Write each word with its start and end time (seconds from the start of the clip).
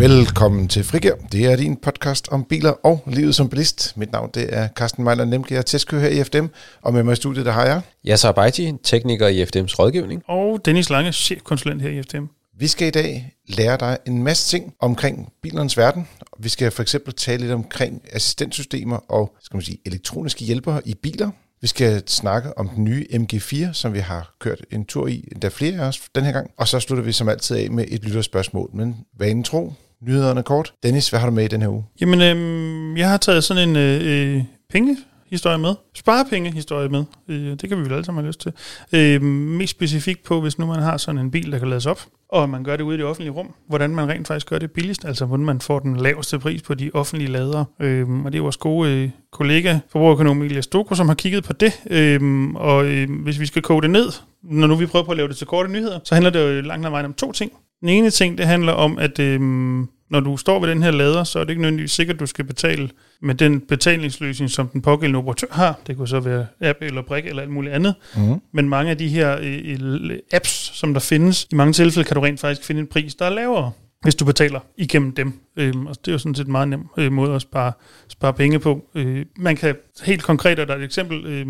Velkommen 0.00 0.68
til 0.68 0.84
Frigør. 0.84 1.14
Det 1.32 1.52
er 1.52 1.56
din 1.56 1.76
podcast 1.76 2.28
om 2.28 2.44
biler 2.44 2.70
og 2.70 3.02
livet 3.06 3.34
som 3.34 3.48
bilist. 3.48 3.96
Mit 3.96 4.12
navn 4.12 4.30
det 4.34 4.56
er 4.56 4.68
Carsten 4.68 5.04
Mejler 5.04 5.24
Nemke, 5.24 5.54
jeg 5.54 5.58
er 5.58 5.62
testkører 5.62 6.00
her 6.02 6.08
i 6.08 6.24
FDM, 6.24 6.46
og 6.82 6.92
med 6.92 7.02
mig 7.02 7.12
i 7.12 7.16
studiet 7.16 7.46
der 7.46 7.52
har 7.52 7.66
jeg. 7.66 7.80
Yasser 8.06 8.28
Abaiti, 8.28 8.72
tekniker 8.82 9.28
i 9.28 9.42
FDM's 9.42 9.78
rådgivning. 9.78 10.22
Og 10.26 10.60
Dennis 10.64 10.90
Lange, 10.90 11.12
chefkonsulent 11.12 11.82
her 11.82 11.90
i 11.90 12.02
FDM. 12.02 12.24
Vi 12.58 12.66
skal 12.66 12.88
i 12.88 12.90
dag 12.90 13.34
lære 13.48 13.76
dig 13.76 13.98
en 14.06 14.22
masse 14.22 14.56
ting 14.56 14.74
omkring 14.80 15.32
bilernes 15.42 15.76
verden. 15.76 16.08
Vi 16.38 16.48
skal 16.48 16.70
for 16.70 16.82
eksempel 16.82 17.14
tale 17.14 17.40
lidt 17.40 17.52
omkring 17.52 18.02
assistentsystemer 18.12 18.96
og 18.96 19.36
skal 19.42 19.56
man 19.56 19.62
sige, 19.62 19.78
elektroniske 19.86 20.44
hjælpere 20.44 20.80
i 20.88 20.94
biler. 20.94 21.30
Vi 21.60 21.66
skal 21.66 22.02
snakke 22.06 22.58
om 22.58 22.68
den 22.68 22.84
nye 22.84 23.06
MG4, 23.12 23.72
som 23.72 23.94
vi 23.94 23.98
har 23.98 24.34
kørt 24.38 24.60
en 24.70 24.84
tur 24.84 25.06
i, 25.06 25.28
endda 25.32 25.48
flere 25.48 25.80
af 25.80 25.88
os 25.88 26.02
den 26.14 26.24
her 26.24 26.32
gang. 26.32 26.50
Og 26.56 26.68
så 26.68 26.80
slutter 26.80 27.04
vi 27.04 27.12
som 27.12 27.28
altid 27.28 27.56
af 27.56 27.70
med 27.70 27.84
et 27.88 28.04
lytterspørgsmål. 28.04 28.70
Men 28.74 28.96
vanen 29.18 29.44
tro, 29.44 29.72
nyhederne 30.02 30.42
kort. 30.42 30.72
Dennis, 30.82 31.08
hvad 31.08 31.20
har 31.20 31.26
du 31.26 31.34
med 31.34 31.44
i 31.44 31.48
den 31.48 31.62
her 31.62 31.68
uge? 31.68 31.84
Jamen, 32.00 32.20
øhm, 32.20 32.96
jeg 32.96 33.10
har 33.10 33.16
taget 33.16 33.44
sådan 33.44 33.68
en 33.68 33.76
øh, 33.76 34.36
øh 34.36 34.42
pengehistorie 34.70 35.58
med. 35.58 35.74
Sparepengehistorie 35.94 36.88
med. 36.88 37.04
Øh, 37.28 37.50
det 37.50 37.68
kan 37.68 37.78
vi 37.78 37.82
vel 37.82 37.92
alle 37.92 38.04
sammen 38.04 38.24
have 38.24 38.28
lyst 38.28 38.40
til. 38.40 38.52
Øh, 38.92 39.22
mest 39.22 39.70
specifikt 39.70 40.24
på, 40.24 40.40
hvis 40.40 40.58
nu 40.58 40.66
man 40.66 40.82
har 40.82 40.96
sådan 40.96 41.20
en 41.20 41.30
bil, 41.30 41.52
der 41.52 41.58
kan 41.58 41.68
lades 41.68 41.86
op, 41.86 42.00
og 42.28 42.50
man 42.50 42.64
gør 42.64 42.76
det 42.76 42.84
ude 42.84 42.94
i 42.94 42.98
det 42.98 43.06
offentlige 43.06 43.32
rum, 43.32 43.54
hvordan 43.68 43.90
man 43.90 44.08
rent 44.08 44.26
faktisk 44.26 44.48
gør 44.48 44.58
det 44.58 44.70
billigst, 44.70 45.04
altså 45.04 45.26
hvordan 45.26 45.46
man 45.46 45.60
får 45.60 45.78
den 45.78 45.96
laveste 45.96 46.38
pris 46.38 46.62
på 46.62 46.74
de 46.74 46.90
offentlige 46.94 47.30
ladere. 47.30 47.64
Øh, 47.80 48.24
og 48.24 48.32
det 48.32 48.38
er 48.38 48.42
vores 48.42 48.56
gode 48.56 48.90
øh, 48.90 49.10
kollega, 49.32 49.78
forbrugerøkonom 49.88 50.42
Elias 50.42 50.64
Stoko, 50.64 50.94
som 50.94 51.08
har 51.08 51.14
kigget 51.14 51.44
på 51.44 51.52
det. 51.52 51.80
Øh, 51.90 52.48
og 52.54 52.84
øh, 52.84 53.22
hvis 53.22 53.40
vi 53.40 53.46
skal 53.46 53.62
kode 53.62 53.82
det 53.82 53.90
ned, 53.90 54.12
når 54.42 54.66
nu 54.66 54.74
vi 54.74 54.86
prøver 54.86 55.04
på 55.04 55.10
at 55.10 55.16
lave 55.16 55.28
det 55.28 55.36
til 55.36 55.46
korte 55.46 55.72
nyheder, 55.72 55.98
så 56.04 56.14
handler 56.14 56.30
det 56.30 56.56
jo 56.56 56.60
langt 56.60 56.86
ad 56.86 56.90
vejen 56.90 57.06
om 57.06 57.14
to 57.14 57.32
ting. 57.32 57.52
Den 57.80 57.88
ene 57.88 58.10
ting, 58.10 58.38
det 58.38 58.46
handler 58.46 58.72
om, 58.72 58.98
at 58.98 59.18
øhm, 59.18 59.88
når 60.10 60.20
du 60.20 60.36
står 60.36 60.60
ved 60.60 60.68
den 60.68 60.82
her 60.82 60.90
lader, 60.90 61.24
så 61.24 61.38
er 61.38 61.44
det 61.44 61.50
ikke 61.50 61.62
nødvendigvis 61.62 61.92
sikkert, 61.92 62.14
at 62.14 62.20
du 62.20 62.26
skal 62.26 62.44
betale 62.44 62.90
med 63.22 63.34
den 63.34 63.60
betalingsløsning, 63.60 64.50
som 64.50 64.68
den 64.68 64.82
pågældende 64.82 65.18
operatør 65.18 65.46
har. 65.50 65.80
Det 65.86 65.96
kunne 65.96 66.08
så 66.08 66.20
være 66.20 66.46
app 66.60 66.78
eller 66.82 67.02
brik 67.02 67.26
eller 67.26 67.42
alt 67.42 67.50
muligt 67.50 67.74
andet. 67.74 67.94
Mm. 68.16 68.40
Men 68.52 68.68
mange 68.68 68.90
af 68.90 68.98
de 68.98 69.08
her 69.08 69.38
øh, 69.42 70.18
apps, 70.32 70.78
som 70.78 70.92
der 70.92 71.00
findes, 71.00 71.46
i 71.52 71.54
mange 71.54 71.72
tilfælde 71.72 72.06
kan 72.06 72.14
du 72.14 72.20
rent 72.20 72.40
faktisk 72.40 72.66
finde 72.66 72.80
en 72.80 72.86
pris, 72.86 73.14
der 73.14 73.24
er 73.24 73.30
lavere 73.30 73.72
hvis 74.02 74.14
du 74.14 74.24
betaler 74.24 74.60
igennem 74.76 75.14
dem. 75.14 75.40
Øhm, 75.56 75.86
og 75.86 75.96
det 75.96 76.08
er 76.08 76.12
jo 76.12 76.18
sådan 76.18 76.34
set 76.34 76.46
en 76.46 76.52
meget 76.52 76.68
nem 76.68 76.86
øh, 76.98 77.12
måde 77.12 77.34
at 77.34 77.42
spare, 77.42 77.72
spare 78.08 78.34
penge 78.34 78.58
på. 78.58 78.84
Øh, 78.94 79.26
man 79.36 79.56
kan 79.56 79.76
helt 80.04 80.22
konkret, 80.22 80.58
og 80.58 80.66
der 80.68 80.74
er 80.74 80.78
et 80.78 80.84
eksempel, 80.84 81.26
øh, 81.26 81.46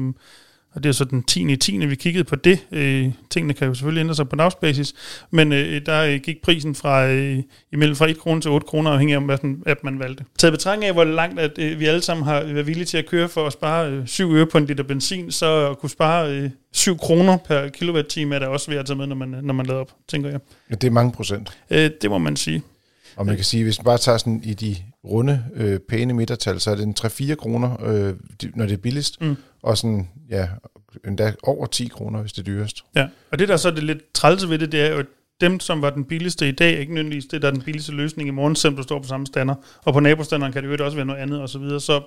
og 0.73 0.83
det 0.83 0.89
er 0.89 0.93
så 0.93 1.05
den 1.05 1.23
10. 1.23 1.53
i 1.53 1.57
10. 1.57 1.77
vi 1.77 1.95
kiggede 1.95 2.25
på 2.25 2.37
det. 2.37 2.67
Øh, 2.73 3.09
tingene 3.31 3.55
kan 3.55 3.69
jo 3.69 3.75
selvfølgelig 3.75 4.01
ændre 4.01 4.15
sig 4.15 4.29
på 4.29 4.37
dagsbasis, 4.37 4.95
men 5.31 5.53
øh, 5.53 5.87
der 5.87 6.05
øh, 6.05 6.21
gik 6.21 6.43
prisen 6.43 6.75
fra 6.75 7.07
øh, 7.07 7.43
imellem 7.73 7.97
fra 7.97 8.11
1 8.11 8.19
kroner 8.19 8.41
til 8.41 8.51
8 8.51 8.67
kroner, 8.67 8.91
afhængig 8.91 9.17
af, 9.17 9.23
hvilken 9.23 9.63
app 9.67 9.81
man 9.85 9.99
valgte. 9.99 10.25
Taget 10.39 10.53
betragtning 10.53 10.89
af, 10.89 10.95
hvor 10.95 11.05
langt 11.05 11.41
at, 11.41 11.59
øh, 11.59 11.81
vi 11.81 11.87
alle 11.87 12.03
sammen 12.03 12.25
har 12.25 12.43
været 12.45 12.67
villige 12.67 12.85
til 12.85 12.99
at 12.99 13.07
køre 13.07 13.29
for 13.29 13.47
at 13.47 13.53
spare 13.53 13.91
øh, 13.91 14.07
7 14.07 14.33
øre 14.35 14.47
på 14.47 14.59
en 14.59 14.67
liter 14.67 14.85
benzin, 14.85 15.31
så 15.33 15.71
at 15.71 15.79
kunne 15.79 15.91
spare 15.91 16.33
øh, 16.33 16.51
7 16.73 16.99
kroner 16.99 17.37
per 17.37 17.69
kilowatt-time 17.69 18.35
er 18.35 18.39
der 18.39 18.47
også 18.47 18.71
ved 18.71 18.79
at 18.79 18.87
tage 18.87 18.97
med, 18.97 19.07
når 19.07 19.17
man, 19.17 19.29
når 19.43 19.55
man 19.55 19.67
lader 19.67 19.81
op, 19.81 19.93
tænker 20.09 20.31
jeg. 20.31 20.41
Ja, 20.71 20.75
det 20.75 20.85
er 20.85 20.91
mange 20.91 21.13
procent. 21.13 21.59
Øh, 21.71 21.91
det 22.03 22.11
må 22.11 22.19
man 22.19 22.37
sige. 22.37 22.63
Og 23.17 23.27
man 23.27 23.37
kan 23.37 23.45
sige, 23.45 23.65
hvis 23.65 23.79
man 23.79 23.85
bare 23.85 23.99
tager 23.99 24.19
sådan 24.19 24.41
i 24.45 24.55
de 24.55 24.77
runde, 25.05 25.45
øh, 25.55 25.79
pæne 25.89 26.13
midtertal, 26.13 26.61
så 26.61 26.71
er 26.71 26.75
det 26.75 26.83
en 26.83 26.95
3-4 27.01 27.35
kroner, 27.35 27.85
øh, 27.85 28.15
når 28.55 28.67
det 28.67 28.73
er 28.73 28.79
billigst, 28.79 29.21
mm. 29.21 29.37
og 29.63 29.79
sådan, 29.79 30.09
ja, 30.31 30.49
endda 31.07 31.33
over 31.43 31.67
10 31.67 31.87
kroner, 31.87 32.21
hvis 32.21 32.33
det 32.33 32.39
er 32.39 32.45
dyrest. 32.45 32.85
Ja, 32.97 33.07
og 33.33 33.39
det 33.39 33.49
der 33.49 33.57
så 33.57 33.69
er 33.69 33.73
det 33.73 33.83
lidt 33.83 34.13
trælse 34.15 34.49
ved 34.49 34.59
det, 34.59 34.73
det 34.73 34.81
er 34.81 34.89
jo, 34.89 34.99
at 34.99 35.07
dem, 35.41 35.61
som 35.61 35.83
var 35.83 35.91
den 35.91 36.05
billigste 36.05 36.49
i 36.49 36.53
dag, 36.53 36.79
ikke 36.79 36.95
nødvendigvis 36.95 37.25
det, 37.25 37.43
der 37.43 37.49
er 37.49 37.53
den 37.53 37.63
billigste 37.63 37.93
løsning 37.93 38.29
i 38.29 38.33
morgen, 38.33 38.57
selvom 38.57 38.77
du 38.77 38.83
står 38.83 39.03
på 39.03 39.09
samme 39.09 39.27
stander. 39.27 39.55
Og 39.85 39.93
på 39.93 40.01
nabostanderen 40.01 40.53
kan 40.53 40.63
det 40.65 40.79
jo 40.79 40.85
også 40.85 40.97
være 40.97 41.07
noget 41.07 41.21
andet, 41.21 41.41
og 41.41 41.49
så 41.49 41.59
videre. 41.59 41.81
Så 41.81 41.93
jeg 41.93 42.03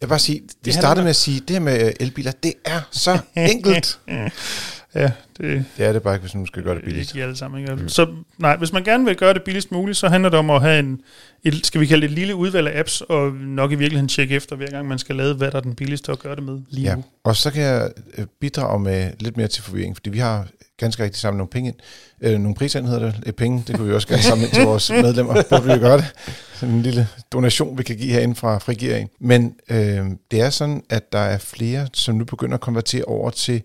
vil 0.00 0.08
bare 0.08 0.18
sige, 0.18 0.42
vi 0.64 0.72
startede 0.72 1.04
med 1.04 1.10
at 1.10 1.16
sige, 1.16 1.40
det 1.40 1.50
her 1.50 1.60
med 1.60 1.92
elbiler, 2.00 2.32
det 2.42 2.52
er 2.64 2.80
så 2.90 3.18
enkelt. 3.36 3.98
Ja, 4.94 5.10
det, 5.38 5.64
det 5.76 5.86
er 5.86 5.92
det 5.92 6.02
bare 6.02 6.14
ikke, 6.14 6.22
hvis 6.22 6.34
man 6.34 6.46
skal 6.46 6.62
gøre 6.62 6.74
det 6.74 6.84
billigst. 6.84 7.14
Ikke 7.14 7.22
alle 7.22 7.36
sammen. 7.36 7.60
Ikke? 7.60 7.74
Mm. 7.74 7.88
Så 7.88 8.06
nej, 8.38 8.56
hvis 8.56 8.72
man 8.72 8.84
gerne 8.84 9.04
vil 9.04 9.16
gøre 9.16 9.34
det 9.34 9.42
billigst 9.42 9.72
muligt, 9.72 9.98
så 9.98 10.08
handler 10.08 10.28
det 10.28 10.38
om 10.38 10.50
at 10.50 10.60
have 10.60 10.78
en, 10.78 11.00
et, 11.44 11.66
skal 11.66 11.80
vi 11.80 11.86
kalde 11.86 12.02
det 12.02 12.12
et 12.12 12.18
lille 12.18 12.34
udvalg 12.34 12.68
af 12.68 12.78
apps, 12.78 13.00
og 13.00 13.32
nok 13.32 13.72
i 13.72 13.74
virkeligheden 13.74 14.08
tjekke 14.08 14.34
efter, 14.34 14.56
hver 14.56 14.70
gang 14.70 14.88
man 14.88 14.98
skal 14.98 15.16
lade, 15.16 15.34
hvad 15.34 15.50
der 15.50 15.56
er 15.56 15.62
den 15.62 15.74
billigste 15.74 16.12
at 16.12 16.18
gøre 16.18 16.36
det 16.36 16.44
med 16.44 16.60
lige 16.70 16.88
ja. 16.88 16.94
nu. 16.94 17.04
Og 17.24 17.36
så 17.36 17.50
kan 17.50 17.62
jeg 17.62 17.90
øh, 18.18 18.26
bidrage 18.40 18.80
med 18.80 19.10
lidt 19.20 19.36
mere 19.36 19.48
til 19.48 19.62
forvirring, 19.62 19.96
fordi 19.96 20.10
vi 20.10 20.18
har 20.18 20.46
ganske 20.78 21.02
rigtig 21.02 21.20
samlet 21.20 21.38
nogle 21.38 21.50
penge 21.50 21.68
ind. 21.68 21.76
Øh, 22.20 22.38
nogle 22.38 22.54
priser 22.54 22.78
ind 22.78 22.88
hedder 22.88 23.12
det. 23.12 23.22
Et 23.26 23.36
penge, 23.36 23.64
det 23.66 23.76
kunne 23.76 23.88
vi 23.88 23.94
også 23.94 24.08
gerne 24.08 24.22
samle 24.22 24.44
ind 24.44 24.52
til 24.52 24.64
vores 24.64 24.90
medlemmer. 25.02 25.42
Burde 25.50 25.74
vi 25.74 25.78
gøre 25.78 25.96
det? 25.96 26.12
Sådan 26.54 26.74
en 26.74 26.82
lille 26.82 27.08
donation, 27.32 27.78
vi 27.78 27.82
kan 27.82 27.96
give 27.96 28.12
herinde 28.12 28.34
fra 28.34 28.58
Frigering. 28.58 29.10
Men 29.20 29.54
øh, 29.70 30.06
det 30.30 30.40
er 30.40 30.50
sådan, 30.50 30.82
at 30.90 31.12
der 31.12 31.18
er 31.18 31.38
flere, 31.38 31.88
som 31.92 32.14
nu 32.14 32.24
begynder 32.24 32.54
at 32.54 32.60
konvertere 32.60 33.04
over 33.04 33.30
til 33.30 33.62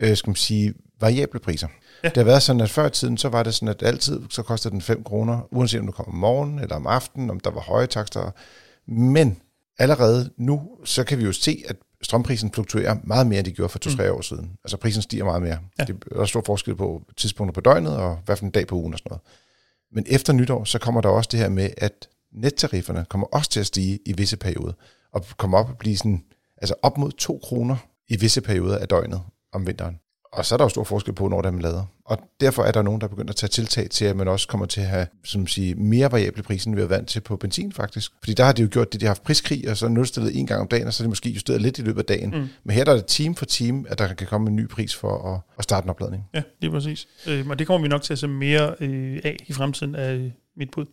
øh, 0.00 0.16
skal 0.16 0.30
man 0.30 0.36
sige, 0.36 0.74
variable 1.00 1.40
priser. 1.40 1.68
Ja. 2.04 2.08
Det 2.08 2.16
har 2.16 2.24
været 2.24 2.42
sådan, 2.42 2.60
at 2.60 2.70
før 2.70 2.86
i 2.86 2.90
tiden, 2.90 3.16
så 3.16 3.28
var 3.28 3.42
det 3.42 3.54
sådan, 3.54 3.68
at 3.68 3.82
altid 3.82 4.22
så 4.30 4.42
kostede 4.42 4.72
den 4.72 4.82
5 4.82 5.04
kroner, 5.04 5.48
uanset 5.50 5.80
om 5.80 5.86
du 5.86 5.92
kom 5.92 6.08
om 6.08 6.14
morgenen 6.14 6.58
eller 6.58 6.76
om 6.76 6.86
aftenen, 6.86 7.30
om 7.30 7.40
der 7.40 7.50
var 7.50 7.60
høje 7.60 7.86
takster. 7.86 8.30
Men 8.86 9.40
allerede 9.78 10.30
nu, 10.36 10.62
så 10.84 11.04
kan 11.04 11.18
vi 11.18 11.24
jo 11.24 11.32
se, 11.32 11.62
at 11.68 11.76
strømprisen 12.02 12.52
fluktuerer 12.52 12.96
meget 13.04 13.26
mere, 13.26 13.38
end 13.38 13.46
det 13.46 13.54
gjorde 13.54 13.68
for 13.68 13.78
2-3 13.88 14.02
mm. 14.02 14.16
år 14.16 14.20
siden. 14.20 14.50
Altså 14.64 14.76
prisen 14.76 15.02
stiger 15.02 15.24
meget 15.24 15.42
mere. 15.42 15.58
Ja. 15.78 15.84
Det 15.84 16.04
er 16.10 16.16
også 16.16 16.30
stor 16.30 16.42
forskel 16.46 16.76
på 16.76 17.02
tidspunkter 17.16 17.52
på 17.52 17.60
døgnet, 17.60 17.96
og 17.96 18.18
hvad 18.24 18.36
for 18.36 18.44
en 18.44 18.50
dag 18.50 18.66
på 18.66 18.76
ugen 18.76 18.92
og 18.92 18.98
sådan 18.98 19.10
noget. 19.10 19.22
Men 19.92 20.04
efter 20.08 20.32
nytår, 20.32 20.64
så 20.64 20.78
kommer 20.78 21.00
der 21.00 21.08
også 21.08 21.28
det 21.32 21.40
her 21.40 21.48
med, 21.48 21.70
at 21.76 22.08
nettarifferne 22.32 23.04
kommer 23.08 23.26
også 23.26 23.50
til 23.50 23.60
at 23.60 23.66
stige 23.66 23.98
i 24.06 24.12
visse 24.12 24.36
perioder, 24.36 24.72
og 25.12 25.24
kommer 25.36 25.58
op 25.58 25.68
og 25.68 25.78
blive 25.78 25.96
sådan, 25.96 26.24
altså 26.56 26.74
op 26.82 26.98
mod 26.98 27.12
2 27.12 27.40
kroner 27.42 27.76
i 28.08 28.16
visse 28.16 28.40
perioder 28.40 28.78
af 28.78 28.88
døgnet 28.88 29.22
om 29.52 29.66
vinteren. 29.66 29.98
Og 30.32 30.46
så 30.46 30.54
er 30.54 30.56
der 30.56 30.64
jo 30.64 30.68
stor 30.68 30.84
forskel 30.84 31.14
på, 31.14 31.28
når 31.28 31.42
der 31.42 31.50
man 31.50 31.62
lader. 31.62 31.84
Og 32.04 32.18
derfor 32.40 32.62
er 32.62 32.72
der 32.72 32.82
nogen, 32.82 33.00
der 33.00 33.08
begynder 33.08 33.30
at 33.30 33.36
tage 33.36 33.48
tiltag 33.48 33.90
til, 33.90 34.04
at 34.04 34.16
man 34.16 34.28
også 34.28 34.48
kommer 34.48 34.66
til 34.66 34.80
at 34.80 34.86
have 34.86 35.06
som 35.24 35.46
sige, 35.46 35.74
mere 35.74 36.12
variable 36.12 36.42
priser, 36.42 36.68
end 36.68 36.76
vi 36.76 36.82
er 36.82 36.86
vant 36.86 37.08
til 37.08 37.20
på 37.20 37.36
benzin 37.36 37.72
faktisk. 37.72 38.12
Fordi 38.18 38.34
der 38.34 38.44
har 38.44 38.52
de 38.52 38.62
jo 38.62 38.68
gjort 38.72 38.92
det, 38.92 39.00
de 39.00 39.06
har 39.06 39.10
haft 39.10 39.22
priskrig, 39.22 39.70
og 39.70 39.76
så 39.76 39.88
nulstillet 39.88 40.38
en 40.38 40.46
gang 40.46 40.60
om 40.60 40.68
dagen, 40.68 40.86
og 40.86 40.92
så 40.92 41.02
er 41.02 41.04
det 41.04 41.10
måske 41.10 41.30
justeret 41.30 41.62
lidt 41.62 41.78
i 41.78 41.82
løbet 41.82 41.98
af 41.98 42.04
dagen. 42.04 42.30
Mm. 42.30 42.48
Men 42.64 42.76
her 42.76 42.84
der 42.84 42.92
er 42.92 42.96
det 42.96 43.06
team 43.06 43.34
for 43.34 43.44
team, 43.44 43.86
at 43.88 43.98
der 43.98 44.14
kan 44.14 44.26
komme 44.26 44.50
en 44.50 44.56
ny 44.56 44.68
pris 44.68 44.94
for 44.94 45.34
at, 45.34 45.40
at 45.58 45.64
starte 45.64 45.84
en 45.84 45.90
opladning. 45.90 46.24
Ja, 46.34 46.42
lige 46.60 46.70
præcis. 46.70 47.08
Øh, 47.26 47.48
og 47.48 47.58
det 47.58 47.66
kommer 47.66 47.82
vi 47.82 47.88
nok 47.88 48.02
til 48.02 48.12
at 48.12 48.18
se 48.18 48.28
mere 48.28 48.74
øh, 48.80 49.20
af 49.24 49.36
i 49.46 49.52
fremtiden 49.52 49.94
af 49.94 50.32
mit 50.56 50.70
bud. 50.70 50.86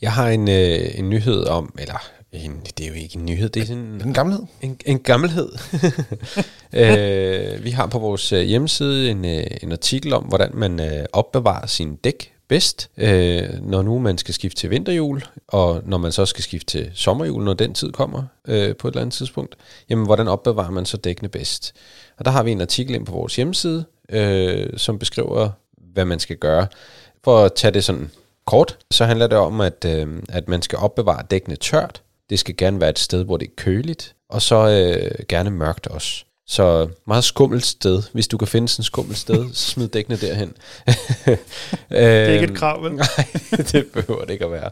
Jeg 0.00 0.12
har 0.12 0.28
en, 0.28 0.48
øh, 0.48 0.98
en 0.98 1.10
nyhed 1.10 1.44
om, 1.44 1.74
eller 1.78 1.98
en, 2.34 2.60
det 2.78 2.84
er 2.84 2.88
jo 2.88 2.94
ikke 2.94 3.16
en 3.18 3.26
nyhed, 3.26 3.48
det 3.48 3.62
er 3.62 3.66
sådan... 3.66 4.00
En 4.04 4.14
gammelhed? 4.14 4.42
En, 4.62 4.80
en 4.86 4.98
gammelhed. 4.98 5.48
øh, 6.72 7.64
vi 7.64 7.70
har 7.70 7.86
på 7.86 7.98
vores 7.98 8.32
øh, 8.32 8.42
hjemmeside 8.42 9.10
en, 9.10 9.24
øh, 9.24 9.46
en 9.62 9.72
artikel 9.72 10.12
om, 10.12 10.22
hvordan 10.22 10.50
man 10.54 10.80
øh, 10.80 11.04
opbevarer 11.12 11.66
sin 11.66 11.96
dæk 11.96 12.34
bedst, 12.48 12.90
øh, 12.96 13.48
når 13.62 13.82
nu 13.82 13.98
man 13.98 14.18
skal 14.18 14.34
skifte 14.34 14.60
til 14.60 14.70
vinterhjul, 14.70 15.22
og 15.48 15.82
når 15.86 15.98
man 15.98 16.12
så 16.12 16.26
skal 16.26 16.44
skifte 16.44 16.66
til 16.66 16.90
sommerhjul, 16.94 17.44
når 17.44 17.54
den 17.54 17.74
tid 17.74 17.92
kommer 17.92 18.22
øh, 18.48 18.76
på 18.76 18.88
et 18.88 18.92
eller 18.92 19.02
andet 19.02 19.14
tidspunkt, 19.14 19.56
jamen 19.90 20.06
hvordan 20.06 20.28
opbevarer 20.28 20.70
man 20.70 20.86
så 20.86 20.96
dækkene 20.96 21.28
bedst? 21.28 21.74
Og 22.18 22.24
der 22.24 22.30
har 22.30 22.42
vi 22.42 22.52
en 22.52 22.60
artikel 22.60 22.94
ind 22.94 23.06
på 23.06 23.12
vores 23.12 23.36
hjemmeside, 23.36 23.84
øh, 24.08 24.66
som 24.76 24.98
beskriver, 24.98 25.50
hvad 25.92 26.04
man 26.04 26.18
skal 26.18 26.36
gøre. 26.36 26.66
For 27.24 27.44
at 27.44 27.52
tage 27.54 27.74
det 27.74 27.84
sådan 27.84 28.10
kort, 28.44 28.78
så 28.90 29.04
handler 29.04 29.26
det 29.26 29.38
om, 29.38 29.60
at, 29.60 29.84
øh, 29.86 30.22
at 30.28 30.48
man 30.48 30.62
skal 30.62 30.78
opbevare 30.78 31.22
dækkene 31.30 31.56
tørt, 31.56 32.02
det 32.30 32.38
skal 32.38 32.56
gerne 32.56 32.80
være 32.80 32.90
et 32.90 32.98
sted, 32.98 33.24
hvor 33.24 33.36
det 33.36 33.48
er 33.48 33.54
køligt, 33.56 34.16
og 34.28 34.42
så 34.42 34.56
øh, 34.56 35.26
gerne 35.28 35.50
mørkt 35.50 35.86
også. 35.86 36.24
Så 36.46 36.88
meget 37.06 37.24
skummelt 37.24 37.66
sted. 37.66 38.02
Hvis 38.12 38.28
du 38.28 38.36
kan 38.36 38.48
finde 38.48 38.68
sådan 38.68 38.82
et 38.82 38.86
skummelt 38.86 39.18
sted, 39.18 39.46
så 39.52 39.70
smid 39.70 39.88
dækkene 39.88 40.16
derhen. 40.16 40.52
det 41.26 41.38
er 41.90 42.32
ikke 42.32 42.44
et 42.44 42.56
krav, 42.56 42.84
vel? 42.84 42.92
Nej, 42.96 43.26
det 43.72 43.86
behøver 43.92 44.24
det 44.24 44.30
ikke 44.32 44.44
at 44.44 44.52
være. 44.52 44.70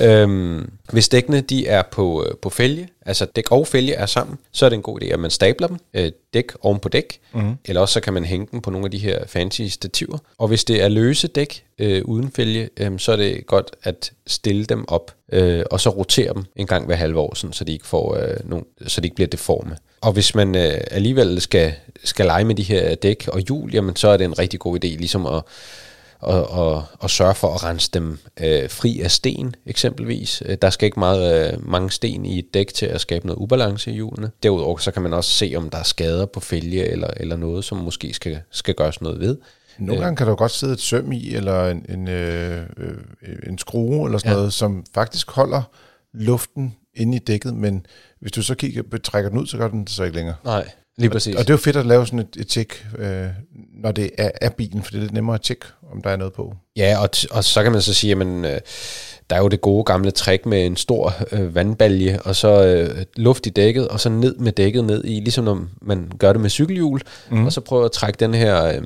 Øhm, 0.00 0.70
hvis 0.92 1.08
dækkene 1.08 1.40
de 1.40 1.66
er 1.66 1.82
på, 1.92 2.24
øh, 2.24 2.36
på 2.42 2.50
fælge, 2.50 2.88
altså 3.06 3.24
dæk 3.24 3.52
og 3.52 3.66
fælge 3.66 3.94
er 3.94 4.06
sammen, 4.06 4.38
så 4.52 4.64
er 4.64 4.68
det 4.68 4.76
en 4.76 4.82
god 4.82 5.02
idé, 5.02 5.06
at 5.06 5.18
man 5.18 5.30
stabler 5.30 5.66
dem, 5.66 5.76
øh, 5.94 6.12
dæk 6.34 6.52
oven 6.60 6.78
på 6.78 6.88
dæk, 6.88 7.20
mm. 7.34 7.54
eller 7.64 7.80
også 7.80 7.92
så 7.92 8.00
kan 8.00 8.12
man 8.12 8.24
hænge 8.24 8.48
dem 8.52 8.60
på 8.60 8.70
nogle 8.70 8.84
af 8.84 8.90
de 8.90 8.98
her 8.98 9.26
fancy 9.26 9.62
stativer. 9.62 10.18
Og 10.38 10.48
hvis 10.48 10.64
det 10.64 10.82
er 10.82 10.88
løse 10.88 11.28
dæk 11.28 11.64
øh, 11.78 12.02
uden 12.04 12.32
fælge, 12.32 12.68
øh, 12.76 12.98
så 12.98 13.12
er 13.12 13.16
det 13.16 13.46
godt 13.46 13.70
at 13.82 14.12
stille 14.26 14.64
dem 14.64 14.84
op, 14.88 15.14
øh, 15.32 15.64
og 15.70 15.80
så 15.80 15.90
rotere 15.90 16.34
dem 16.34 16.44
en 16.56 16.66
gang 16.66 16.86
hver 16.86 16.96
halve 16.96 17.20
år, 17.20 17.34
sådan, 17.34 17.52
så, 17.52 17.64
de 17.64 17.72
ikke 17.72 17.86
får, 17.86 18.16
øh, 18.16 18.36
nogen, 18.44 18.64
så 18.86 19.00
de 19.00 19.06
ikke 19.06 19.14
bliver 19.14 19.28
deforme. 19.28 19.76
Og 20.00 20.12
hvis 20.12 20.34
man 20.34 20.54
øh, 20.54 20.80
alligevel 20.90 21.40
skal, 21.40 21.74
skal 22.04 22.26
lege 22.26 22.44
med 22.44 22.54
de 22.54 22.62
her 22.62 22.94
dæk 22.94 23.28
og 23.28 23.40
hjul, 23.40 23.74
jamen 23.74 23.96
så 23.96 24.08
er 24.08 24.16
det 24.16 24.24
en 24.24 24.38
rigtig 24.38 24.60
god 24.60 24.84
idé 24.84 24.88
ligesom 24.88 25.26
at 25.26 25.42
og, 26.20 26.50
og, 26.50 26.84
og 26.98 27.10
sørge 27.10 27.34
for 27.34 27.54
at 27.54 27.64
rense 27.64 27.90
dem 27.94 28.18
øh, 28.40 28.70
fri 28.70 29.00
af 29.00 29.10
sten 29.10 29.54
eksempelvis. 29.66 30.42
Øh, 30.46 30.56
der 30.62 30.70
skal 30.70 30.86
ikke 30.86 30.98
meget, 30.98 31.52
øh, 31.52 31.68
mange 31.70 31.90
sten 31.90 32.24
i 32.24 32.38
et 32.38 32.54
dæk 32.54 32.74
til 32.74 32.86
at 32.86 33.00
skabe 33.00 33.26
noget 33.26 33.38
ubalance 33.38 33.90
i 33.90 33.94
hjulene. 33.94 34.30
Derudover 34.42 34.78
så 34.78 34.90
kan 34.90 35.02
man 35.02 35.12
også 35.12 35.30
se, 35.30 35.52
om 35.56 35.70
der 35.70 35.78
er 35.78 35.82
skader 35.82 36.26
på 36.26 36.40
fælge 36.40 36.84
eller, 36.84 37.10
eller 37.16 37.36
noget, 37.36 37.64
som 37.64 37.78
måske 37.78 38.14
skal, 38.14 38.40
skal 38.50 38.74
gøres 38.74 39.00
noget 39.00 39.20
ved. 39.20 39.36
Nogle 39.78 40.02
gange 40.02 40.16
kan 40.16 40.26
der 40.26 40.32
jo 40.32 40.38
godt 40.38 40.52
sidde 40.52 40.72
et 40.72 40.80
søm 40.80 41.12
i, 41.12 41.34
eller 41.34 41.68
en, 41.68 41.86
en, 41.88 42.08
øh, 42.08 42.66
øh, 42.76 43.36
en 43.46 43.58
skrue, 43.58 44.06
eller 44.06 44.18
sådan 44.18 44.32
ja. 44.32 44.36
noget, 44.36 44.52
som 44.52 44.84
faktisk 44.94 45.30
holder 45.30 45.62
luften 46.12 46.74
inde 46.94 47.16
i 47.16 47.20
dækket, 47.20 47.54
men 47.54 47.86
hvis 48.20 48.32
du 48.32 48.42
så 48.42 48.54
kigger, 48.54 48.82
trækker 49.04 49.30
den 49.30 49.38
ud, 49.38 49.46
så 49.46 49.56
gør 49.56 49.68
den 49.68 49.80
det 49.80 49.90
så 49.90 50.02
ikke 50.02 50.16
længere. 50.16 50.36
Nej, 50.44 50.68
lige 50.98 51.10
præcis. 51.10 51.34
Og, 51.34 51.38
og 51.38 51.44
det 51.44 51.50
er 51.50 51.54
jo 51.54 51.58
fedt 51.58 51.76
at 51.76 51.86
lave 51.86 52.06
sådan 52.06 52.18
et, 52.18 52.36
et 52.36 52.48
tjek, 52.48 52.86
øh, 52.98 53.26
når 53.82 53.92
det 53.92 54.10
er 54.18 54.30
af 54.40 54.54
bilen, 54.54 54.82
for 54.82 54.90
det 54.90 54.98
er 54.98 55.02
lidt 55.02 55.12
nemmere 55.12 55.34
at 55.34 55.40
tjekke, 55.40 55.66
om 55.92 56.02
der 56.02 56.10
er 56.10 56.16
noget 56.16 56.32
på. 56.32 56.54
Ja, 56.76 56.98
og, 57.02 57.08
og 57.30 57.44
så 57.44 57.62
kan 57.62 57.72
man 57.72 57.82
så 57.82 57.94
sige, 57.94 58.12
at 58.12 58.26
øh, 58.26 58.60
der 59.30 59.36
er 59.36 59.40
jo 59.40 59.48
det 59.48 59.60
gode 59.60 59.84
gamle 59.84 60.10
trick 60.10 60.46
med 60.46 60.66
en 60.66 60.76
stor 60.76 61.14
øh, 61.32 61.54
vandbalje, 61.54 62.18
og 62.24 62.36
så 62.36 62.64
øh, 62.66 63.04
luft 63.16 63.46
i 63.46 63.50
dækket, 63.50 63.88
og 63.88 64.00
så 64.00 64.08
ned 64.08 64.36
med 64.36 64.52
dækket 64.52 64.84
ned 64.84 65.04
i, 65.04 65.20
ligesom 65.20 65.44
når 65.44 65.66
man 65.82 66.12
gør 66.18 66.32
det 66.32 66.40
med 66.40 66.50
cykelhjul, 66.50 67.00
mm. 67.30 67.46
og 67.46 67.52
så 67.52 67.60
prøve 67.60 67.84
at 67.84 67.92
trække 67.92 68.16
den 68.20 68.34
her... 68.34 68.64
Øh, 68.64 68.82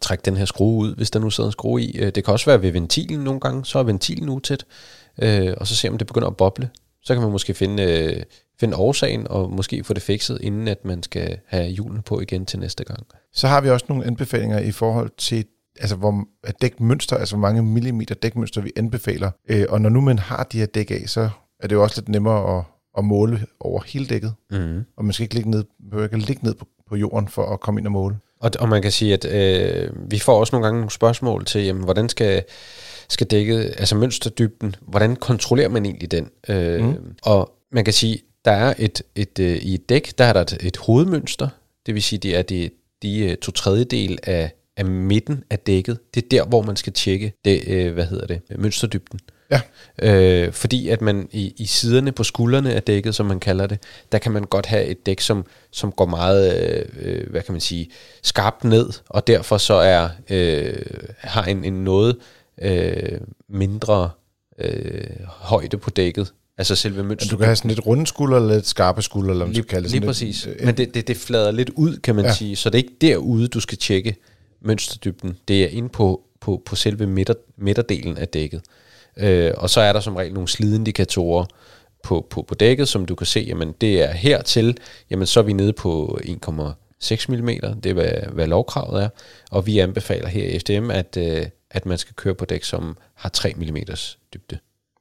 trække 0.00 0.22
den 0.22 0.36
her 0.36 0.44
skrue 0.44 0.78
ud, 0.78 0.94
hvis 0.94 1.10
der 1.10 1.20
nu 1.20 1.30
sidder 1.30 1.48
en 1.48 1.52
skrue 1.52 1.82
i. 1.82 1.98
Øh, 1.98 2.12
det 2.14 2.24
kan 2.24 2.32
også 2.32 2.46
være 2.46 2.62
ved 2.62 2.70
ventilen 2.70 3.20
nogle 3.20 3.40
gange, 3.40 3.64
så 3.64 3.78
er 3.78 3.82
ventilen 3.82 4.28
utæt, 4.28 4.64
øh, 5.22 5.54
og 5.56 5.66
så 5.66 5.76
se 5.76 5.88
om 5.88 5.98
det 5.98 6.06
begynder 6.06 6.28
at 6.28 6.36
boble. 6.36 6.70
Så 7.02 7.14
kan 7.14 7.22
man 7.22 7.32
måske 7.32 7.54
finde, 7.54 7.82
øh, 7.82 8.22
finde 8.60 8.76
årsagen 8.76 9.28
og 9.28 9.50
måske 9.52 9.84
få 9.84 9.94
det 9.94 10.02
fikset, 10.02 10.38
inden 10.42 10.68
at 10.68 10.84
man 10.84 11.02
skal 11.02 11.38
have 11.46 11.68
hjulene 11.68 12.02
på 12.02 12.20
igen 12.20 12.46
til 12.46 12.58
næste 12.58 12.84
gang. 12.84 13.06
Så 13.32 13.48
har 13.48 13.60
vi 13.60 13.70
også 13.70 13.86
nogle 13.88 14.04
anbefalinger 14.04 14.58
i 14.58 14.70
forhold 14.70 15.10
til 15.18 15.44
altså 15.80 15.96
hvor 15.96 16.24
dækmønster, 16.60 17.16
altså 17.16 17.36
hvor 17.36 17.40
mange 17.40 17.62
millimeter 17.62 18.14
dækmønster 18.14 18.60
vi 18.60 18.72
anbefaler. 18.76 19.30
Øh, 19.48 19.66
og 19.68 19.80
når 19.80 19.88
nu 19.88 20.00
man 20.00 20.18
har 20.18 20.44
de 20.44 20.58
her 20.58 20.66
dæk 20.66 20.90
af, 20.90 21.02
så 21.06 21.30
er 21.60 21.68
det 21.68 21.74
jo 21.74 21.82
også 21.82 22.00
lidt 22.00 22.08
nemmere 22.08 22.58
at, 22.58 22.64
at 22.98 23.04
måle 23.04 23.46
over 23.60 23.82
hele 23.86 24.06
dækket. 24.06 24.34
Mm. 24.50 24.84
Og 24.96 25.04
man 25.04 25.12
skal 25.12 25.24
ikke 25.24 25.34
ligge 25.34 25.50
ned, 25.50 25.64
ikke 26.02 26.18
ligge 26.18 26.44
ned 26.44 26.54
på, 26.54 26.66
på 26.88 26.96
jorden 26.96 27.28
for 27.28 27.46
at 27.52 27.60
komme 27.60 27.80
ind 27.80 27.86
og 27.86 27.92
måle. 27.92 28.16
Og, 28.40 28.50
og 28.58 28.68
man 28.68 28.82
kan 28.82 28.92
sige, 28.92 29.14
at 29.14 29.24
øh, 29.24 30.10
vi 30.10 30.18
får 30.18 30.40
også 30.40 30.54
nogle 30.54 30.66
gange 30.66 30.80
nogle 30.80 30.90
spørgsmål 30.90 31.44
til, 31.44 31.64
jamen, 31.64 31.84
hvordan 31.84 32.08
skal, 32.08 32.44
skal 33.10 33.26
dækket, 33.26 33.74
altså 33.78 33.94
mønsterdybden, 33.94 34.74
hvordan 34.80 35.16
kontrollerer 35.16 35.68
man 35.68 35.84
egentlig 35.84 36.10
den? 36.10 36.30
Øh, 36.48 36.84
mm. 36.84 36.94
Og 37.22 37.52
man 37.72 37.84
kan 37.84 37.94
sige, 37.94 38.22
der 38.44 38.50
er 38.50 38.74
et, 38.78 39.02
et, 39.14 39.38
øh, 39.38 39.56
i 39.56 39.74
et 39.74 39.88
dæk, 39.88 40.18
der 40.18 40.24
er 40.24 40.32
der 40.32 40.40
et, 40.40 40.56
et 40.60 40.76
hovedmønster, 40.76 41.48
det 41.86 41.94
vil 41.94 42.02
sige, 42.02 42.18
det 42.18 42.36
er 42.36 42.42
de, 42.42 42.70
de 43.02 43.18
øh, 43.18 43.36
to 43.36 43.52
tredjedel 43.52 44.18
af, 44.22 44.52
af 44.76 44.84
midten 44.84 45.44
af 45.50 45.58
dækket. 45.58 45.98
Det 46.14 46.24
er 46.24 46.28
der, 46.28 46.44
hvor 46.44 46.62
man 46.62 46.76
skal 46.76 46.92
tjekke 46.92 47.32
det, 47.44 47.62
øh, 47.66 47.94
hvad 47.94 48.04
hedder 48.04 48.26
det, 48.26 48.40
mønsterdybden. 48.58 49.20
Ja. 49.50 49.60
Øh, 50.02 50.52
fordi 50.52 50.88
at 50.88 51.00
man 51.00 51.28
i, 51.32 51.54
i 51.56 51.66
siderne 51.66 52.12
på 52.12 52.24
skuldrene 52.24 52.74
af 52.74 52.82
dækket, 52.82 53.14
som 53.14 53.26
man 53.26 53.40
kalder 53.40 53.66
det, 53.66 53.78
der 54.12 54.18
kan 54.18 54.32
man 54.32 54.44
godt 54.44 54.66
have 54.66 54.84
et 54.84 55.06
dæk, 55.06 55.20
som, 55.20 55.46
som 55.70 55.92
går 55.92 56.06
meget, 56.06 56.70
øh, 56.72 56.84
øh, 57.00 57.30
hvad 57.30 57.42
kan 57.42 57.52
man 57.52 57.60
sige, 57.60 57.90
skarpt 58.22 58.64
ned, 58.64 58.90
og 59.08 59.26
derfor 59.26 59.58
så 59.58 59.74
er 59.74 60.08
øh, 60.30 60.76
har 61.18 61.44
en, 61.44 61.64
en 61.64 61.84
noget 61.84 62.16
øh, 62.62 63.20
mindre 63.48 64.10
øh, 64.58 65.04
højde 65.26 65.78
på 65.78 65.90
dækket. 65.90 66.32
Altså 66.58 66.76
selve 66.76 67.04
mønstret. 67.04 67.30
Du 67.30 67.36
kan 67.36 67.46
have 67.46 67.56
sådan 67.56 67.68
lidt 67.68 67.86
runde 67.86 68.06
skulder, 68.06 68.36
eller 68.36 68.54
lidt 68.54 68.66
skarpe 68.66 69.02
skulder, 69.02 69.30
eller 69.30 69.44
man 69.44 69.54
skal 69.54 69.66
kalde 69.66 69.84
det. 69.84 69.92
Lige 69.92 70.06
præcis. 70.06 70.46
Lidt, 70.46 70.60
øh, 70.60 70.66
Men 70.66 70.76
det, 70.76 70.94
det, 70.94 71.08
det 71.08 71.16
flader 71.16 71.50
lidt 71.50 71.70
ud, 71.70 71.96
kan 71.96 72.14
man 72.14 72.24
ja. 72.24 72.32
sige. 72.32 72.56
Så 72.56 72.70
det 72.70 72.74
er 72.74 72.82
ikke 72.82 72.96
derude, 73.00 73.48
du 73.48 73.60
skal 73.60 73.78
tjekke 73.78 74.16
mønsterdybden. 74.60 75.36
Det 75.48 75.64
er 75.64 75.68
inde 75.68 75.88
på, 75.88 76.20
på, 76.40 76.62
på 76.66 76.76
selve 76.76 77.06
midter, 77.06 77.34
midterdelen 77.56 78.18
af 78.18 78.28
dækket. 78.28 78.62
Øh, 79.16 79.52
og 79.56 79.70
så 79.70 79.80
er 79.80 79.92
der 79.92 80.00
som 80.00 80.16
regel 80.16 80.32
nogle 80.34 80.48
slidindikatorer 80.48 81.44
på, 82.02 82.26
på, 82.30 82.42
på 82.42 82.54
dækket, 82.54 82.88
som 82.88 83.06
du 83.06 83.14
kan 83.14 83.26
se, 83.26 83.44
jamen 83.48 83.74
det 83.80 84.02
er 84.02 84.12
hertil, 84.12 84.78
jamen 85.10 85.26
så 85.26 85.40
er 85.40 85.44
vi 85.44 85.52
nede 85.52 85.72
på 85.72 86.18
1,6 86.22 87.24
mm, 87.28 87.46
det 87.80 87.86
er 87.86 87.92
hvad, 87.92 88.12
hvad 88.32 88.46
lovkravet 88.46 89.02
er, 89.02 89.08
og 89.50 89.66
vi 89.66 89.78
anbefaler 89.78 90.28
her 90.28 90.44
i 90.44 90.58
FDM, 90.58 90.90
at, 90.90 91.16
øh, 91.16 91.46
at 91.70 91.86
man 91.86 91.98
skal 91.98 92.14
køre 92.14 92.34
på 92.34 92.44
dæk, 92.44 92.64
som 92.64 92.96
har 93.14 93.28
3 93.28 93.54
mm 93.56 93.76
dybde. 94.34 94.58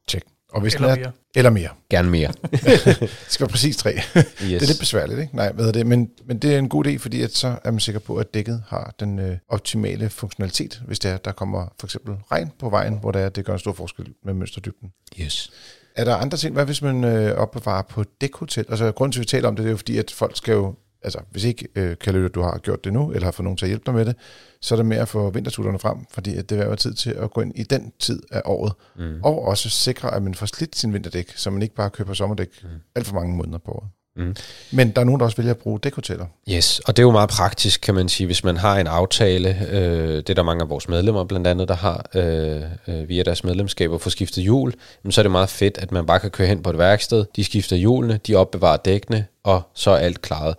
Tjek. 0.07 0.23
Og 0.51 0.61
hvis 0.61 0.75
Eller 0.75 0.87
er, 0.87 0.95
mere. 0.95 1.11
Eller 1.35 1.49
mere. 1.49 1.69
Gerne 1.89 2.09
mere. 2.09 2.31
det 2.51 3.09
skal 3.27 3.43
være 3.43 3.49
præcis 3.49 3.77
tre. 3.77 3.93
Yes. 3.95 4.03
Det 4.39 4.55
er 4.55 4.67
lidt 4.67 4.79
besværligt, 4.79 5.19
ikke? 5.19 5.35
Nej, 5.35 5.51
hvad 5.51 5.67
er 5.67 5.71
det? 5.71 5.87
Men, 5.87 6.11
men 6.25 6.39
det 6.39 6.53
er 6.53 6.59
en 6.59 6.69
god 6.69 6.87
idé, 6.87 6.97
fordi 6.97 7.21
at 7.21 7.35
så 7.35 7.55
er 7.63 7.71
man 7.71 7.79
sikker 7.79 7.99
på, 7.99 8.15
at 8.15 8.33
dækket 8.33 8.63
har 8.67 8.93
den 8.99 9.19
øh, 9.19 9.37
optimale 9.49 10.09
funktionalitet, 10.09 10.81
hvis 10.87 10.99
det 10.99 11.11
er, 11.11 11.17
der 11.17 11.31
kommer 11.31 11.67
for 11.79 11.87
eksempel 11.87 12.15
regn 12.31 12.51
på 12.59 12.69
vejen, 12.69 12.97
hvor 12.99 13.11
der 13.11 13.19
er, 13.19 13.29
det 13.29 13.45
gør 13.45 13.53
en 13.53 13.59
stor 13.59 13.73
forskel 13.73 14.13
med 14.25 14.33
mønsterdybden. 14.33 14.91
Yes. 15.19 15.51
Er 15.95 16.03
der 16.03 16.15
andre 16.15 16.37
ting? 16.37 16.53
Hvad 16.53 16.65
hvis 16.65 16.81
man 16.81 17.03
øh, 17.03 17.37
opbevarer 17.37 17.81
på 17.81 18.03
dækhotel? 18.21 18.65
Altså, 18.69 18.91
grunden 18.91 19.11
til, 19.11 19.19
at 19.19 19.21
vi 19.21 19.25
taler 19.25 19.47
om 19.47 19.55
det, 19.55 19.63
det 19.63 19.69
er 19.69 19.71
jo 19.71 19.77
fordi, 19.77 19.97
at 19.97 20.11
folk 20.11 20.37
skal 20.37 20.53
jo 20.53 20.75
altså 21.03 21.19
hvis 21.31 21.43
ikke, 21.43 21.67
øh, 21.75 21.97
Kalle, 21.97 22.29
du 22.29 22.41
har 22.41 22.57
gjort 22.57 22.83
det 22.83 22.93
nu, 22.93 23.11
eller 23.11 23.25
har 23.25 23.31
fået 23.31 23.43
nogen 23.43 23.57
til 23.57 23.65
at 23.65 23.69
hjælpe 23.69 23.83
dig 23.85 23.93
med 23.93 24.05
det, 24.05 24.15
så 24.61 24.75
er 24.75 24.77
det 24.77 24.85
mere 24.85 24.99
at 24.99 25.07
få 25.07 25.29
vintertutterne 25.29 25.79
frem, 25.79 25.97
fordi 26.11 26.35
det 26.35 26.57
vil 26.57 26.67
være 26.67 26.75
tid 26.75 26.93
til 26.93 27.09
at 27.09 27.31
gå 27.31 27.41
ind 27.41 27.51
i 27.55 27.63
den 27.63 27.93
tid 27.99 28.21
af 28.31 28.41
året, 28.45 28.73
mm. 28.97 29.19
og 29.23 29.45
også 29.45 29.69
sikre, 29.69 30.13
at 30.15 30.23
man 30.23 30.35
får 30.35 30.45
slidt 30.45 30.75
sin 30.75 30.93
vinterdæk, 30.93 31.33
så 31.35 31.49
man 31.49 31.61
ikke 31.61 31.75
bare 31.75 31.89
køber 31.89 32.13
sommerdæk 32.13 32.49
mm. 32.63 32.69
alt 32.95 33.07
for 33.07 33.15
mange 33.15 33.35
måneder 33.35 33.57
på 33.57 33.71
året. 33.71 33.89
Mm. 34.19 34.35
Men 34.71 34.91
der 34.91 35.01
er 35.01 35.05
nogen, 35.05 35.19
der 35.19 35.25
også 35.25 35.37
vælger 35.37 35.53
at 35.53 35.57
bruge 35.57 35.79
dækhoteller. 35.79 36.25
Yes, 36.49 36.79
og 36.79 36.97
det 36.97 37.03
er 37.03 37.05
jo 37.05 37.11
meget 37.11 37.29
praktisk, 37.29 37.81
kan 37.81 37.95
man 37.95 38.09
sige, 38.09 38.27
hvis 38.27 38.43
man 38.43 38.57
har 38.57 38.79
en 38.79 38.87
aftale. 38.87 39.67
Øh, 39.71 40.17
det 40.17 40.29
er 40.29 40.33
der 40.33 40.43
mange 40.43 40.63
af 40.63 40.69
vores 40.69 40.89
medlemmer 40.89 41.23
blandt 41.23 41.47
andet, 41.47 41.67
der 41.67 41.75
har 41.75 42.09
øh, 42.15 42.61
øh, 42.87 43.09
via 43.09 43.23
deres 43.23 43.43
medlemskaber 43.43 43.97
for 43.97 44.09
skiftet 44.09 44.43
hjul. 44.43 44.73
Men 45.03 45.11
så 45.11 45.21
er 45.21 45.23
det 45.23 45.31
meget 45.31 45.49
fedt, 45.49 45.77
at 45.77 45.91
man 45.91 46.05
bare 46.05 46.19
kan 46.19 46.31
køre 46.31 46.47
hen 46.47 46.63
på 46.63 46.69
et 46.69 46.77
værksted. 46.77 47.25
De 47.35 47.43
skifter 47.43 47.75
hjulene, 47.75 48.19
de 48.27 48.35
opbevarer 48.35 48.77
dækkene, 48.77 49.25
og 49.43 49.61
så 49.73 49.91
er 49.91 49.97
alt 49.97 50.21
klaret 50.21 50.55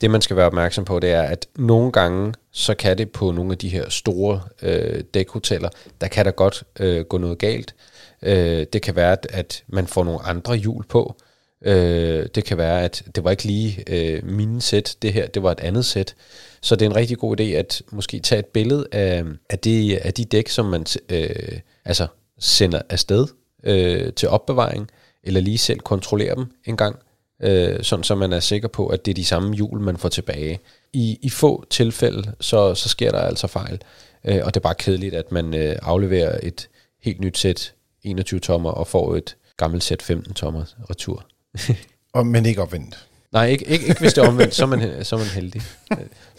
det 0.00 0.10
man 0.10 0.22
skal 0.22 0.36
være 0.36 0.46
opmærksom 0.46 0.84
på, 0.84 0.98
det 0.98 1.10
er, 1.10 1.22
at 1.22 1.46
nogle 1.56 1.92
gange, 1.92 2.34
så 2.52 2.74
kan 2.74 2.98
det 2.98 3.10
på 3.10 3.30
nogle 3.30 3.52
af 3.52 3.58
de 3.58 3.68
her 3.68 3.88
store 3.88 4.40
øh, 4.62 5.04
dækhoteller, 5.14 5.68
der 6.00 6.08
kan 6.08 6.24
der 6.24 6.30
godt 6.30 6.64
øh, 6.80 7.04
gå 7.04 7.18
noget 7.18 7.38
galt. 7.38 7.74
Øh, 8.22 8.66
det 8.72 8.82
kan 8.82 8.96
være, 8.96 9.12
at, 9.12 9.26
at 9.30 9.64
man 9.68 9.86
får 9.86 10.04
nogle 10.04 10.22
andre 10.22 10.56
hjul 10.56 10.84
på. 10.84 11.16
Øh, 11.64 12.26
det 12.34 12.44
kan 12.44 12.58
være, 12.58 12.82
at 12.82 13.02
det 13.14 13.24
var 13.24 13.30
ikke 13.30 13.44
lige 13.44 13.84
øh, 13.86 14.24
min 14.24 14.60
sæt, 14.60 14.96
det 15.02 15.12
her, 15.12 15.26
det 15.26 15.42
var 15.42 15.52
et 15.52 15.60
andet 15.60 15.84
sæt. 15.84 16.14
Så 16.60 16.76
det 16.76 16.86
er 16.86 16.90
en 16.90 16.96
rigtig 16.96 17.18
god 17.18 17.40
idé 17.40 17.44
at 17.44 17.82
måske 17.90 18.18
tage 18.18 18.38
et 18.38 18.46
billede 18.46 18.86
af, 18.92 19.24
af, 19.50 19.58
de, 19.58 19.98
af 19.98 20.14
de 20.14 20.24
dæk, 20.24 20.48
som 20.48 20.66
man 20.66 20.86
øh, 21.08 21.58
altså 21.84 22.06
sender 22.38 22.82
afsted 22.88 23.26
øh, 23.64 24.12
til 24.12 24.28
opbevaring, 24.28 24.90
eller 25.22 25.40
lige 25.40 25.58
selv 25.58 25.80
kontrollere 25.80 26.34
dem 26.34 26.46
en 26.64 26.76
gang, 26.76 26.96
øh, 27.42 27.82
sådan 27.82 28.04
så 28.04 28.14
man 28.14 28.32
er 28.32 28.40
sikker 28.40 28.68
på, 28.68 28.86
at 28.86 29.04
det 29.04 29.10
er 29.10 29.14
de 29.14 29.24
samme 29.24 29.54
hjul, 29.54 29.80
man 29.80 29.96
får 29.96 30.08
tilbage. 30.08 30.58
I, 30.92 31.18
i 31.22 31.30
få 31.30 31.64
tilfælde, 31.70 32.32
så, 32.40 32.74
så 32.74 32.88
sker 32.88 33.10
der 33.10 33.18
altså 33.18 33.46
fejl, 33.46 33.82
øh, 34.24 34.40
og 34.42 34.54
det 34.54 34.56
er 34.56 34.62
bare 34.62 34.74
kedeligt, 34.74 35.14
at 35.14 35.32
man 35.32 35.54
øh, 35.54 35.76
afleverer 35.82 36.38
et 36.42 36.68
helt 37.02 37.20
nyt 37.20 37.38
sæt 37.38 37.72
21 38.02 38.40
tommer 38.40 38.70
og 38.70 38.86
får 38.86 39.16
et 39.16 39.36
gammelt 39.56 39.84
sæt 39.84 40.02
15 40.02 40.34
tommer 40.34 40.64
retur. 40.90 41.26
og, 42.14 42.26
men 42.26 42.46
ikke 42.46 42.62
opvendt. 42.62 43.06
Nej, 43.32 43.46
ikke, 43.46 43.64
ikke, 43.68 43.86
ikke 43.86 44.00
hvis 44.00 44.12
det 44.12 44.24
er 44.24 44.28
omvendt, 44.28 44.54
så 44.54 44.62
er 44.62 44.66
man, 44.66 45.04
så 45.04 45.16
er 45.16 45.18
man 45.18 45.28
heldig. 45.28 45.62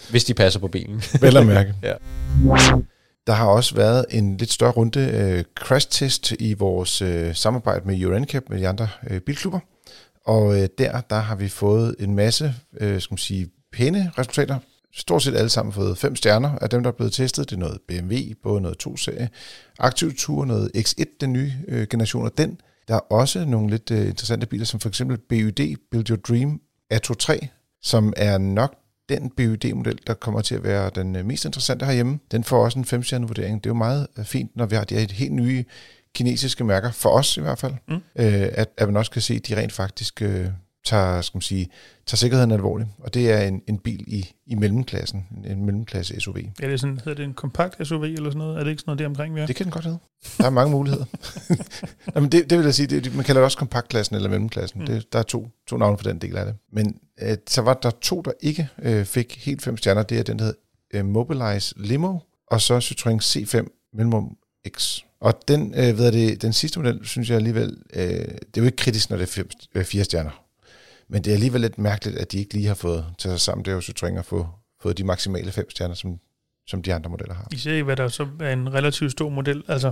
Hvis 0.09 0.23
de 0.23 0.33
passer 0.33 0.59
på 0.59 0.67
bilen. 0.67 1.03
Vel 1.21 1.37
at 1.37 1.45
mærke. 1.45 1.73
ja. 1.83 1.93
Der 3.27 3.33
har 3.33 3.45
også 3.45 3.75
været 3.75 4.05
en 4.09 4.37
lidt 4.37 4.51
større 4.51 4.71
runde 4.71 4.99
øh, 4.99 5.43
crash-test 5.59 6.31
i 6.39 6.53
vores 6.53 7.01
øh, 7.01 7.35
samarbejde 7.35 7.87
med 7.87 7.99
Euroncap 7.99 8.43
med 8.49 8.59
de 8.59 8.67
andre 8.67 8.87
øh, 9.09 9.19
bilklubber. 9.21 9.59
Og 10.25 10.61
øh, 10.61 10.69
der, 10.77 11.01
der 11.01 11.19
har 11.19 11.35
vi 11.35 11.47
fået 11.47 11.95
en 11.99 12.15
masse, 12.15 12.53
øh, 12.79 13.01
skal 13.01 13.13
man 13.13 13.17
sige, 13.17 13.49
pæne 13.71 14.11
resultater. 14.17 14.59
Stort 14.93 15.23
set 15.23 15.35
alle 15.35 15.49
sammen 15.49 15.73
fået 15.73 15.97
fem 15.97 16.15
stjerner 16.15 16.57
af 16.61 16.69
dem, 16.69 16.83
der 16.83 16.91
er 16.91 16.95
blevet 16.95 17.13
testet. 17.13 17.49
Det 17.49 17.55
er 17.55 17.59
noget 17.59 17.81
BMW, 17.87 18.15
både 18.43 18.61
noget 18.61 18.87
2-serie, 18.87 19.29
Aktiv 19.79 20.15
Tour, 20.15 20.45
noget 20.45 20.71
X1, 20.77 21.03
den 21.21 21.33
nye 21.33 21.53
øh, 21.67 21.87
generation 21.87 22.25
af 22.25 22.31
den. 22.31 22.61
Der 22.87 22.95
er 22.95 22.99
også 22.99 23.45
nogle 23.45 23.69
lidt 23.69 23.91
øh, 23.91 24.07
interessante 24.07 24.47
biler, 24.47 24.65
som 24.65 24.79
for 24.79 24.89
eksempel 24.89 25.17
BYD, 25.17 25.75
Build 25.91 26.09
Your 26.09 26.17
Dream 26.17 26.61
Atto 26.89 27.13
3, 27.13 27.47
som 27.81 28.13
er 28.17 28.37
nok 28.37 28.75
den 29.09 29.29
BUD-model, 29.29 29.99
der 30.07 30.13
kommer 30.13 30.41
til 30.41 30.55
at 30.55 30.63
være 30.63 30.91
den 30.95 31.15
øh, 31.15 31.25
mest 31.25 31.45
interessante 31.45 31.85
herhjemme. 31.85 32.19
Den 32.31 32.43
får 32.43 32.63
også 32.63 32.79
en 32.79 32.85
5 32.85 33.03
vurdering. 33.19 33.63
Det 33.63 33.69
er 33.69 33.73
jo 33.73 33.77
meget 33.77 34.07
øh, 34.17 34.25
fint, 34.25 34.55
når 34.55 34.65
vi 34.65 34.75
har 34.75 34.83
de 34.83 34.95
her 34.95 35.07
helt 35.13 35.33
nye 35.33 35.65
kinesiske 36.15 36.63
mærker, 36.63 36.91
for 36.91 37.09
os 37.09 37.37
i 37.37 37.41
hvert 37.41 37.59
fald, 37.59 37.73
mm. 37.87 37.95
øh, 37.95 38.01
at, 38.51 38.69
at 38.77 38.87
man 38.87 38.97
også 38.97 39.11
kan 39.11 39.21
se, 39.21 39.33
at 39.33 39.47
de 39.47 39.57
rent 39.57 39.73
faktisk 39.73 40.21
øh, 40.21 40.47
tager, 40.85 41.21
skal 41.21 41.37
man 41.37 41.41
sige, 41.41 41.69
tager 42.05 42.17
sikkerheden 42.17 42.51
alvorligt. 42.51 42.89
Og 42.99 43.13
det 43.13 43.31
er 43.31 43.41
en, 43.41 43.61
en 43.67 43.77
bil 43.77 44.03
i, 44.07 44.31
i 44.45 44.55
mellemklassen, 44.55 45.27
en 45.45 45.65
mellemklasse 45.65 46.21
SUV. 46.21 46.37
Er 46.59 46.67
det 46.67 46.79
sådan, 46.79 46.97
hedder 46.97 47.13
det 47.13 47.23
en 47.23 47.33
kompakt 47.33 47.87
SUV 47.87 48.03
eller 48.03 48.29
sådan 48.29 48.37
noget? 48.37 48.59
Er 48.59 48.63
det 48.63 48.69
ikke 48.69 48.79
sådan 48.79 48.89
noget 48.89 48.99
der 48.99 49.05
omkring, 49.05 49.35
vi 49.35 49.41
er? 49.41 49.45
Det 49.45 49.55
kan 49.55 49.63
den 49.63 49.71
godt 49.71 49.85
hedde. 49.85 49.99
Der 50.37 50.45
er 50.45 50.49
mange 50.49 50.71
muligheder. 50.71 51.05
Jamen 52.15 52.31
det, 52.31 52.49
det 52.49 52.57
vil 52.57 52.65
jeg 52.65 52.73
sige, 52.73 52.87
det, 52.87 53.15
man 53.15 53.25
kalder 53.25 53.41
det 53.41 53.45
også 53.45 53.57
kompaktklassen 53.57 54.15
eller 54.15 54.29
mellemklassen. 54.29 54.79
Mm. 54.79 54.85
Det, 54.85 55.13
der 55.13 55.19
er 55.19 55.23
to, 55.23 55.47
to 55.67 55.77
navne 55.77 55.97
for 55.97 56.03
den 56.03 56.19
del 56.19 56.37
af 56.37 56.45
det. 56.45 56.55
Men 56.71 56.99
øh, 57.21 57.37
så 57.47 57.61
var 57.61 57.73
der 57.73 57.89
to, 57.89 58.21
der 58.21 58.31
ikke 58.41 58.69
øh, 58.81 59.05
fik 59.05 59.45
helt 59.45 59.61
fem 59.61 59.77
stjerner. 59.77 60.03
Det 60.03 60.19
er 60.19 60.23
den, 60.23 60.39
der 60.39 60.45
hedder 60.45 60.59
øh, 60.93 61.05
Mobilize 61.05 61.73
Limo, 61.77 62.19
og 62.51 62.61
så 62.61 62.77
Citroën 62.77 63.19
C5 63.21 63.89
mellemrum 63.93 64.37
X. 64.77 64.99
Og 65.25 65.33
den, 65.47 65.73
øh, 65.75 65.97
ved 65.97 66.11
det, 66.11 66.41
den 66.41 66.53
sidste 66.53 66.79
model, 66.79 67.05
synes 67.05 67.29
jeg 67.29 67.35
alligevel, 67.37 67.77
øh, 67.93 68.03
det 68.03 68.57
er 68.57 68.61
jo 68.61 68.63
ikke 68.63 68.75
kritisk, 68.75 69.09
når 69.09 69.17
det 69.17 69.23
er 69.23 69.31
fem, 69.31 69.49
øh, 69.75 69.83
fire 69.83 70.03
stjerner. 70.03 70.43
Men 71.07 71.23
det 71.23 71.31
er 71.31 71.33
alligevel 71.33 71.61
lidt 71.61 71.77
mærkeligt, 71.77 72.17
at 72.17 72.31
de 72.31 72.37
ikke 72.39 72.53
lige 72.53 72.67
har 72.67 72.75
fået 72.75 73.05
til 73.17 73.29
sig 73.29 73.39
sammen. 73.39 73.65
Det 73.65 73.71
er 73.71 73.75
jo 73.75 73.81
Citroën 73.81 74.19
at 74.19 74.25
få 74.25 74.47
fået 74.81 74.97
de 74.97 75.03
maksimale 75.03 75.51
fem 75.51 75.69
stjerner, 75.69 75.95
som, 75.95 76.19
som 76.67 76.81
de 76.81 76.93
andre 76.93 77.09
modeller 77.09 77.33
har. 77.33 77.47
I 77.51 77.57
ser 77.57 77.83
hvad 77.83 77.95
der 77.95 78.07
så 78.07 78.27
er 78.39 78.53
en 78.53 78.73
relativt 78.73 79.11
stor 79.11 79.29
model, 79.29 79.63
altså, 79.67 79.91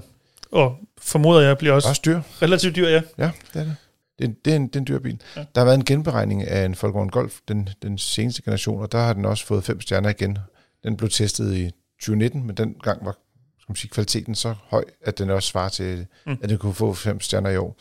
og 0.52 0.78
formoder 1.02 1.42
jeg 1.42 1.58
bliver 1.58 1.74
også, 1.74 1.90
Også 1.90 2.02
dyr. 2.06 2.22
relativt 2.42 2.76
dyr, 2.76 2.88
ja. 2.88 3.02
Ja, 3.18 3.32
det 3.54 3.60
er 3.60 3.64
det. 3.64 3.76
Det 4.20 4.30
er, 4.30 4.34
det 4.46 4.52
er, 4.52 4.56
en, 4.56 4.68
det 4.68 4.76
er 4.76 4.80
en 4.80 4.88
dyr 4.88 5.00
bil. 5.00 5.22
Ja. 5.36 5.46
Der 5.56 5.62
har 5.62 5.66
været 5.66 5.78
en 5.78 5.86
genberegning 5.86 6.44
af 6.48 6.66
en 6.66 6.76
Volkswagen 6.82 7.10
Golf, 7.10 7.40
den, 7.48 7.70
den 7.82 7.98
seneste 7.98 8.42
generation, 8.42 8.82
og 8.82 8.92
der 8.92 8.98
har 8.98 9.14
den 9.14 9.26
også 9.26 9.46
fået 9.46 9.64
fem 9.64 9.82
stjerner 9.82 10.10
igen. 10.10 10.38
Den 10.84 10.98
blev 10.98 11.10
testet 11.10 11.54
i 11.56 11.72
2019, 12.00 12.48
men 12.48 12.58
den 12.58 12.76
gang 12.84 13.06
var 13.06 13.16
skal 13.64 13.72
man 13.72 13.76
sige, 13.76 13.90
kvaliteten 13.92 14.36
så 14.36 14.54
høj, 14.68 14.84
at 15.02 15.18
den 15.18 15.30
også 15.30 15.50
svarer 15.50 15.70
til, 15.70 16.06
Mm. 16.26 16.38
at 16.44 16.50
den 16.50 16.58
kunne 16.58 16.74
få 16.74 16.94
fem 16.94 17.20
stjerner 17.22 17.50
i 17.50 17.58
år. 17.58 17.76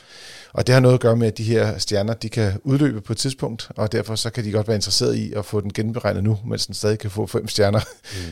Og 0.53 0.67
det 0.67 0.73
har 0.73 0.81
noget 0.81 0.95
at 0.95 1.01
gøre 1.01 1.17
med, 1.17 1.27
at 1.27 1.39
de 1.39 1.43
her 1.45 1.79
stjerner, 1.79 2.15
de 2.15 2.29
kan 2.29 2.61
udløbe 2.65 3.01
på 3.01 3.13
et 3.13 3.17
tidspunkt, 3.17 3.71
og 3.77 3.93
derfor 3.93 4.15
så 4.15 4.31
kan 4.31 4.45
de 4.45 4.51
godt 4.53 4.69
være 4.69 4.75
interesseret 4.77 5.15
i 5.17 5.33
at 5.33 5.45
få 5.45 5.61
den 5.61 5.73
genberegnet 5.73 6.25
nu, 6.25 6.39
mens 6.47 6.67
den 6.67 6.75
stadig 6.75 6.99
kan 6.99 7.11
få 7.11 7.27
fem 7.27 7.49
stjerner 7.49 7.81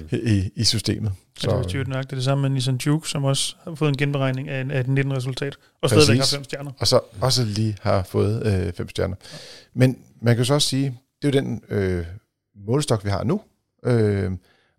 Mm. 0.03 0.19
i, 0.35 0.51
i 0.57 0.65
systemet. 0.65 1.13
Så, 1.39 1.63
det 1.63 1.75
er 1.75 1.79
jo 1.79 1.85
nok 1.85 2.03
det, 2.05 2.11
det 2.11 2.25
samme 2.25 2.43
med 2.43 2.51
Nissan 2.51 2.81
Juke, 2.87 3.09
som 3.09 3.25
også 3.25 3.55
har 3.65 3.75
fået 3.75 3.89
en 3.89 3.97
genberegning 3.97 4.49
af, 4.49 4.67
af 4.71 4.81
et 4.81 4.87
19-resultat, 4.87 5.57
og 5.83 5.91
Præcis. 5.91 6.03
stadigvæk 6.05 6.21
har 6.21 6.27
fem 6.37 6.45
stjerner. 6.45 6.71
og 6.79 6.87
så 6.87 7.01
også 7.21 7.45
lige 7.45 7.77
har 7.81 8.03
fået 8.03 8.47
øh, 8.67 8.73
fem 8.73 8.89
stjerner. 8.89 9.17
Men 9.75 9.99
man 10.23 10.37
kan 10.37 10.45
så 10.45 10.55
også 10.55 10.69
sige, 10.69 10.99
det 11.23 11.37
er 11.37 11.41
jo 11.41 11.45
den 11.47 11.63
øh, 11.69 12.05
målestok, 12.67 13.05
vi 13.05 13.11
har 13.11 13.25
nu. 13.25 13.41
Øh, 13.85 14.31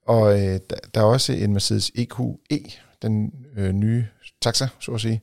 og 0.06 0.34
øh, 0.34 0.60
der, 0.70 0.76
der 0.94 1.02
er 1.02 1.06
også 1.06 1.34
en 1.34 1.54
Mercedes 1.54 1.92
EQE, 1.96 2.38
den 3.02 3.34
øh, 3.56 3.72
nye 3.72 4.06
taxa, 4.42 4.68
så 4.80 4.92
at 4.92 5.02
sige, 5.02 5.22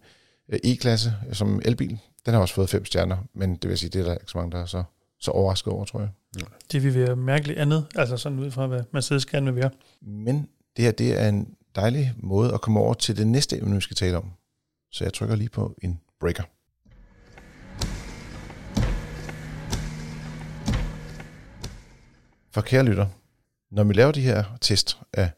øh, 0.49 0.58
E-klasse 0.64 1.12
som 1.32 1.62
elbil. 1.64 1.99
Den 2.26 2.35
har 2.35 2.40
også 2.40 2.54
fået 2.54 2.70
fem 2.70 2.85
stjerner, 2.85 3.16
men 3.35 3.56
det 3.56 3.70
vil 3.70 3.78
sige, 3.78 3.90
det 3.90 4.00
er 4.00 4.04
der 4.04 4.14
ikke 4.14 4.30
så 4.30 4.38
mange, 4.38 4.52
der 4.52 4.62
er 4.62 4.66
så, 4.66 4.82
så 5.20 5.30
overrasket 5.30 5.73
over, 5.73 5.85
tror 5.85 6.00
jeg. 6.00 6.08
Det 6.73 6.82
vil 6.82 6.94
være 6.94 7.16
mærkeligt 7.16 7.58
andet, 7.58 7.87
altså 7.94 8.16
sådan 8.16 8.38
ud 8.38 8.50
fra, 8.50 8.66
hvad 8.66 8.82
Mercedes 8.92 9.26
gerne 9.26 9.47
vil 9.47 9.62
være. 9.62 9.70
Men 10.02 10.49
det 10.76 10.85
her, 10.85 10.92
det 10.92 11.20
er 11.20 11.28
en 11.28 11.54
dejlig 11.75 12.14
måde 12.16 12.54
at 12.54 12.61
komme 12.61 12.80
over 12.80 12.94
til 12.94 13.16
det 13.16 13.26
næste 13.26 13.58
emne, 13.58 13.75
vi 13.75 13.80
skal 13.80 13.97
tale 13.97 14.16
om. 14.16 14.32
Så 14.90 15.04
jeg 15.04 15.12
trykker 15.12 15.37
lige 15.37 15.49
på 15.49 15.75
en 15.82 16.00
breaker. 16.20 16.42
For 22.50 22.61
kære 22.61 22.85
lytter, 22.85 23.06
når 23.70 23.84
vi 23.84 23.92
laver 23.92 24.12
de 24.12 24.20
her 24.20 24.44
test 24.60 24.98
af 25.12 25.30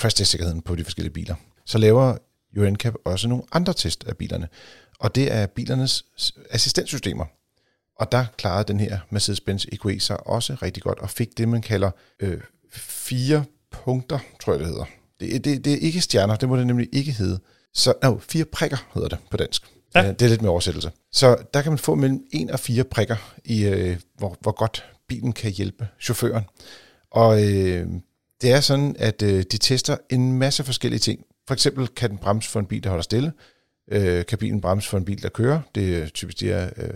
crash 0.00 0.16
test 0.16 0.30
sikkerheden 0.30 0.62
på 0.62 0.76
de 0.76 0.84
forskellige 0.84 1.12
biler, 1.12 1.34
så 1.66 1.78
laver 1.78 2.16
UNCAP 2.58 2.94
også 3.04 3.28
nogle 3.28 3.44
andre 3.52 3.72
test 3.74 4.04
af 4.04 4.16
bilerne. 4.16 4.48
Og 4.98 5.14
det 5.14 5.32
er 5.32 5.46
bilernes 5.46 6.04
assistenssystemer. 6.50 7.24
Og 7.98 8.12
der 8.12 8.24
klarede 8.38 8.64
den 8.68 8.80
her 8.80 8.98
Mercedes-Benz 9.10 9.64
EQE 9.72 10.00
sig 10.00 10.26
også 10.26 10.56
rigtig 10.62 10.82
godt, 10.82 10.98
og 10.98 11.10
fik 11.10 11.38
det, 11.38 11.48
man 11.48 11.62
kalder 11.62 11.90
øh, 12.20 12.40
fire 12.72 13.44
punkter, 13.70 14.18
tror 14.40 14.52
jeg 14.52 14.60
det 14.60 14.68
hedder. 14.68 14.84
Det, 15.20 15.44
det, 15.44 15.64
det 15.64 15.72
er 15.72 15.78
ikke 15.78 16.00
stjerner, 16.00 16.36
det 16.36 16.48
må 16.48 16.56
det 16.56 16.66
nemlig 16.66 16.88
ikke 16.92 17.12
hedde. 17.12 17.40
Så 17.74 17.94
no, 18.02 18.18
fire 18.18 18.44
prikker 18.44 18.76
hedder 18.94 19.08
det 19.08 19.18
på 19.30 19.36
dansk. 19.36 19.62
Ja. 19.94 20.02
Ja. 20.02 20.12
Det 20.12 20.22
er 20.22 20.28
lidt 20.28 20.42
med 20.42 20.50
oversættelse. 20.50 20.90
Så 21.12 21.36
der 21.54 21.62
kan 21.62 21.72
man 21.72 21.78
få 21.78 21.94
mellem 21.94 22.26
en 22.32 22.50
og 22.50 22.60
fire 22.60 22.84
prikker 22.84 23.34
i, 23.44 23.64
øh, 23.64 23.96
hvor, 24.18 24.36
hvor 24.40 24.52
godt 24.52 24.84
bilen 25.08 25.32
kan 25.32 25.50
hjælpe 25.50 25.88
chaufføren. 26.00 26.44
Og 27.16 27.42
øh, 27.44 27.86
det 28.42 28.52
er 28.52 28.60
sådan, 28.60 28.96
at 28.98 29.22
øh, 29.22 29.42
de 29.52 29.58
tester 29.58 29.96
en 30.10 30.32
masse 30.32 30.64
forskellige 30.64 31.00
ting. 31.00 31.24
For 31.46 31.54
eksempel 31.54 31.88
kan 31.88 32.10
den 32.10 32.18
bremse 32.18 32.50
for 32.50 32.60
en 32.60 32.66
bil, 32.66 32.82
der 32.82 32.88
holder 32.88 33.02
stille. 33.02 33.32
Øh, 33.90 34.26
kan 34.26 34.38
bilen 34.38 34.60
bremse 34.60 34.88
for 34.88 34.98
en 34.98 35.04
bil, 35.04 35.22
der 35.22 35.28
kører. 35.28 35.60
Det 35.74 35.96
er 36.02 36.08
typisk 36.08 36.40
de 36.40 36.46
her 36.46 36.70
øh, 36.76 36.90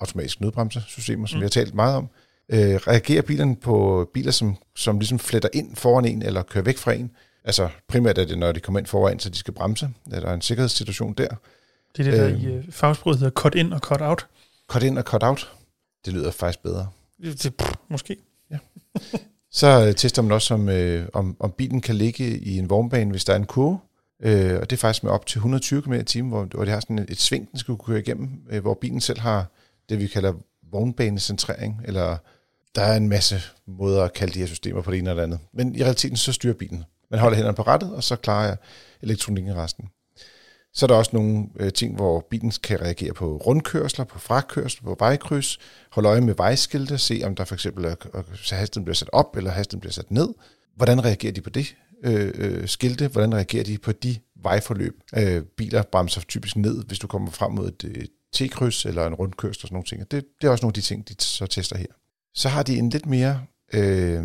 automatiske 0.00 0.42
nødbremsesystemer, 0.42 1.26
som 1.26 1.36
Mm. 1.36 1.40
vi 1.40 1.44
har 1.44 1.50
talt 1.50 1.74
meget 1.74 1.96
om. 1.96 2.08
Øh, 2.48 2.58
reagerer 2.74 3.22
bilerne 3.22 3.56
på 3.56 4.10
biler, 4.14 4.30
som, 4.32 4.56
som 4.76 4.98
ligesom 4.98 5.18
fletter 5.18 5.48
ind 5.52 5.76
foran 5.76 6.04
en, 6.04 6.22
eller 6.22 6.42
kører 6.42 6.64
væk 6.64 6.76
fra 6.78 6.92
en. 6.92 7.10
Altså 7.44 7.68
primært 7.88 8.18
er 8.18 8.24
det, 8.24 8.38
når 8.38 8.52
de 8.52 8.60
kommer 8.60 8.78
ind 8.78 8.86
foran, 8.86 9.18
så 9.18 9.30
de 9.30 9.36
skal 9.38 9.54
bremse. 9.54 9.90
Er 10.12 10.20
der 10.20 10.32
en 10.34 10.40
sikkerhedssituation 10.40 11.12
der. 11.14 11.28
Det 11.96 12.06
er 12.06 12.10
det, 12.10 12.20
der 12.20 12.28
Øhm. 12.28 12.40
i 12.40 12.46
øh, 12.46 12.64
fagsproget 12.72 13.18
hedder 13.18 13.30
cut 13.30 13.54
in 13.54 13.72
og 13.72 13.80
cut 13.80 14.00
out. 14.00 14.26
Cut 14.68 14.82
in 14.82 14.98
og 14.98 15.04
cut 15.04 15.22
out. 15.22 15.52
Det 16.04 16.12
lyder 16.12 16.30
faktisk 16.30 16.62
bedre. 16.62 16.88
Det, 17.22 17.42
det, 17.42 17.54
pff, 17.56 17.72
måske. 17.90 18.16
Så 19.52 19.86
øh, 19.86 19.94
tester 19.94 20.22
man 20.22 20.32
også, 20.32 20.54
om, 20.54 20.68
øh, 20.68 21.08
om, 21.12 21.36
om 21.40 21.50
bilen 21.50 21.80
kan 21.80 21.94
ligge 21.94 22.38
i 22.38 22.58
en 22.58 22.70
vognbane, 22.70 23.10
hvis 23.10 23.24
der 23.24 23.32
er 23.32 23.36
en 23.36 23.46
kurve. 23.46 23.78
Øh, 24.22 24.60
og 24.60 24.70
det 24.70 24.76
er 24.76 24.80
faktisk 24.80 25.04
med 25.04 25.12
op 25.12 25.26
til 25.26 25.38
120 25.38 25.82
km 25.82 25.92
i 25.92 26.04
timen, 26.04 26.30
hvor, 26.30 26.44
hvor 26.44 26.64
det 26.64 26.72
har 26.72 26.80
sådan 26.80 26.98
et, 26.98 27.10
et 27.10 27.20
sving, 27.20 27.50
den 27.50 27.58
skal 27.58 27.76
kunne 27.76 27.94
køre 27.94 28.00
igennem, 28.00 28.28
øh, 28.50 28.62
hvor 28.62 28.74
bilen 28.74 29.00
selv 29.00 29.20
har 29.20 29.46
det, 29.88 29.98
vi 29.98 30.06
kalder 30.06 30.32
vognbanecentrering, 30.70 31.80
eller 31.84 32.16
der 32.74 32.82
er 32.82 32.96
en 32.96 33.08
masse 33.08 33.40
måder 33.66 34.04
at 34.04 34.12
kalde 34.12 34.34
de 34.34 34.38
her 34.38 34.46
systemer 34.46 34.82
på 34.82 34.90
det 34.90 34.98
ene 34.98 35.10
eller 35.10 35.22
andet. 35.22 35.38
Men 35.52 35.74
i 35.74 35.82
realiteten, 35.82 36.16
så 36.16 36.32
styrer 36.32 36.54
bilen. 36.54 36.84
Man 37.10 37.20
holder 37.20 37.36
hænderne 37.36 37.56
på 37.56 37.62
rattet, 37.62 37.94
og 37.94 38.04
så 38.04 38.16
klarer 38.16 38.46
jeg 38.46 38.56
elektronikken 39.02 39.56
resten. 39.56 39.88
Så 40.74 40.86
er 40.86 40.88
der 40.88 40.94
også 40.94 41.10
nogle 41.12 41.48
øh, 41.56 41.72
ting, 41.72 41.94
hvor 41.94 42.26
bilen 42.30 42.52
kan 42.62 42.80
reagere 42.80 43.12
på 43.12 43.36
rundkørsler, 43.36 44.04
på 44.04 44.18
frakørsler, 44.18 44.84
på 44.84 44.96
vejkryds, 44.98 45.58
holde 45.90 46.08
øje 46.08 46.20
med 46.20 46.34
vejskilte, 46.34 46.98
se 46.98 47.20
om 47.24 47.34
der 47.34 47.44
for 47.44 47.54
eksempel 47.54 47.84
er, 47.84 47.94
er, 48.14 48.22
så 48.34 48.54
hastigheden 48.54 48.84
bliver 48.84 48.94
sat 48.94 49.10
op, 49.12 49.36
eller 49.36 49.50
hastigheden 49.50 49.80
bliver 49.80 49.92
sat 49.92 50.10
ned. 50.10 50.28
Hvordan 50.76 51.04
reagerer 51.04 51.32
de 51.32 51.40
på 51.40 51.50
det 51.50 51.76
øh, 52.04 52.32
øh, 52.34 52.68
skilte? 52.68 53.08
Hvordan 53.08 53.34
reagerer 53.34 53.64
de 53.64 53.78
på 53.78 53.92
de 53.92 54.16
vejforløb? 54.42 55.00
Øh, 55.16 55.42
biler 55.42 55.82
bremser 55.82 56.20
typisk 56.20 56.56
ned, 56.56 56.84
hvis 56.84 56.98
du 56.98 57.06
kommer 57.06 57.30
frem 57.30 57.52
mod 57.52 57.68
et 57.68 57.84
øh, 57.84 58.04
T-kryds 58.36 58.86
eller 58.86 59.06
en 59.06 59.14
rundkørsel 59.14 59.64
og 59.64 59.68
sådan 59.68 59.74
nogle 59.74 59.86
ting. 59.86 60.10
Det, 60.10 60.24
det 60.40 60.46
er 60.46 60.50
også 60.50 60.64
nogle 60.64 60.70
af 60.70 60.74
de 60.74 60.80
ting, 60.80 61.08
de 61.08 61.14
så 61.18 61.46
tester 61.46 61.78
her. 61.78 61.86
Så 62.34 62.48
har 62.48 62.62
de 62.62 62.78
en 62.78 62.90
lidt 62.90 63.06
mere, 63.06 63.42
øh, 63.74 64.24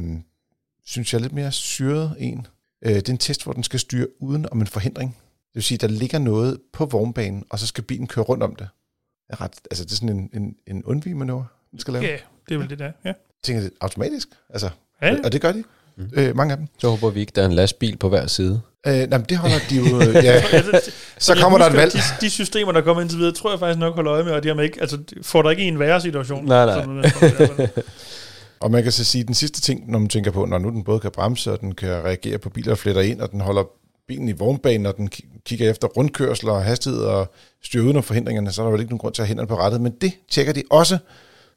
synes 0.85 1.13
jeg, 1.13 1.21
lidt 1.21 1.33
mere 1.33 1.51
syret 1.51 2.15
en. 2.19 2.47
Øh, 2.85 2.95
det 2.95 3.09
er 3.09 3.13
en 3.13 3.17
test, 3.17 3.43
hvor 3.43 3.53
den 3.53 3.63
skal 3.63 3.79
styre 3.79 4.07
uden 4.21 4.45
om 4.51 4.61
en 4.61 4.67
forhindring. 4.67 5.17
Det 5.57 5.61
vil 5.61 5.63
sige, 5.63 5.75
at 5.75 5.81
der 5.81 5.87
ligger 5.87 6.19
noget 6.19 6.57
på 6.73 6.85
vognbanen, 6.85 7.43
og 7.49 7.59
så 7.59 7.67
skal 7.67 7.83
bilen 7.83 8.07
køre 8.07 8.25
rundt 8.25 8.43
om 8.43 8.55
det. 8.55 8.67
Det 9.27 9.33
er, 9.33 9.41
ret, 9.41 9.51
altså, 9.71 9.83
det 9.83 9.91
er 9.91 9.95
sådan 9.95 10.09
en, 10.09 10.29
en, 10.33 10.55
en 10.67 10.83
undvig-manøvre, 10.83 11.45
den 11.71 11.79
skal 11.79 11.93
lave. 11.93 12.05
Ja, 12.05 12.17
det 12.49 12.55
er 12.55 12.59
vel 12.59 12.69
det 12.69 12.79
der. 12.79 12.85
Ja. 12.85 12.91
Jeg 13.05 13.15
tænker, 13.43 13.61
det 13.61 13.71
automatisk. 13.81 14.27
Altså, 14.49 14.69
Ja, 15.01 15.15
og 15.23 15.31
det 15.31 15.41
gør 15.41 15.51
de. 15.51 15.63
Mm. 15.97 16.09
Øh, 16.13 16.35
mange 16.35 16.51
af 16.51 16.57
dem. 16.57 16.67
Så 16.77 16.89
håber 16.89 17.09
vi 17.09 17.19
ikke, 17.19 17.31
der 17.35 17.41
er 17.41 17.45
en 17.45 17.53
lastbil 17.53 17.97
på 17.97 18.09
hver 18.09 18.27
side. 18.27 18.61
Øh, 18.87 18.93
nej, 18.93 19.05
men 19.17 19.25
det 19.29 19.37
holder 19.37 19.55
de 19.69 19.75
jo... 19.75 19.83
øh, 20.01 20.15
ja, 20.15 20.43
Altså, 20.51 20.91
så 21.17 21.35
kommer 21.35 21.57
der 21.57 21.65
et 21.65 21.71
husker, 21.71 21.81
valg. 21.81 21.93
De, 21.93 22.25
de 22.25 22.29
systemer, 22.29 22.71
der 22.71 22.81
kommer 22.81 23.01
indtil 23.01 23.19
videre, 23.19 23.33
tror 23.33 23.49
jeg 23.49 23.59
faktisk 23.59 23.79
nok 23.79 23.95
holder 23.95 24.13
øje 24.13 24.23
med, 24.23 24.31
og 24.31 24.43
de 24.43 24.47
har 24.55 24.61
ikke, 24.61 24.81
altså, 24.81 24.97
får 25.21 25.41
der 25.41 25.49
ikke 25.49 25.63
en 25.63 25.79
værre 25.79 26.01
situation. 26.01 26.45
Nej, 26.45 26.65
nej. 26.65 26.81
Sådan 26.81 27.03
der. 27.57 27.67
Og 28.59 28.71
man 28.71 28.83
kan 28.83 28.91
så 28.91 29.03
sige, 29.03 29.21
at 29.21 29.27
den 29.27 29.35
sidste 29.35 29.61
ting, 29.61 29.91
når 29.91 29.99
man 29.99 30.09
tænker 30.09 30.31
på, 30.31 30.45
når 30.45 30.57
nu 30.57 30.69
den 30.69 30.83
både 30.83 30.99
kan 30.99 31.11
bremse, 31.11 31.51
og 31.51 31.61
den 31.61 31.75
kan 31.75 31.89
reagere 31.89 32.37
på 32.37 32.49
biler, 32.49 32.67
der 32.69 32.75
fletter 32.75 33.01
ind, 33.01 33.21
og 33.21 33.31
den 33.31 33.41
holder 33.41 33.63
bilen 34.07 34.29
i 34.29 34.31
vognbanen, 34.31 34.85
og 34.85 34.97
den 34.97 35.09
ki- 35.15 35.41
kigger 35.45 35.69
efter 35.69 35.87
rundkørsler 35.87 36.51
og 36.51 36.63
hastighed 36.63 37.01
og 37.01 37.31
styrer 37.63 37.83
uden 37.83 37.97
om 37.97 38.03
forhindringerne, 38.03 38.51
så 38.51 38.61
er 38.61 38.65
der 38.65 38.71
vel 38.71 38.79
ikke 38.81 38.91
nogen 38.91 38.99
grund 38.99 39.13
til 39.13 39.21
at 39.21 39.27
have 39.27 39.29
hænderne 39.31 39.47
på 39.47 39.57
rettet. 39.57 39.81
Men 39.81 39.91
det 40.01 40.11
tjekker 40.29 40.53
de 40.53 40.63
også. 40.69 40.97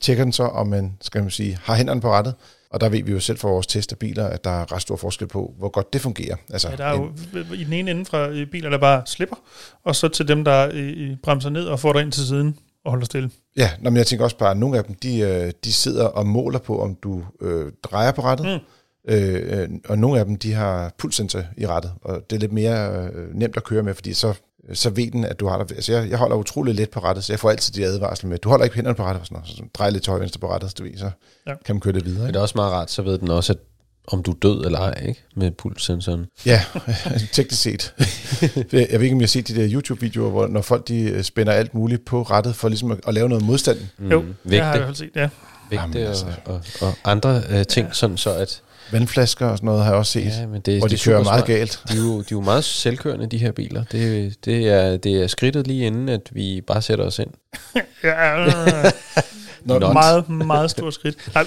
Tjekker 0.00 0.24
den 0.24 0.32
så, 0.32 0.42
om 0.42 0.66
man, 0.66 0.96
skal 1.00 1.22
man 1.22 1.30
sige, 1.30 1.58
har 1.62 1.74
hænderne 1.74 2.00
på 2.00 2.10
rettet. 2.12 2.34
Og 2.70 2.80
der 2.80 2.88
ved 2.88 3.02
vi 3.02 3.12
jo 3.12 3.20
selv 3.20 3.38
fra 3.38 3.48
vores 3.48 3.66
test 3.66 3.92
af 3.92 3.98
biler, 3.98 4.26
at 4.26 4.44
der 4.44 4.50
er 4.50 4.72
ret 4.72 4.82
stor 4.82 4.96
forskel 4.96 5.26
på, 5.28 5.54
hvor 5.58 5.68
godt 5.68 5.92
det 5.92 6.00
fungerer. 6.00 6.36
Altså, 6.52 6.68
Ja, 6.70 6.76
der 6.76 6.84
er 6.84 6.92
jo 6.96 7.10
i 7.54 7.64
den 7.64 7.72
ene 7.72 7.90
ende 7.90 8.04
fra 8.04 8.28
øh, 8.28 8.46
biler, 8.46 8.70
der 8.70 8.78
bare 8.78 9.02
slipper, 9.06 9.36
og 9.84 9.96
så 9.96 10.08
til 10.08 10.28
dem, 10.28 10.44
der 10.44 10.70
øh, 10.72 11.16
bremser 11.22 11.50
ned 11.50 11.64
og 11.66 11.80
får 11.80 11.92
dig 11.92 12.02
ind 12.02 12.12
til 12.12 12.26
siden 12.26 12.56
og 12.84 12.90
holder 12.90 13.04
stille. 13.06 13.30
Ja, 13.56 13.70
men 13.82 13.96
jeg 13.96 14.06
tænker 14.06 14.24
også 14.24 14.36
bare, 14.38 14.50
at 14.50 14.56
nogle 14.56 14.78
af 14.78 14.84
dem, 14.84 14.94
de, 14.94 15.18
øh, 15.18 15.52
de 15.64 15.72
sidder 15.72 16.04
og 16.06 16.26
måler 16.26 16.58
på, 16.58 16.82
om 16.82 16.94
du 16.94 17.24
øh, 17.40 17.72
drejer 17.82 18.12
på 18.12 18.22
rettet. 18.22 18.46
Mm. 18.46 18.64
Øh, 19.08 19.68
og 19.88 19.98
nogle 19.98 20.18
af 20.18 20.24
dem, 20.24 20.36
de 20.36 20.52
har 20.52 20.92
pulssensor 20.98 21.42
i 21.56 21.66
rettet, 21.66 21.92
og 22.02 22.20
det 22.30 22.36
er 22.36 22.40
lidt 22.40 22.52
mere 22.52 23.06
øh, 23.14 23.34
nemt 23.34 23.56
at 23.56 23.64
køre 23.64 23.82
med, 23.82 23.94
fordi 23.94 24.12
så, 24.14 24.34
så 24.72 24.90
ved 24.90 25.10
den, 25.10 25.24
at 25.24 25.40
du 25.40 25.46
har 25.48 25.56
der. 25.64 25.74
Altså, 25.74 25.92
jeg, 25.92 26.10
jeg 26.10 26.18
holder 26.18 26.36
utrolig 26.36 26.74
let 26.74 26.90
på 26.90 27.00
rettet, 27.00 27.24
så 27.24 27.32
jeg 27.32 27.40
får 27.40 27.50
altid 27.50 27.74
de 27.74 27.84
advarsler 27.86 28.30
med, 28.30 28.38
du 28.38 28.48
holder 28.48 28.64
ikke 28.64 28.76
hænderne 28.76 28.94
på 28.96 29.02
rettet, 29.04 29.20
og 29.20 29.26
sådan 29.26 29.34
noget, 29.36 29.48
så 29.56 29.62
drej 29.74 29.90
lidt 29.90 30.02
til 30.02 30.10
højre 30.10 30.20
venstre 30.20 30.40
på 30.40 30.50
rettet, 30.52 30.70
så, 30.70 30.74
du 30.78 30.82
ved, 30.82 30.96
så 30.98 31.10
Ja. 31.46 31.52
kan 31.64 31.74
man 31.74 31.80
køre 31.80 31.92
lidt 31.94 32.04
videre. 32.04 32.18
Men 32.20 32.26
Ikke? 32.28 32.32
det 32.32 32.38
er 32.38 32.42
også 32.42 32.52
meget 32.56 32.72
rart, 32.72 32.90
så 32.90 33.02
ved 33.02 33.18
den 33.18 33.30
også, 33.30 33.52
at 33.52 33.58
om 34.08 34.22
du 34.22 34.30
er 34.30 34.34
død 34.42 34.64
eller 34.64 34.78
ej, 34.78 35.04
ikke? 35.08 35.24
Med 35.36 35.50
pulssensoren. 35.50 36.26
Ja, 36.46 36.62
teknisk 37.32 37.62
set. 37.62 37.94
jeg 38.42 38.50
ved 38.72 39.00
ikke, 39.00 39.14
om 39.14 39.20
jeg 39.20 39.24
har 39.24 39.26
set 39.26 39.48
de 39.48 39.54
der 39.54 39.68
YouTube-videoer, 39.72 40.30
hvor 40.30 40.46
når 40.46 40.62
folk 40.62 40.88
de 40.88 41.00
øh, 41.02 41.22
spænder 41.22 41.52
alt 41.52 41.74
muligt 41.74 42.04
på 42.04 42.22
rettet 42.22 42.56
for 42.56 42.68
ligesom 42.68 42.90
at, 42.90 42.98
at 43.06 43.14
lave 43.14 43.28
noget 43.28 43.44
modstand. 43.44 43.78
Mm. 43.98 44.10
Jo, 44.10 44.24
Det 44.48 44.60
har 44.60 44.66
jeg 44.66 44.74
i 44.74 44.78
hvert 44.78 44.86
fald 44.86 44.96
set, 44.96 45.10
ja. 45.16 45.28
vægte 45.70 45.82
Jamen, 45.82 45.96
altså. 45.96 46.26
og, 46.44 46.54
og, 46.54 46.60
og, 46.80 46.94
andre 47.04 47.42
øh, 47.50 47.64
ting, 47.66 47.86
ja. 47.86 47.92
sådan 47.92 48.16
så 48.16 48.34
at... 48.34 48.62
Vandflasker 48.92 49.46
og 49.46 49.56
sådan 49.58 49.66
noget 49.66 49.84
har 49.84 49.90
jeg 49.90 49.98
også 49.98 50.12
set, 50.12 50.24
Ja, 50.26 50.46
men 50.46 50.60
det, 50.60 50.78
hvor 50.78 50.88
de 50.88 50.94
det 50.94 51.00
er 51.00 51.04
kører 51.10 51.22
meget 51.22 51.38
smart. 51.38 51.46
galt. 51.46 51.82
De 51.88 51.92
er, 51.96 52.00
jo, 52.00 52.14
de 52.16 52.20
er 52.20 52.26
jo 52.32 52.40
meget 52.40 52.64
selvkørende, 52.64 53.26
de 53.26 53.38
her 53.38 53.52
biler. 53.52 53.84
Det, 53.84 54.34
det, 54.44 54.68
er, 54.68 54.96
det 54.96 55.22
er 55.22 55.26
skridtet 55.26 55.66
lige 55.66 55.86
inden, 55.86 56.08
at 56.08 56.30
vi 56.32 56.60
bare 56.66 56.82
sætter 56.82 57.04
os 57.04 57.18
ind. 57.18 57.30
ja 58.04 58.50
Not. 59.64 59.82
Meget, 59.92 60.28
meget 60.28 60.70
stort 60.70 60.94
skridt. 60.94 61.16
Nej, 61.34 61.44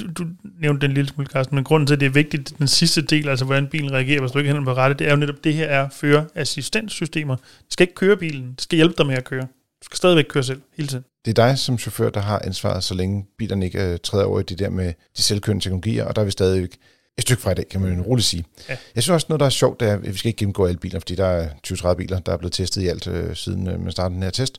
du, 0.00 0.06
du 0.24 0.28
nævnte 0.60 0.86
den 0.86 0.94
lille 0.94 1.08
smule, 1.10 1.26
Carsten, 1.28 1.54
men 1.54 1.64
grunden 1.64 1.86
til, 1.86 1.94
at 1.94 2.00
det 2.00 2.06
er 2.06 2.10
vigtigt, 2.10 2.52
den 2.58 2.68
sidste 2.68 3.02
del, 3.02 3.28
altså 3.28 3.44
hvordan 3.44 3.66
bilen 3.66 3.92
reagerer, 3.92 4.20
hvis 4.20 4.30
du 4.32 4.38
ikke 4.38 4.50
hænder 4.50 4.64
på 4.64 4.74
rette, 4.74 4.96
det 4.98 5.06
er 5.06 5.10
jo 5.10 5.16
netop, 5.16 5.34
det 5.44 5.54
her 5.54 5.66
er 5.66 5.88
førerassistenssystemer. 5.92 7.36
Du 7.36 7.42
skal 7.70 7.84
ikke 7.84 7.94
køre 7.94 8.16
bilen, 8.16 8.50
det 8.52 8.60
skal 8.62 8.76
hjælpe 8.76 8.94
dig 8.98 9.06
med 9.06 9.14
at 9.16 9.24
køre. 9.24 9.42
Du 9.42 9.84
skal 9.84 9.96
stadigvæk 9.96 10.24
køre 10.28 10.42
selv, 10.42 10.60
hele 10.76 10.88
tiden. 10.88 11.04
Det 11.24 11.38
er 11.38 11.46
dig 11.46 11.58
som 11.58 11.78
chauffør, 11.78 12.10
der 12.10 12.20
har 12.20 12.38
ansvaret, 12.44 12.84
så 12.84 12.94
længe 12.94 13.26
bilerne 13.38 13.64
ikke 13.64 13.92
øh, 13.92 13.98
træder 14.02 14.24
over 14.24 14.40
i 14.40 14.42
det 14.42 14.58
der 14.58 14.70
med 14.70 14.92
de 15.16 15.22
selvkørende 15.22 15.64
teknologier, 15.64 16.04
og 16.04 16.16
der 16.16 16.22
er 16.22 16.26
vi 16.26 16.30
stadig 16.30 16.64
et 16.64 16.78
stykke 17.18 17.42
fra 17.42 17.50
i 17.50 17.54
dag, 17.54 17.68
kan 17.68 17.80
man 17.80 17.96
jo 17.96 18.02
roligt 18.02 18.26
sige. 18.26 18.44
Ja. 18.68 18.76
Jeg 18.94 19.02
synes 19.02 19.14
også, 19.14 19.26
noget, 19.28 19.40
der 19.40 19.46
er 19.46 19.50
sjovt, 19.50 19.80
det 19.80 19.88
er, 19.88 19.94
at 19.94 20.12
vi 20.12 20.16
skal 20.16 20.28
ikke 20.28 20.38
gennemgå 20.38 20.66
alle 20.66 20.78
biler, 20.78 21.00
fordi 21.00 21.14
der 21.14 21.26
er 21.26 21.48
20-30 21.66 21.94
biler, 21.94 22.18
der 22.18 22.32
er 22.32 22.36
blevet 22.36 22.52
testet 22.52 22.82
i 22.82 22.86
alt, 22.86 23.06
øh, 23.06 23.36
siden 23.36 23.68
øh, 23.68 23.80
man 23.80 23.92
startede 23.92 24.14
den 24.14 24.22
her 24.22 24.30
test. 24.30 24.58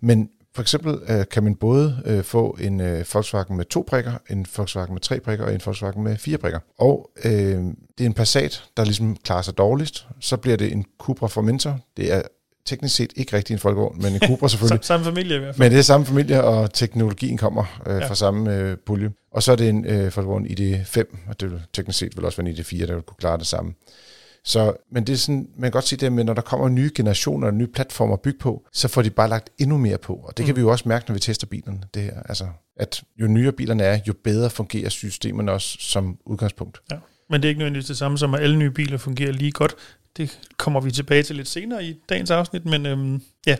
Men 0.00 0.28
for 0.54 0.62
eksempel 0.62 0.98
øh, 1.08 1.24
kan 1.30 1.42
man 1.42 1.54
både 1.54 2.02
øh, 2.04 2.24
få 2.24 2.56
en 2.60 2.80
øh, 2.80 3.04
Volkswagen 3.12 3.56
med 3.56 3.64
to 3.64 3.84
prikker, 3.88 4.12
en 4.30 4.46
Volkswagen 4.56 4.92
med 4.94 5.00
tre 5.00 5.20
prikker 5.20 5.44
og 5.44 5.54
en 5.54 5.60
Volkswagen 5.64 6.02
med 6.04 6.16
fire 6.16 6.38
prikker. 6.38 6.58
Og 6.78 7.10
øh, 7.24 7.32
det 7.98 8.00
er 8.00 8.06
en 8.06 8.14
Passat, 8.14 8.64
der 8.76 8.84
ligesom 8.84 9.16
klarer 9.16 9.42
sig 9.42 9.58
dårligst. 9.58 10.06
Så 10.20 10.36
bliver 10.36 10.56
det 10.56 10.72
en 10.72 10.84
Cupra 10.98 11.26
Formentor. 11.26 11.80
Det 11.96 12.12
er 12.12 12.22
teknisk 12.66 12.94
set 12.96 13.12
ikke 13.16 13.36
rigtig 13.36 13.54
en 13.54 13.58
folkevogn, 13.60 14.02
men 14.02 14.12
en 14.12 14.20
Cupra 14.26 14.48
selvfølgelig. 14.48 14.84
Samme 14.92 15.04
familie 15.06 15.36
i 15.36 15.38
hvert 15.38 15.54
fald. 15.54 15.64
Men 15.64 15.72
det 15.72 15.78
er 15.78 15.82
samme 15.82 16.06
familie, 16.06 16.44
og 16.44 16.72
teknologien 16.72 17.36
kommer 17.38 17.80
øh, 17.86 17.92
Ja. 17.94 17.98
ja. 18.00 18.08
fra 18.08 18.14
samme 18.14 18.56
øh, 18.56 18.76
pulje. 18.86 19.10
Og 19.32 19.42
så 19.42 19.52
er 19.52 19.56
det 19.56 19.68
en 19.68 19.84
øh, 19.86 20.02
Volkswagen 20.16 20.46
ID5, 20.46 21.16
og 21.28 21.40
det 21.40 21.50
vil 21.50 21.60
teknisk 21.72 21.98
set 21.98 22.16
vil 22.16 22.24
også 22.24 22.42
være 22.42 22.50
en 22.50 22.56
ID4, 22.56 22.86
der 22.86 22.94
vil 22.94 23.02
kunne 23.02 23.16
klare 23.18 23.38
det 23.38 23.46
samme. 23.46 23.72
Så, 24.44 24.72
men 24.92 25.04
det 25.06 25.12
er 25.12 25.16
sådan, 25.16 25.48
man 25.56 25.62
kan 25.62 25.70
godt 25.70 25.86
sige 25.88 25.98
det 26.00 26.12
med, 26.12 26.24
når 26.24 26.34
der 26.34 26.42
kommer 26.42 26.68
nye 26.68 26.90
generationer 26.94 27.46
og 27.46 27.54
nye 27.54 27.66
platformer 27.66 28.14
at 28.14 28.20
bygge 28.20 28.38
på, 28.38 28.66
så 28.72 28.88
får 28.88 29.02
de 29.02 29.10
bare 29.10 29.28
lagt 29.28 29.50
endnu 29.58 29.76
mere 29.78 29.98
på. 29.98 30.12
Og 30.14 30.36
det 30.36 30.44
kan 30.46 30.52
Mm. 30.52 30.56
vi 30.56 30.60
jo 30.60 30.68
også 30.70 30.88
mærke, 30.88 31.04
når 31.08 31.12
vi 31.14 31.20
tester 31.20 31.46
bilerne. 31.46 31.80
Det 31.94 32.02
her. 32.02 32.22
Altså, 32.28 32.46
at 32.76 33.02
jo 33.20 33.26
nyere 33.26 33.52
bilerne 33.52 33.82
er, 33.82 33.98
jo 34.08 34.14
bedre 34.24 34.50
fungerer 34.50 34.88
systemerne 34.88 35.52
også 35.52 35.76
som 35.80 36.18
udgangspunkt. 36.26 36.78
Men 37.30 37.40
det 37.42 37.44
er 37.44 37.48
ikke 37.48 37.58
nødvendigvis 37.58 37.86
det 37.86 37.96
samme 37.96 38.18
som, 38.18 38.34
at 38.34 38.42
alle 38.42 38.56
nye 38.58 38.70
biler 38.70 38.98
fungerer 38.98 39.32
lige 39.32 39.52
godt. 39.52 39.74
Det 40.16 40.38
kommer 40.56 40.80
vi 40.80 40.90
tilbage 40.90 41.22
til 41.22 41.36
lidt 41.36 41.48
senere 41.48 41.84
i 41.84 41.96
dagens 42.08 42.30
afsnit, 42.30 42.64
men 42.64 42.86
øhm, 42.86 43.22
ja, 43.46 43.56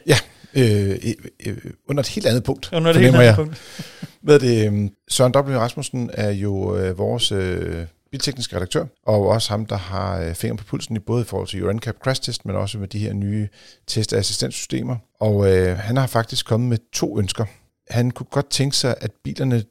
Øh, 0.54 0.90
øh, 0.90 1.14
øh, 1.46 1.56
under 1.88 2.02
et 2.02 2.08
helt 2.08 2.26
andet 2.26 2.44
punkt, 2.44 2.70
under 2.72 2.92
det 2.92 3.02
helt 3.02 3.14
andet 3.14 3.26
jeg. 3.26 3.36
punkt. 3.36 3.62
Hvad 4.22 4.38
det, 4.38 4.66
øhm, 4.66 4.90
Søren 5.08 5.32
W. 5.36 5.58
Rasmussen 5.58 6.10
er 6.12 6.30
jo 6.30 6.76
øh, 6.76 6.98
vores 6.98 7.32
øh, 7.32 7.86
biltekniske 8.10 8.56
redaktør, 8.56 8.84
og 9.06 9.28
også 9.28 9.50
ham, 9.50 9.66
der 9.66 9.76
har 9.76 10.20
øh, 10.20 10.34
fingeren 10.34 10.56
på 10.56 10.64
pulsen 10.64 10.96
i 10.96 10.98
både 10.98 11.22
i 11.22 11.24
forhold 11.24 11.48
til 11.48 11.60
Euro 11.60 11.72
NCAP 11.72 11.96
crash 12.04 12.22
test, 12.22 12.46
men 12.46 12.56
også 12.56 12.78
med 12.78 12.88
de 12.88 12.98
her 12.98 13.12
nye 13.12 13.48
test- 13.86 14.12
og 14.12 14.18
assistenssystemer. 14.18 14.96
Og 15.20 15.52
øh, 15.52 15.78
han 15.78 15.96
har 15.96 16.06
faktisk 16.06 16.46
kommet 16.46 16.68
med 16.68 16.78
to 16.92 17.18
ønsker. 17.18 17.44
Han 17.90 18.10
kunne 18.10 18.26
godt 18.30 18.50
tænke 18.50 18.76
sig, 18.76 18.94
at 19.00 19.10
bilerne, 19.24 19.64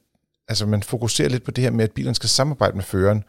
altså 0.48 0.66
man 0.66 0.82
fokuserer 0.82 1.28
lidt 1.28 1.42
på 1.44 1.50
det 1.50 1.64
her 1.64 1.70
med, 1.70 1.84
at 1.84 1.92
bilerne 1.92 2.14
skal 2.14 2.28
samarbejde 2.28 2.76
med 2.76 2.84
føreren, 2.84 3.24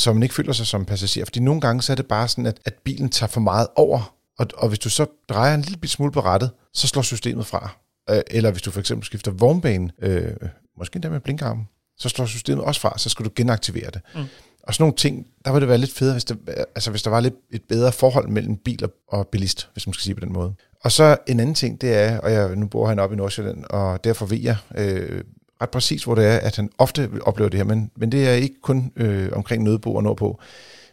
så 0.00 0.12
man 0.12 0.22
ikke 0.22 0.34
føler 0.34 0.52
sig 0.52 0.66
som 0.66 0.84
passager. 0.84 1.24
Fordi 1.24 1.40
nogle 1.40 1.60
gange 1.60 1.82
så 1.82 1.92
er 1.92 1.96
det 1.96 2.06
bare 2.06 2.28
sådan, 2.28 2.46
at, 2.46 2.58
at 2.64 2.74
bilen 2.84 3.08
tager 3.08 3.30
for 3.30 3.40
meget 3.40 3.66
over, 3.76 4.14
og, 4.38 4.46
og 4.56 4.68
hvis 4.68 4.78
du 4.78 4.90
så 4.90 5.06
drejer 5.28 5.54
en 5.54 5.62
lille 5.62 5.78
bit 5.78 5.90
smule 5.90 6.12
på 6.12 6.20
rettet, 6.20 6.50
så 6.74 6.86
slår 6.88 7.02
systemet 7.02 7.46
fra. 7.46 7.70
Øh, 8.10 8.20
Eller 8.30 8.50
hvis 8.50 8.62
du 8.62 8.70
for 8.70 8.80
eksempel 8.80 9.06
skifter 9.06 9.30
vognbane, 9.30 9.90
øh, 10.02 10.32
måske 10.78 10.96
endda 10.96 11.08
med 11.10 11.20
blinkarmen, 11.20 11.68
så 11.98 12.08
slår 12.08 12.26
systemet 12.26 12.64
også 12.64 12.80
fra, 12.80 12.98
så 12.98 13.08
skal 13.08 13.24
du 13.24 13.30
genaktivere 13.36 13.90
det. 13.90 14.00
Mm. 14.14 14.20
Og 14.62 14.74
sådan 14.74 14.82
nogle 14.82 14.96
ting, 14.96 15.26
der 15.44 15.52
vil 15.52 15.60
det 15.60 15.68
være 15.68 15.78
lidt 15.78 15.92
federe, 15.92 16.14
hvis, 16.14 16.24
det, 16.24 16.38
altså 16.74 16.90
hvis 16.90 17.02
der 17.02 17.10
var 17.10 17.20
lidt 17.20 17.34
et 17.52 17.62
bedre 17.68 17.92
forhold 17.92 18.28
mellem 18.28 18.56
bil 18.56 18.84
og- 18.84 18.94
og 19.08 19.28
bilist, 19.28 19.68
hvis 19.72 19.86
man 19.86 19.92
skal 19.94 20.02
sige 20.02 20.14
på 20.14 20.20
den 20.20 20.32
måde. 20.32 20.54
Og 20.84 20.92
så 20.92 21.16
en 21.26 21.40
anden 21.40 21.54
ting, 21.54 21.80
det 21.80 21.94
er, 21.94 22.18
og 22.20 22.32
jeg, 22.32 22.56
nu 22.56 22.66
bor 22.66 22.88
han 22.88 22.98
oppe 22.98 23.14
i 23.14 23.16
Nordsjælland, 23.16 23.64
og 23.64 24.04
derfor 24.04 24.26
ved 24.26 24.38
jeg 24.38 24.56
øh, 24.74 25.24
ret 25.62 25.70
præcis, 25.70 26.04
hvor 26.04 26.14
det 26.14 26.26
er, 26.26 26.36
at 26.36 26.56
han 26.56 26.70
ofte 26.78 27.10
vil 27.10 27.22
opleve 27.24 27.50
det 27.50 27.56
her, 27.56 27.64
men, 27.64 27.90
men 27.96 28.12
det 28.12 28.28
er 28.28 28.32
ikke 28.32 28.60
kun 28.62 28.92
øh, 28.96 29.28
omkring 29.32 29.62
nødbo 29.62 29.94
og 29.94 30.02
nordpå. 30.02 30.40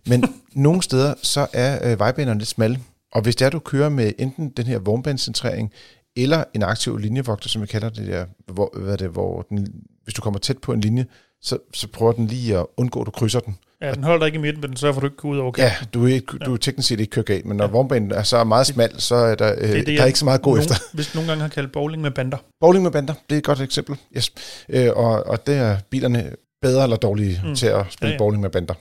Men 0.07 0.23
nogle 0.65 0.81
steder, 0.81 1.13
så 1.21 1.47
er 1.53 1.91
øh, 1.91 1.99
vejbanerne 1.99 2.39
lidt 2.39 2.49
smalle, 2.49 2.79
og 3.11 3.21
hvis 3.21 3.35
det 3.35 3.45
er, 3.45 3.49
du 3.49 3.59
kører 3.59 3.89
med 3.89 4.11
enten 4.19 4.49
den 4.49 4.65
her 4.65 4.79
vognbanecentrering, 4.79 5.71
eller 6.15 6.43
en 6.53 6.63
aktiv 6.63 6.97
linjevogter, 6.97 7.49
som 7.49 7.61
vi 7.61 7.67
kalder 7.67 7.89
det 7.89 8.07
der, 8.07 8.25
hvor, 8.53 8.77
hvad 8.77 8.93
er 8.93 8.97
det, 8.97 9.09
hvor 9.09 9.41
den, 9.41 9.67
hvis 10.03 10.13
du 10.13 10.21
kommer 10.21 10.39
tæt 10.39 10.57
på 10.57 10.73
en 10.73 10.81
linje, 10.81 11.05
så, 11.41 11.57
så 11.73 11.87
prøver 11.87 12.11
den 12.11 12.27
lige 12.27 12.57
at 12.57 12.65
undgå, 12.77 13.01
at 13.01 13.05
du 13.05 13.11
krydser 13.11 13.39
den. 13.39 13.57
Ja, 13.85 13.93
den 13.93 14.03
holder 14.03 14.25
ikke 14.25 14.35
i 14.35 14.41
midten, 14.41 14.61
men 14.61 14.69
den 14.69 14.77
sørger 14.77 14.93
for, 14.93 14.99
at 14.99 15.01
du 15.01 15.07
ikke 15.07 15.17
går 15.17 15.29
ud 15.29 15.37
over 15.37 15.51
Ja, 15.57 15.69
kanten. 15.69 15.87
du 15.93 16.07
er, 16.07 16.13
ikke, 16.13 16.37
du 16.45 16.53
er 16.53 16.57
teknisk 16.57 16.87
set 16.87 16.99
ikke 16.99 17.11
kørt 17.11 17.25
galt, 17.25 17.45
men 17.45 17.57
når 17.57 17.65
ja. 17.65 17.71
vognbanen 17.71 18.11
er 18.11 18.23
så 18.23 18.43
meget 18.43 18.67
smal, 18.67 19.01
så 19.01 19.15
er 19.15 19.35
der, 19.35 19.55
øh, 19.57 19.67
Det 19.69 19.87
det, 19.87 19.87
der 19.87 20.01
er 20.01 20.05
ikke 20.05 20.19
så 20.19 20.25
meget 20.25 20.37
at 20.37 20.43
gå 20.43 20.49
nogen, 20.49 20.61
efter. 20.61 20.75
Hvis 20.93 21.15
nogle 21.15 21.29
gange 21.29 21.41
har 21.41 21.49
kaldt 21.49 21.71
bowling 21.71 22.01
med 22.01 22.11
bander. 22.11 22.37
Bowling 22.59 22.83
med 22.83 22.91
bander, 22.91 23.13
det 23.29 23.35
er 23.35 23.37
et 23.39 23.43
godt 23.43 23.61
eksempel. 23.61 23.97
Yes. 24.17 24.31
Øh, 24.69 24.89
og, 24.95 25.27
og 25.27 25.47
det 25.47 25.55
er 25.55 25.77
bilerne 25.89 26.31
bedre 26.67 26.83
eller 26.83 26.97
dårlige 26.97 27.41
Mm. 27.43 27.55
til 27.55 27.67
at 27.67 27.85
spille 27.89 28.09
Ja, 28.09 28.13
ja, 28.13 28.17
bowling 28.17 28.41
med 28.41 28.49
bander. 28.49 28.73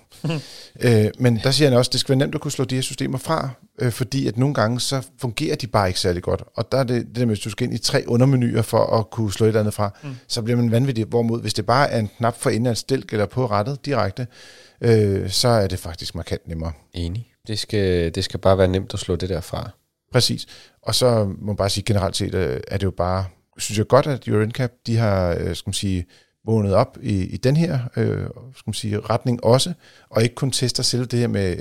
øh, 0.81 1.11
men 1.19 1.41
der 1.45 1.51
siger 1.51 1.69
han 1.69 1.79
også, 1.79 1.89
at 1.89 1.93
det 1.93 2.01
skal 2.01 2.13
være 2.13 2.19
nemt 2.19 2.35
at 2.35 2.41
kunne 2.41 2.51
slå 2.53 2.65
de 2.65 2.75
her 2.75 2.83
systemer 2.83 3.19
fra, 3.19 3.49
øh, 3.81 3.93
fordi 3.93 4.29
at 4.29 4.39
nogle 4.39 4.55
gange 4.55 4.81
så 4.81 5.03
fungerer 5.21 5.57
de 5.57 5.67
bare 5.67 5.89
ikke 5.89 6.01
særlig 6.01 6.23
godt. 6.23 6.43
Og 6.57 6.73
der 6.73 6.79
er 6.79 6.85
det, 6.85 7.07
det 7.07 7.17
der 7.17 7.21
med, 7.27 7.35
hvis 7.35 7.45
du 7.45 7.51
skal 7.51 7.65
ind 7.65 7.75
i 7.75 7.79
tre 7.79 8.05
undermenuer 8.07 8.63
for 8.63 8.99
at 8.99 9.11
kunne 9.11 9.33
slå 9.33 9.45
et 9.47 9.49
eller 9.49 9.61
andet 9.61 9.75
fra, 9.75 9.91
Mm. 10.03 10.11
så 10.29 10.43
bliver 10.43 10.57
man 10.57 10.71
vanvittig. 10.71 11.05
Hvorimod, 11.05 11.41
hvis 11.41 11.55
det 11.55 11.67
bare 11.67 11.91
er 11.91 11.99
en 11.99 12.11
knap 12.19 12.41
for 12.41 12.51
enden 12.51 12.67
af 12.67 12.77
stilk 12.77 13.13
eller 13.13 13.27
på 13.27 13.47
rettet 13.47 13.87
direkte, 13.87 14.27
øh, 14.81 15.31
så 15.31 15.49
er 15.49 15.67
det 15.67 15.79
faktisk 15.79 16.15
markant 16.15 16.49
nemmere. 16.49 16.73
Enig. 16.95 17.31
Det 17.47 17.59
skal, 17.59 18.15
det 18.15 18.25
skal 18.25 18.41
bare 18.41 18.59
være 18.59 18.69
nemt 18.69 18.95
at 18.95 19.01
slå 19.01 19.17
det 19.17 19.29
der 19.29 19.41
fra. 19.41 19.71
Præcis. 20.13 20.47
Og 20.83 20.95
så 20.95 21.25
må 21.25 21.47
man 21.47 21.57
bare 21.57 21.71
sige, 21.71 21.85
generelt 21.85 22.17
set 22.17 22.35
øh, 22.35 22.61
er 22.69 22.77
det 22.79 22.85
jo 22.85 22.91
bare, 22.91 23.25
synes 23.59 23.79
jeg 23.79 23.87
godt, 23.87 24.07
at 24.07 24.29
Euro 24.29 24.45
NCAP, 24.45 24.71
de 24.87 24.97
har, 24.97 25.37
øh, 25.41 25.57
skal 25.57 25.69
man 25.69 25.75
sige, 25.75 26.05
vågnet 26.47 26.75
op 26.75 26.99
i, 27.03 27.25
i 27.25 27.37
den 27.37 27.57
her 27.57 27.79
øh, 27.97 28.19
skal 28.55 28.67
man 28.67 28.75
sige, 28.75 29.01
retning 29.01 29.45
også, 29.45 29.73
og 30.11 30.23
ikke 30.23 30.35
kun 30.35 30.51
tester 30.51 30.83
selv 30.83 31.07
det 31.07 31.19
her 31.19 31.29
med 31.29 31.57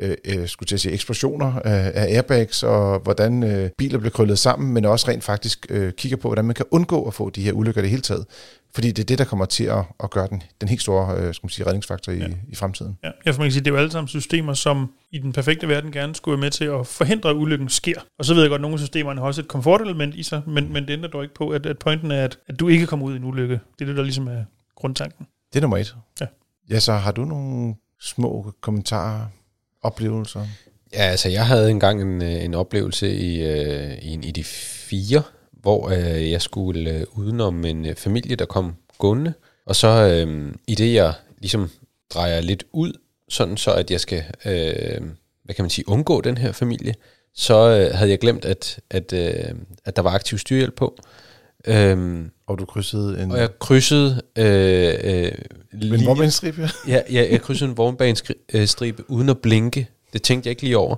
øh, 0.00 0.16
øh, 0.24 0.48
skulle 0.48 0.66
til 0.66 0.76
at 0.76 0.80
sige, 0.80 0.92
eksplosioner 0.92 1.52
af, 1.64 1.92
af 1.94 2.14
airbags, 2.14 2.62
og 2.62 2.98
hvordan 2.98 3.42
øh, 3.42 3.70
biler 3.78 3.98
bliver 3.98 4.12
krøllet 4.12 4.38
sammen, 4.38 4.74
men 4.74 4.84
også 4.84 5.08
rent 5.08 5.24
faktisk 5.24 5.66
øh, 5.70 5.92
kigger 5.92 6.16
på, 6.16 6.28
hvordan 6.28 6.44
man 6.44 6.54
kan 6.54 6.66
undgå 6.70 7.04
at 7.04 7.14
få 7.14 7.30
de 7.30 7.42
her 7.42 7.52
ulykker 7.52 7.80
i 7.80 7.82
det 7.82 7.90
hele 7.90 8.02
taget. 8.02 8.26
Fordi 8.74 8.88
det 8.92 8.98
er 9.02 9.04
det, 9.06 9.18
der 9.18 9.24
kommer 9.24 9.44
til 9.44 9.64
at, 9.64 9.84
at 10.04 10.10
gøre 10.10 10.26
den, 10.28 10.42
den 10.60 10.68
helt 10.68 10.80
store 10.82 11.16
øh, 11.16 11.34
skal 11.34 11.44
man 11.46 11.50
sige, 11.50 11.66
redningsfaktor 11.66 12.12
i, 12.12 12.16
Ja. 12.18 12.26
ja. 12.28 12.34
i 12.48 12.54
fremtiden. 12.54 12.98
Ja, 13.04 13.10
jeg 13.24 13.34
får 13.34 13.40
man 13.40 13.46
kan 13.46 13.52
sige, 13.52 13.64
det 13.64 13.70
er 13.70 13.74
jo 13.74 13.78
alle 13.78 13.90
sammen 13.90 14.08
systemer, 14.08 14.54
som 14.54 14.92
i 15.10 15.18
den 15.18 15.32
perfekte 15.32 15.68
verden 15.68 15.92
gerne 15.92 16.14
skulle 16.14 16.32
være 16.36 16.40
med 16.46 16.50
til 16.50 16.64
at 16.64 16.86
forhindre, 16.86 17.30
at 17.30 17.36
ulykken 17.36 17.68
sker. 17.68 18.00
Og 18.18 18.24
så 18.24 18.34
ved 18.34 18.42
jeg 18.42 18.48
godt, 18.50 18.58
at 18.58 18.62
nogle 18.62 18.74
af 18.74 18.78
systemerne 18.78 19.20
har 19.20 19.26
også 19.26 19.40
et 19.40 19.48
komfortelement 19.48 20.14
i 20.14 20.22
sig, 20.22 20.42
men, 20.46 20.72
men 20.72 20.86
det 20.86 20.92
ændrer 20.92 21.08
dog 21.10 21.22
ikke 21.22 21.34
på, 21.34 21.48
at, 21.48 21.66
at 21.66 21.78
pointen 21.78 22.10
er, 22.10 22.24
at, 22.24 22.38
at 22.48 22.60
du 22.60 22.68
ikke 22.68 22.86
kommer 22.86 23.06
ud 23.06 23.14
i 23.14 23.16
en 23.16 23.24
ulykke. 23.24 23.54
Det 23.78 23.80
er 23.80 23.86
det, 23.86 23.96
der 23.96 24.02
ligesom 24.02 24.28
er 24.28 24.44
grundtanken. 24.76 25.26
Det 25.52 25.56
er 25.58 25.60
nummer 25.60 25.76
et. 25.78 25.96
Ja. 26.20 26.26
Ja, 26.70 26.78
så 26.80 26.92
har 26.92 27.12
du 27.12 27.24
nogle 27.24 27.74
små 28.00 28.52
kommentarer, 28.60 29.26
oplevelser? 29.82 30.46
Ja, 30.92 31.02
altså 31.02 31.28
jeg 31.28 31.46
havde 31.46 31.70
engang 31.70 32.02
en, 32.02 32.22
øh, 32.22 32.44
en 32.44 32.54
oplevelse 32.54 33.14
i, 33.16 33.42
øh, 33.42 33.98
i 34.02 34.08
en 34.08 34.24
ID4, 34.24 35.20
hvor 35.62 35.88
øh, 35.90 36.30
jeg 36.30 36.42
skulle 36.42 36.90
øh, 36.90 37.04
udenom 37.12 37.64
en 37.64 37.86
øh, 37.86 37.94
familie, 37.94 38.36
der 38.36 38.44
kom 38.44 38.74
gående. 38.98 39.32
Og 39.66 39.76
så 39.76 39.88
øh, 39.88 40.52
i 40.66 40.74
det, 40.74 40.94
jeg 40.94 41.12
ligesom 41.38 41.70
drejer 42.14 42.40
lidt 42.40 42.64
ud, 42.72 42.92
sådan 43.28 43.56
så 43.56 43.72
at 43.72 43.90
jeg 43.90 44.00
skal, 44.00 44.24
øh, 44.44 45.00
hvad 45.44 45.54
kan 45.54 45.62
man 45.62 45.70
sige, 45.70 45.88
undgå 45.88 46.20
den 46.20 46.38
her 46.38 46.52
familie, 46.52 46.94
så 47.34 47.54
øh, 47.54 47.94
havde 47.94 48.10
jeg 48.10 48.18
glemt, 48.18 48.44
at, 48.44 48.80
at, 48.90 49.12
øh, 49.12 49.54
at 49.84 49.96
der 49.96 50.02
var 50.02 50.10
aktiv 50.10 50.38
styrhjælp 50.38 50.74
på. 50.76 50.98
Øhm, 51.66 52.30
Og 52.46 52.58
du 52.58 52.64
krydsede 52.64 53.22
en, 53.22 53.32
og 53.32 53.38
jeg 53.38 53.58
krydsede 53.58 54.22
øh, 54.38 54.94
øh, 55.02 55.32
en 55.72 56.06
vognbanestribe? 56.06 56.68
Ja, 56.88 57.00
jeg, 57.10 57.28
jeg 57.30 57.42
krydsede 57.42 57.70
en 57.70 57.76
vognbanestribe 57.76 59.10
uden 59.10 59.28
at 59.28 59.38
blinke. 59.38 59.88
Det 60.12 60.22
tænkte 60.22 60.46
jeg 60.46 60.50
ikke 60.50 60.62
lige 60.62 60.78
over. 60.78 60.96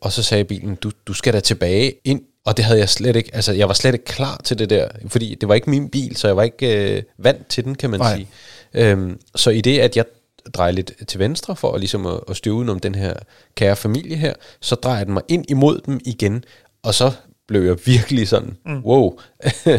Og 0.00 0.12
så 0.12 0.22
sagde 0.22 0.44
bilen, 0.44 0.74
du, 0.74 0.90
du 1.06 1.12
skal 1.12 1.32
da 1.32 1.40
tilbage 1.40 1.92
ind. 2.04 2.22
Og 2.46 2.56
det 2.56 2.64
havde 2.64 2.78
jeg 2.78 2.88
slet 2.88 3.16
ikke, 3.16 3.30
altså 3.34 3.52
jeg 3.52 3.68
var 3.68 3.74
slet 3.74 3.92
ikke 3.94 4.04
klar 4.04 4.40
til 4.44 4.58
det 4.58 4.70
der, 4.70 4.88
fordi 5.08 5.34
det 5.34 5.48
var 5.48 5.54
ikke 5.54 5.70
min 5.70 5.88
bil, 5.88 6.16
så 6.16 6.28
jeg 6.28 6.36
var 6.36 6.42
ikke 6.42 6.96
øh, 6.96 7.02
vant 7.18 7.46
til 7.46 7.64
den, 7.64 7.74
kan 7.74 7.90
man 7.90 8.00
Nej. 8.00 8.16
sige. 8.16 8.28
Øhm, 8.74 9.20
så 9.34 9.50
i 9.50 9.60
det, 9.60 9.78
at 9.78 9.96
jeg 9.96 10.04
drejer 10.54 10.72
lidt 10.72 10.92
til 11.08 11.18
venstre 11.18 11.56
for 11.56 11.72
at, 11.72 11.80
ligesom 11.80 12.06
at, 12.06 12.20
at 12.28 12.36
støve 12.36 12.56
udenom 12.56 12.80
den 12.80 12.94
her 12.94 13.14
kære 13.54 13.76
familie 13.76 14.16
her, 14.16 14.34
så 14.60 14.74
drejer 14.74 15.04
den 15.04 15.14
mig 15.14 15.22
ind 15.28 15.44
imod 15.48 15.80
dem 15.86 16.00
igen, 16.04 16.44
og 16.82 16.94
så 16.94 17.12
blev 17.48 17.62
jeg 17.62 17.76
virkelig 17.84 18.28
sådan, 18.28 18.56
mm. 18.66 18.84
wow. 18.84 19.18
Ja. 19.66 19.78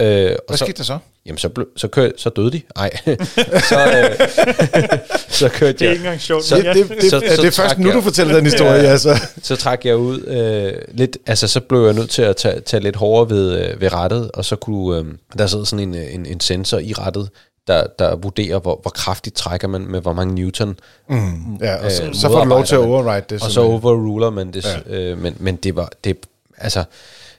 øh, 0.00 0.36
og 0.38 0.44
Hvad 0.48 0.56
så, 0.56 0.64
skete 0.64 0.78
der 0.78 0.84
så? 0.84 0.98
Jamen, 1.26 1.38
så, 1.38 1.48
blev, 1.48 1.66
så, 1.76 1.88
kør, 1.88 2.10
så 2.16 2.28
døde 2.30 2.50
de. 2.52 2.60
Nej. 2.76 2.90
så, 3.70 4.06
øh, 4.20 4.28
så 5.28 5.48
kørte 5.48 5.72
Det 5.72 5.82
er 5.82 5.86
jeg. 5.86 5.92
ikke 5.92 6.04
engang 6.04 6.20
sjovt. 6.20 6.44
Så- 6.44 6.56
Det, 6.56 6.64
det, 6.64 6.88
det, 7.00 7.10
så- 7.10 7.20
det, 7.20 7.30
så 7.30 7.42
det 7.42 7.46
er 7.48 7.50
først 7.50 7.78
nu, 7.78 7.86
jeg- 7.88 7.96
du 7.96 8.00
fortæller 8.00 8.34
den 8.34 8.44
historie, 8.44 8.82
Ja. 8.82 8.90
altså. 8.90 9.20
Så 9.42 9.56
trak 9.56 9.84
jeg 9.84 9.96
ud 9.96 10.20
øh, 10.26 10.72
lidt, 10.98 11.16
altså 11.26 11.48
så 11.48 11.60
blev 11.60 11.84
jeg 11.84 11.94
nødt 11.94 12.10
til 12.10 12.22
at 12.22 12.36
tage, 12.36 12.60
tage 12.60 12.82
lidt 12.82 12.96
hårdere 12.96 13.30
ved, 13.30 13.58
øh, 13.68 13.80
ved 13.80 13.92
rettet, 13.92 14.30
og 14.34 14.44
så 14.44 14.56
kunne, 14.56 14.98
øh, 14.98 15.04
der 15.38 15.46
sidder 15.46 15.64
sådan 15.64 15.88
en, 15.88 15.94
øh, 15.94 16.14
en, 16.14 16.26
en 16.26 16.40
sensor 16.40 16.78
i 16.78 16.92
rettet, 16.92 17.28
der, 17.66 17.86
der 17.98 18.16
vurderer, 18.16 18.58
hvor, 18.58 18.78
hvor 18.82 18.90
kraftigt 18.90 19.36
trækker 19.36 19.68
man 19.68 19.80
med 19.86 20.00
hvor 20.00 20.12
mange 20.12 20.34
newton, 20.34 20.76
Mm. 21.08 21.54
ja 21.60 21.84
og 21.84 21.92
så, 21.92 22.02
Øh, 22.04 22.14
så 22.14 22.28
får 22.28 22.42
du 22.44 22.48
lov 22.48 22.64
til 22.64 22.74
at 22.74 22.80
override 22.80 23.24
det. 23.30 23.42
og 23.44 23.50
så 23.50 23.60
overruler 23.60 24.30
man 24.30 24.52
det. 24.52 24.64
Ja. 24.90 24.96
Øh, 24.98 25.18
men, 25.18 25.36
men 25.38 25.56
det 25.56 25.76
var, 25.76 25.90
det, 26.04 26.16
altså, 26.58 26.84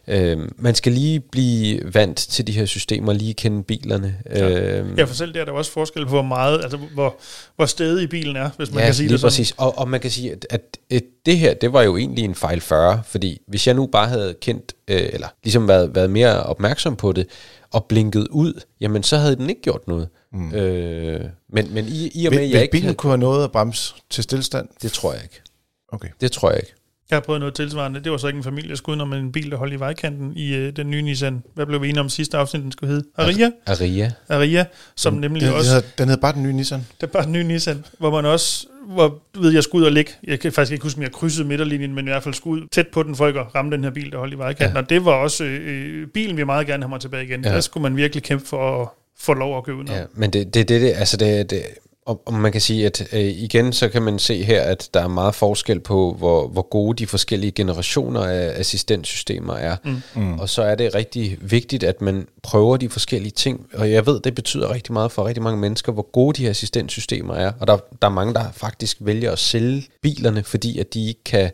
Øh, 0.07 0.37
man 0.57 0.75
skal 0.75 0.91
lige 0.91 1.19
blive 1.19 1.93
vant 1.93 2.17
til 2.17 2.47
de 2.47 2.51
her 2.51 2.65
systemer, 2.65 3.13
lige 3.13 3.33
kende 3.33 3.63
bilerne. 3.63 4.15
Ja. 4.29 4.79
Øh, 4.79 4.97
Ja, 4.97 5.03
for 5.03 5.13
selv 5.13 5.33
der 5.33 5.41
er 5.41 5.45
der 5.45 5.51
også 5.51 5.71
forskel 5.71 6.05
på, 6.05 6.09
hvor 6.09 6.21
meget, 6.21 6.61
altså 6.63 6.77
hvor, 6.77 7.15
hvor 7.55 7.65
stedig 7.65 8.09
bilen 8.09 8.35
er, 8.35 8.49
hvis 8.57 8.71
man 8.71 8.79
ja, 8.79 8.85
kan 8.85 8.93
sige 8.93 9.03
lige 9.07 9.11
det 9.11 9.19
sådan. 9.19 9.29
præcis. 9.29 9.53
Og, 9.57 9.77
og 9.77 9.89
man 9.89 9.99
kan 9.99 10.11
sige, 10.11 10.31
at, 10.31 10.45
at, 10.49 10.77
at 10.91 11.03
det 11.25 11.37
her, 11.37 11.53
det 11.53 11.73
var 11.73 11.81
jo 11.81 11.97
egentlig 11.97 12.23
en 12.23 12.35
fejl 12.35 12.61
40, 12.61 13.01
fordi 13.05 13.41
hvis 13.47 13.67
jeg 13.67 13.75
nu 13.75 13.85
bare 13.87 14.07
havde 14.07 14.35
kendt, 14.41 14.73
øh, 14.87 15.09
eller 15.13 15.27
ligesom 15.43 15.67
været, 15.67 15.95
været 15.95 16.09
mere 16.09 16.43
opmærksom 16.43 16.95
på 16.95 17.11
det, 17.11 17.27
og 17.71 17.85
blinket 17.85 18.27
ud, 18.27 18.61
jamen 18.81 19.03
så 19.03 19.17
havde 19.17 19.35
den 19.35 19.49
ikke 19.49 19.61
gjort 19.61 19.87
noget. 19.87 20.07
Mm. 20.33 20.53
Øh, 20.53 21.21
men, 21.49 21.73
men 21.73 21.85
i, 21.87 22.11
i 22.13 22.25
og 22.25 22.33
med, 22.33 22.39
Vil, 22.39 22.45
at 22.45 22.51
jeg 22.51 22.57
vil 22.57 22.61
ikke 22.61 22.71
bilen 22.71 22.83
havde, 22.85 22.95
kunne 22.95 23.11
have 23.11 23.17
noget 23.17 23.43
at 23.43 23.51
bremse 23.51 23.93
til 24.09 24.23
stillstand? 24.23 24.67
Det 24.81 24.91
tror 24.91 25.13
jeg 25.13 25.23
ikke. 25.23 25.41
Okay. 25.87 26.07
Det 26.21 26.31
tror 26.31 26.49
jeg 26.49 26.59
ikke. 26.59 26.73
Jeg 27.09 27.15
har 27.15 27.21
prøvet 27.21 27.39
noget 27.39 27.53
tilsvarende. 27.53 27.99
Det 27.99 28.11
var 28.11 28.17
så 28.17 28.27
ikke 28.27 28.37
en 28.37 28.43
familieskud, 28.43 28.95
men 28.95 29.19
en 29.19 29.31
bil, 29.31 29.51
der 29.51 29.57
holdt 29.57 29.73
i 29.73 29.79
vejkanten 29.79 30.33
i 30.35 30.55
øh, 30.55 30.75
den 30.75 30.89
nye 30.89 31.01
Nissan. 31.01 31.43
Hvad 31.53 31.65
blev 31.65 31.81
vi 31.81 31.89
enige 31.89 32.01
om 32.01 32.09
sidste 32.09 32.37
afsnit, 32.37 32.63
den 32.63 32.71
skulle 32.71 32.93
hedde? 32.93 33.07
Aria? 33.17 33.51
Aria. 33.65 34.11
Aria, 34.29 34.65
som 34.95 35.13
nemlig 35.13 35.41
Den, 35.41 35.49
den, 35.49 35.57
også... 35.57 35.73
hedder, 35.73 35.87
den 35.97 36.07
hedder 36.07 36.21
bare 36.21 36.33
den 36.33 36.43
nye 36.43 36.53
Nissan. 36.53 36.79
Det 37.01 37.07
er 37.07 37.11
bare 37.11 37.23
den 37.23 37.31
nye 37.31 37.43
Nissan, 37.43 37.85
hvor 37.99 38.11
man 38.11 38.25
også, 38.25 38.67
hvor, 38.87 39.21
du 39.35 39.41
ved, 39.41 39.53
jeg 39.53 39.63
skulle 39.63 39.81
ud 39.81 39.85
og 39.85 39.91
ligge, 39.91 40.11
jeg 40.23 40.39
kan 40.39 40.51
faktisk 40.51 40.73
ikke 40.73 40.83
huske, 40.83 40.97
om 40.97 41.03
jeg 41.03 41.11
krydsede 41.11 41.47
midterlinjen, 41.47 41.95
men 41.95 42.05
i 42.05 42.09
hvert 42.09 42.23
fald 42.23 42.33
skulle 42.33 42.63
ud 42.63 42.67
tæt 42.71 42.87
på 42.87 43.03
den 43.03 43.15
ikke 43.27 43.39
at 43.39 43.55
ramme 43.55 43.71
den 43.71 43.83
her 43.83 43.91
bil, 43.91 44.11
der 44.11 44.17
holdt 44.17 44.33
i 44.33 44.37
vejkanten. 44.37 44.75
Ja. 44.75 44.81
Og 44.81 44.89
det 44.89 45.05
var 45.05 45.11
også, 45.11 45.43
øh, 45.43 46.07
bilen 46.07 46.37
vil 46.37 46.45
meget 46.45 46.67
gerne 46.67 46.83
have 46.83 46.89
mig 46.89 46.99
tilbage 46.99 47.23
igen. 47.23 47.43
Ja. 47.43 47.49
Ja. 47.49 47.55
Der 47.55 47.61
skulle 47.61 47.81
man 47.81 47.97
virkelig 47.97 48.23
kæmpe 48.23 48.45
for 48.45 48.81
at 48.81 48.87
få 49.19 49.33
lov 49.33 49.57
at 49.57 49.63
købe 49.63 49.83
noget. 49.83 49.99
Ja, 49.99 50.05
men 50.13 50.33
det, 50.33 50.53
det, 50.53 50.69
det, 50.69 50.81
det 50.81 50.93
altså 50.95 51.17
det, 51.17 51.49
det 51.49 51.61
og, 52.05 52.21
og 52.25 52.33
man 52.33 52.51
kan 52.51 52.61
sige, 52.61 52.85
at 52.85 53.13
øh, 53.13 53.19
igen, 53.19 53.73
så 53.73 53.89
kan 53.89 54.01
man 54.01 54.19
se 54.19 54.43
her, 54.43 54.61
at 54.61 54.89
der 54.93 54.99
er 54.99 55.07
meget 55.07 55.35
forskel 55.35 55.79
på, 55.79 56.15
hvor, 56.17 56.47
hvor 56.47 56.61
gode 56.61 56.97
de 56.97 57.07
forskellige 57.07 57.51
generationer 57.51 58.21
af 58.21 58.59
assistentsystemer 58.59 59.53
er. 59.53 59.75
Mm. 59.83 60.01
Mm. 60.15 60.39
Og 60.39 60.49
så 60.49 60.63
er 60.63 60.75
det 60.75 60.95
rigtig 60.95 61.37
vigtigt, 61.41 61.83
at 61.83 62.01
man 62.01 62.27
prøver 62.43 62.77
de 62.77 62.89
forskellige 62.89 63.31
ting. 63.31 63.67
Og 63.73 63.91
jeg 63.91 64.05
ved, 64.05 64.19
det 64.19 64.35
betyder 64.35 64.73
rigtig 64.73 64.93
meget 64.93 65.11
for 65.11 65.27
rigtig 65.27 65.43
mange 65.43 65.59
mennesker, 65.59 65.91
hvor 65.91 66.11
gode 66.11 66.37
de 66.37 66.43
her 66.43 66.49
assistentsystemer 66.49 67.33
er. 67.35 67.51
Og 67.59 67.67
der, 67.67 67.77
der 68.01 68.07
er 68.07 68.11
mange, 68.11 68.33
der 68.33 68.51
faktisk 68.51 68.97
vælger 68.99 69.31
at 69.31 69.39
sælge 69.39 69.87
bilerne, 70.01 70.43
fordi 70.43 70.79
at 70.79 70.93
de 70.93 71.07
ikke 71.07 71.23
kan 71.23 71.51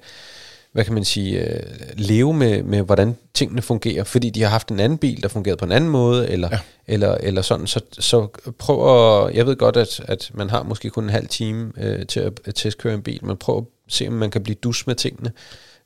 hvad 0.72 0.86
kan 0.86 0.94
man 0.94 1.06
sige, 1.06 1.40
øh, 1.40 1.64
leve 1.98 2.34
med, 2.34 2.64
med, 2.64 2.82
hvordan 2.82 3.16
tingene 3.34 3.62
fungerer, 3.62 4.04
fordi 4.04 4.30
de 4.30 4.42
har 4.42 4.50
haft 4.50 4.70
en 4.70 4.80
anden 4.80 4.98
bil, 4.98 5.24
der 5.24 5.28
fungerede 5.28 5.58
på 5.58 5.66
en 5.66 5.72
anden 5.72 5.90
måde, 5.90 6.30
eller, 6.30 6.50
ja. 6.52 6.60
eller, 6.88 7.16
eller 7.16 7.42
sådan. 7.42 7.68
Så, 7.68 7.82
så 7.92 8.28
prøv 8.58 9.26
at, 9.26 9.36
jeg 9.36 9.46
ved 9.46 9.56
godt, 9.56 9.78
at, 9.78 10.02
at 10.08 10.32
man 10.34 10.50
har 10.50 10.64
måske 10.64 10.90
kun 10.90 11.04
en 11.04 11.10
halv 11.10 11.28
time 11.28 11.72
øh, 11.78 12.06
til 12.06 12.20
at, 12.20 12.40
at 12.46 12.56
testkøre 12.56 12.94
en 12.94 13.02
bil, 13.02 13.26
men 13.26 13.38
prøv 13.38 13.58
at 13.58 13.64
se, 13.88 14.08
om 14.08 14.14
man 14.14 14.32
kan 14.32 14.44
blive 14.44 14.58
dus 14.64 14.88
med 14.88 14.96
tingene. 14.96 15.32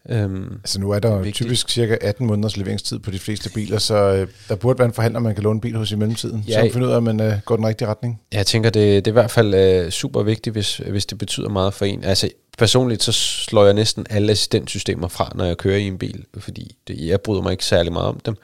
Øhm, 0.09 0.53
Altså 0.53 0.79
nu 0.79 0.91
er 0.91 0.99
der 0.99 1.17
jo 1.17 1.31
typisk 1.31 1.69
cirka 1.69 1.97
18 2.01 2.27
måneders 2.27 2.57
leveringstid 2.57 2.99
på 2.99 3.11
de 3.11 3.19
fleste 3.19 3.49
biler, 3.49 3.77
så 3.77 3.95
øh, 3.95 4.27
der 4.49 4.55
burde 4.55 4.79
være 4.79 4.85
en 4.87 4.93
forhandler, 4.93 5.19
man 5.19 5.33
kan 5.35 5.43
låne 5.43 5.57
en 5.57 5.61
bil 5.61 5.75
hos 5.75 5.91
i 5.91 5.95
mellemtiden, 5.95 6.45
Ja, 6.47 6.53
så 6.53 6.59
man 6.59 6.71
finder 6.73 6.87
ud 6.87 6.91
af, 6.93 6.97
at 6.97 7.03
man 7.03 7.21
øh, 7.21 7.33
går 7.45 7.55
den 7.55 7.67
rigtige 7.67 7.87
retning. 7.87 8.21
jeg 8.33 8.45
tænker, 8.45 8.69
det, 8.69 9.05
det 9.05 9.07
er 9.07 9.11
i 9.11 9.13
hvert 9.13 9.31
fald 9.31 9.53
øh, 9.53 9.91
super 9.91 10.23
vigtigt, 10.23 10.53
hvis, 10.53 10.77
hvis 10.77 11.05
det 11.05 11.17
betyder 11.17 11.49
meget 11.49 11.73
for 11.73 11.85
en. 11.85 12.03
Altså 12.03 12.29
personligt, 12.57 13.03
så 13.03 13.11
slår 13.11 13.65
jeg 13.65 13.73
næsten 13.73 14.05
alle 14.09 14.31
assistentsystemer 14.31 15.07
fra, 15.07 15.31
når 15.35 15.45
jeg 15.45 15.57
kører 15.57 15.77
i 15.77 15.87
en 15.87 15.97
bil, 15.97 16.25
fordi 16.37 16.75
det, 16.87 17.07
jeg 17.07 17.21
bryder 17.21 17.41
mig 17.41 17.51
ikke 17.51 17.65
særlig 17.65 17.93
meget 17.93 18.07
om 18.07 18.19
dem. 18.25 18.35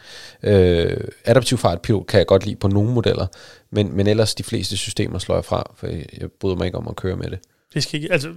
Øh, 0.44 0.98
adaptiv 1.26 1.58
fartpilot 1.58 2.08
kan 2.08 2.18
jeg 2.18 2.28
godt 2.28 2.46
lide 2.46 2.56
på 2.56 2.68
nogle 2.68 2.92
modeller, 2.94 3.28
men, 3.72 3.96
men 3.96 4.08
ellers 4.08 4.36
de 4.36 4.44
fleste 4.44 4.78
systemer 4.78 5.20
slår 5.20 5.36
jeg 5.36 5.46
fra, 5.46 5.72
for 5.76 5.88
jeg 5.88 6.30
bryder 6.40 6.56
mig 6.56 6.66
ikke 6.66 6.78
om 6.78 6.88
at 6.88 6.96
køre 6.96 7.16
med 7.16 7.30
det. 7.30 7.40
Det 7.74 7.84
skal 7.84 8.02
ikke, 8.02 8.14
altså, 8.14 8.30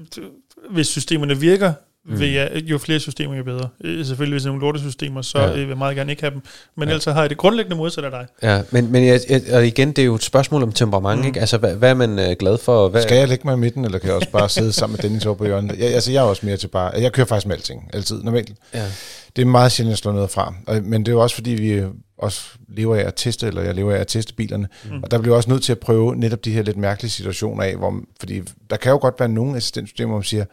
hvis 0.71 0.87
systemerne 0.87 1.39
virker, 1.39 1.73
mm. 2.07 2.21
vil 2.21 2.33
jeg, 2.33 2.51
jo 2.55 2.79
flere 2.79 3.01
systemer, 3.01 3.37
jo 3.37 3.45
bedre. 3.45 3.69
Øh, 3.85 4.07
Selvfølgelig, 4.07 4.35
hvis 4.35 4.43
det 4.43 4.49
er 4.49 4.53
nogle 4.53 4.61
lortesystemer, 4.67 5.23
så 5.23 5.39
Ja. 5.39 5.53
vil 5.53 5.69
jeg 5.69 5.79
meget 5.79 5.97
gerne 5.97 6.13
ikke 6.13 6.23
have 6.23 6.31
dem. 6.35 6.41
Men 6.77 6.89
ja. 6.89 6.91
ellers 6.93 7.05
har 7.05 7.21
jeg 7.21 7.31
det 7.31 7.39
grundlæggende 7.39 7.77
modsat 7.77 8.05
af 8.05 8.11
dig. 8.11 8.27
Ja, 8.43 8.63
men, 8.71 8.93
men 8.93 9.07
jeg, 9.07 9.21
jeg, 9.29 9.43
og 9.53 9.67
igen, 9.67 9.89
det 9.89 9.99
er 9.99 10.07
jo 10.07 10.15
et 10.15 10.23
spørgsmål 10.23 10.63
om 10.63 10.73
temperament, 10.73 11.21
mm. 11.21 11.27
ikke? 11.27 11.41
Altså, 11.41 11.59
hvad, 11.59 11.75
hvad 11.75 11.91
er 11.91 11.95
man 11.95 12.19
øh, 12.19 12.37
glad 12.39 12.59
for? 12.59 12.89
Hvad, 12.89 13.03
Skal 13.03 13.17
jeg 13.17 13.29
lægge 13.29 13.43
mig 13.47 13.55
i 13.55 13.59
midten, 13.59 13.85
eller 13.85 13.99
kan 13.99 14.07
jeg 14.09 14.17
også 14.17 14.31
bare 14.31 14.49
sidde 14.49 14.73
sammen 14.73 14.97
med 14.97 15.03
Dennis 15.03 15.27
over 15.27 15.37
på 15.37 15.45
hjørnet? 15.45 15.79
Jeg, 15.79 15.95
altså, 15.95 16.13
jeg 16.13 16.19
er 16.19 16.27
også 16.27 16.47
mere 16.47 16.57
til 16.57 16.69
bare... 16.69 16.93
Jeg 17.01 17.13
kører 17.13 17.27
faktisk 17.27 17.47
med 17.47 17.57
alting, 17.57 17.91
altid, 17.93 18.23
normalt. 18.23 18.53
Ja. 18.75 18.85
Det 19.37 19.43
er 19.43 19.47
meget 19.47 19.73
sjældent, 19.73 19.89
at 19.89 19.93
jeg 19.93 19.99
slår 19.99 20.13
noget 20.13 20.31
fra. 20.31 20.55
Og, 20.67 20.81
men 20.85 21.01
det 21.01 21.09
er 21.09 21.13
jo 21.13 21.21
også, 21.23 21.35
fordi 21.37 21.51
vi 21.51 21.83
også 22.19 22.43
lever 22.69 22.97
af 22.97 23.01
at 23.01 23.13
teste, 23.17 23.47
eller 23.47 23.63
jeg 23.63 23.75
lever 23.75 23.93
af 23.95 23.99
at 23.99 24.07
teste 24.07 24.35
bilerne. 24.35 24.69
Mm. 24.91 25.03
Og 25.03 25.11
der 25.11 25.19
bliver 25.19 25.37
også 25.37 25.51
nødt 25.51 25.63
til 25.63 25.73
at 25.73 25.79
prøve 25.79 26.17
netop 26.17 26.45
de 26.45 26.53
her 26.53 26.63
lidt 26.63 26.77
mærkelige 26.77 27.11
situationer 27.11 27.63
af, 27.65 27.77
hvor, 27.77 27.95
fordi 28.21 28.43
der 28.71 28.77
kan 28.77 28.91
jo 28.93 28.99
godt 28.99 29.15
være 29.19 29.29
nogle 29.29 29.57
assistentsystemer, 29.57 30.09
hvor 30.09 30.19
man 30.19 30.25
siger, 30.25 30.45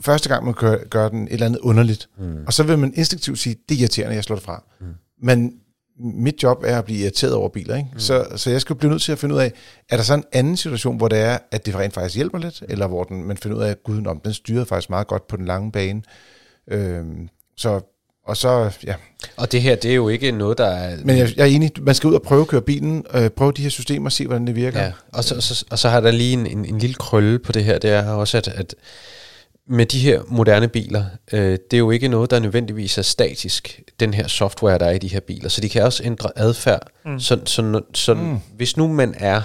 første 0.00 0.28
gang 0.28 0.44
man 0.44 0.54
gør, 0.54 0.76
gør 0.90 1.08
den 1.08 1.22
et 1.22 1.32
eller 1.32 1.46
andet 1.46 1.60
underligt, 1.60 2.08
mm. 2.18 2.44
og 2.46 2.52
så 2.52 2.62
vil 2.62 2.78
man 2.78 2.92
instinktivt 2.96 3.38
sige, 3.38 3.56
det 3.68 3.74
er 3.74 3.80
irriterende, 3.80 4.14
jeg 4.14 4.24
slår 4.24 4.36
det 4.36 4.44
fra. 4.44 4.64
Mm. 4.80 4.86
Men 5.22 5.54
mit 5.98 6.42
job 6.42 6.62
er 6.66 6.78
at 6.78 6.84
blive 6.84 6.98
irriteret 6.98 7.34
over 7.34 7.48
biler, 7.48 7.76
ikke? 7.76 7.88
Mm. 7.92 7.98
Så, 7.98 8.26
så 8.36 8.50
jeg 8.50 8.60
skal 8.60 8.76
blive 8.76 8.90
nødt 8.90 9.02
til 9.02 9.12
at 9.12 9.18
finde 9.18 9.34
ud 9.34 9.40
af, 9.40 9.52
er 9.90 9.96
der 9.96 10.04
så 10.04 10.14
en 10.14 10.24
anden 10.32 10.56
situation, 10.56 10.96
hvor 10.96 11.08
det 11.08 11.18
er, 11.18 11.38
at 11.50 11.66
det 11.66 11.74
rent 11.74 11.94
faktisk 11.94 12.16
hjælper 12.16 12.38
lidt, 12.38 12.62
eller 12.68 12.86
hvor 12.86 13.04
den, 13.04 13.24
man 13.24 13.36
finder 13.36 13.58
ud 13.58 13.62
af, 13.62 13.70
at 13.70 13.82
guden 13.82 14.06
om, 14.06 14.20
den 14.20 14.32
styrede 14.32 14.66
faktisk 14.66 14.90
meget 14.90 15.06
godt 15.06 15.28
på 15.28 15.36
den 15.36 15.44
lange 15.44 15.72
bane. 15.72 16.02
Øhm, 16.68 17.28
så, 17.56 17.80
og 18.26 18.36
så, 18.36 18.76
ja. 18.86 18.94
Og 19.36 19.52
det 19.52 19.62
her, 19.62 19.74
det 19.74 19.90
er 19.90 19.94
jo 19.94 20.08
ikke 20.08 20.32
noget, 20.32 20.58
der 20.58 20.66
er... 20.66 20.96
Men 21.04 21.18
jeg, 21.18 21.36
jeg 21.36 21.42
er 21.42 21.46
enig, 21.46 21.70
man 21.80 21.94
skal 21.94 22.08
ud 22.08 22.14
og 22.14 22.22
prøve 22.22 22.40
at 22.40 22.48
køre 22.48 22.62
bilen, 22.62 23.04
øh, 23.14 23.30
prøve 23.30 23.52
de 23.52 23.62
her 23.62 23.70
systemer, 23.70 24.10
se 24.10 24.26
hvordan 24.26 24.46
det 24.46 24.56
virker. 24.56 24.82
Ja, 24.82 24.92
og 25.12 25.24
så, 25.24 25.40
så, 25.40 25.64
og 25.70 25.78
så 25.78 25.88
har 25.88 26.00
der 26.00 26.10
lige 26.10 26.32
en, 26.32 26.46
en, 26.46 26.64
en 26.64 26.78
lille 26.78 26.94
krølle 26.94 27.38
på 27.38 27.52
det 27.52 27.64
her, 27.64 27.78
det 27.78 27.90
er 27.90 28.10
også, 28.10 28.36
at, 28.36 28.48
at 28.48 28.74
med 29.68 29.86
de 29.86 29.98
her 29.98 30.22
moderne 30.28 30.68
biler, 30.68 31.04
øh, 31.32 31.58
det 31.70 31.72
er 31.72 31.78
jo 31.78 31.90
ikke 31.90 32.08
noget, 32.08 32.30
der 32.30 32.38
nødvendigvis 32.38 32.98
er 32.98 33.02
statisk, 33.02 33.80
den 34.00 34.14
her 34.14 34.26
software, 34.26 34.78
der 34.78 34.86
er 34.86 34.90
i 34.90 34.98
de 34.98 35.08
her 35.08 35.20
biler. 35.20 35.48
Så 35.48 35.60
de 35.60 35.68
kan 35.68 35.82
også 35.82 36.02
ændre 36.04 36.30
adfærd. 36.36 36.88
Mm. 37.04 37.20
Så, 37.20 37.40
så, 37.44 37.80
så 37.94 38.14
mm. 38.14 38.38
hvis 38.56 38.76
nu 38.76 38.88
man 38.88 39.14
er, 39.18 39.42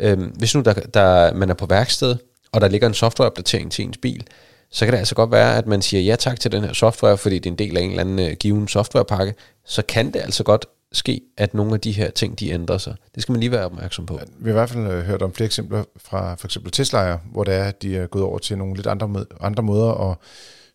øh, 0.00 0.18
hvis 0.20 0.54
nu 0.54 0.60
der, 0.60 0.72
der, 0.74 1.34
man 1.34 1.50
er 1.50 1.54
på 1.54 1.66
værksted, 1.66 2.16
og 2.52 2.60
der 2.60 2.68
ligger 2.68 2.88
en 2.88 2.94
softwareopdatering 2.94 3.72
til 3.72 3.84
ens 3.84 3.98
bil, 3.98 4.26
så 4.70 4.84
kan 4.84 4.92
det 4.92 4.98
altså 4.98 5.14
godt 5.14 5.30
være, 5.30 5.56
at 5.56 5.66
man 5.66 5.82
siger 5.82 6.02
ja 6.02 6.16
tak 6.16 6.40
til 6.40 6.52
den 6.52 6.64
her 6.64 6.72
software, 6.72 7.18
fordi 7.18 7.38
det 7.38 7.46
er 7.46 7.50
en 7.50 7.58
del 7.58 7.76
af 7.76 7.82
en 7.82 7.90
eller 7.90 8.00
anden 8.00 8.18
øh, 8.18 8.36
given 8.40 8.68
softwarepakke. 8.68 9.34
Så 9.64 9.82
kan 9.82 10.12
det 10.12 10.20
altså 10.20 10.44
godt 10.44 10.66
ske, 10.92 11.20
at 11.36 11.54
nogle 11.54 11.74
af 11.74 11.80
de 11.80 11.92
her 11.92 12.10
ting, 12.10 12.38
de 12.38 12.50
ændrer 12.50 12.78
sig. 12.78 12.96
Det 13.14 13.22
skal 13.22 13.32
man 13.32 13.40
lige 13.40 13.52
være 13.52 13.64
opmærksom 13.64 14.06
på. 14.06 14.20
Vi 14.38 14.44
har 14.44 14.50
i 14.50 14.52
hvert 14.52 14.70
fald 14.70 14.86
øh, 14.86 15.04
hørt 15.04 15.22
om 15.22 15.32
flere 15.32 15.46
eksempler 15.46 15.84
fra 15.96 16.34
for 16.34 16.46
eksempel 16.46 16.72
Tesla'er, 16.76 17.18
hvor 17.32 17.44
det 17.44 17.54
er, 17.54 17.64
at 17.64 17.82
de 17.82 17.96
er 17.96 18.06
gået 18.06 18.24
over 18.24 18.38
til 18.38 18.58
nogle 18.58 18.74
lidt 18.74 18.86
andre, 18.86 19.24
andre 19.40 19.62
måder 19.62 20.10
at 20.10 20.16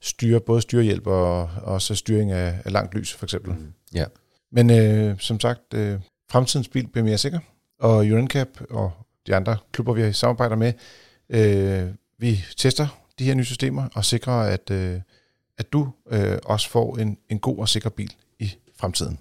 styre, 0.01 0.39
både 0.39 0.61
styrehjælp 0.61 1.07
og, 1.07 1.41
og 1.41 1.49
også 1.63 1.95
styring 1.95 2.31
af, 2.31 2.59
af 2.65 2.71
langt 2.71 2.95
lys, 2.95 3.13
for 3.13 3.25
eksempel. 3.25 3.53
Mm. 3.53 3.73
Ja. 3.93 4.05
Men 4.51 4.69
øh, 4.69 5.15
som 5.19 5.39
sagt, 5.39 5.73
øh, 5.73 5.99
fremtidens 6.31 6.67
bil 6.67 6.87
bliver 6.87 7.05
mere 7.05 7.17
sikker, 7.17 7.39
og 7.79 7.97
UNCAP 7.97 8.47
og 8.69 8.91
de 9.27 9.35
andre 9.35 9.57
klubber, 9.71 9.93
vi 9.93 10.13
samarbejder 10.13 10.55
med, 10.55 10.73
øh, 11.29 11.89
vi 12.19 12.43
tester 12.57 12.87
de 13.19 13.23
her 13.23 13.33
nye 13.33 13.45
systemer 13.45 13.87
og 13.95 14.05
sikrer, 14.05 14.33
at, 14.33 14.71
øh, 14.71 15.01
at 15.57 15.73
du 15.73 15.89
øh, 16.11 16.37
også 16.45 16.69
får 16.69 16.97
en, 16.97 17.17
en 17.29 17.39
god 17.39 17.57
og 17.57 17.69
sikker 17.69 17.89
bil 17.89 18.13
i 18.39 18.53
fremtiden. 18.79 19.19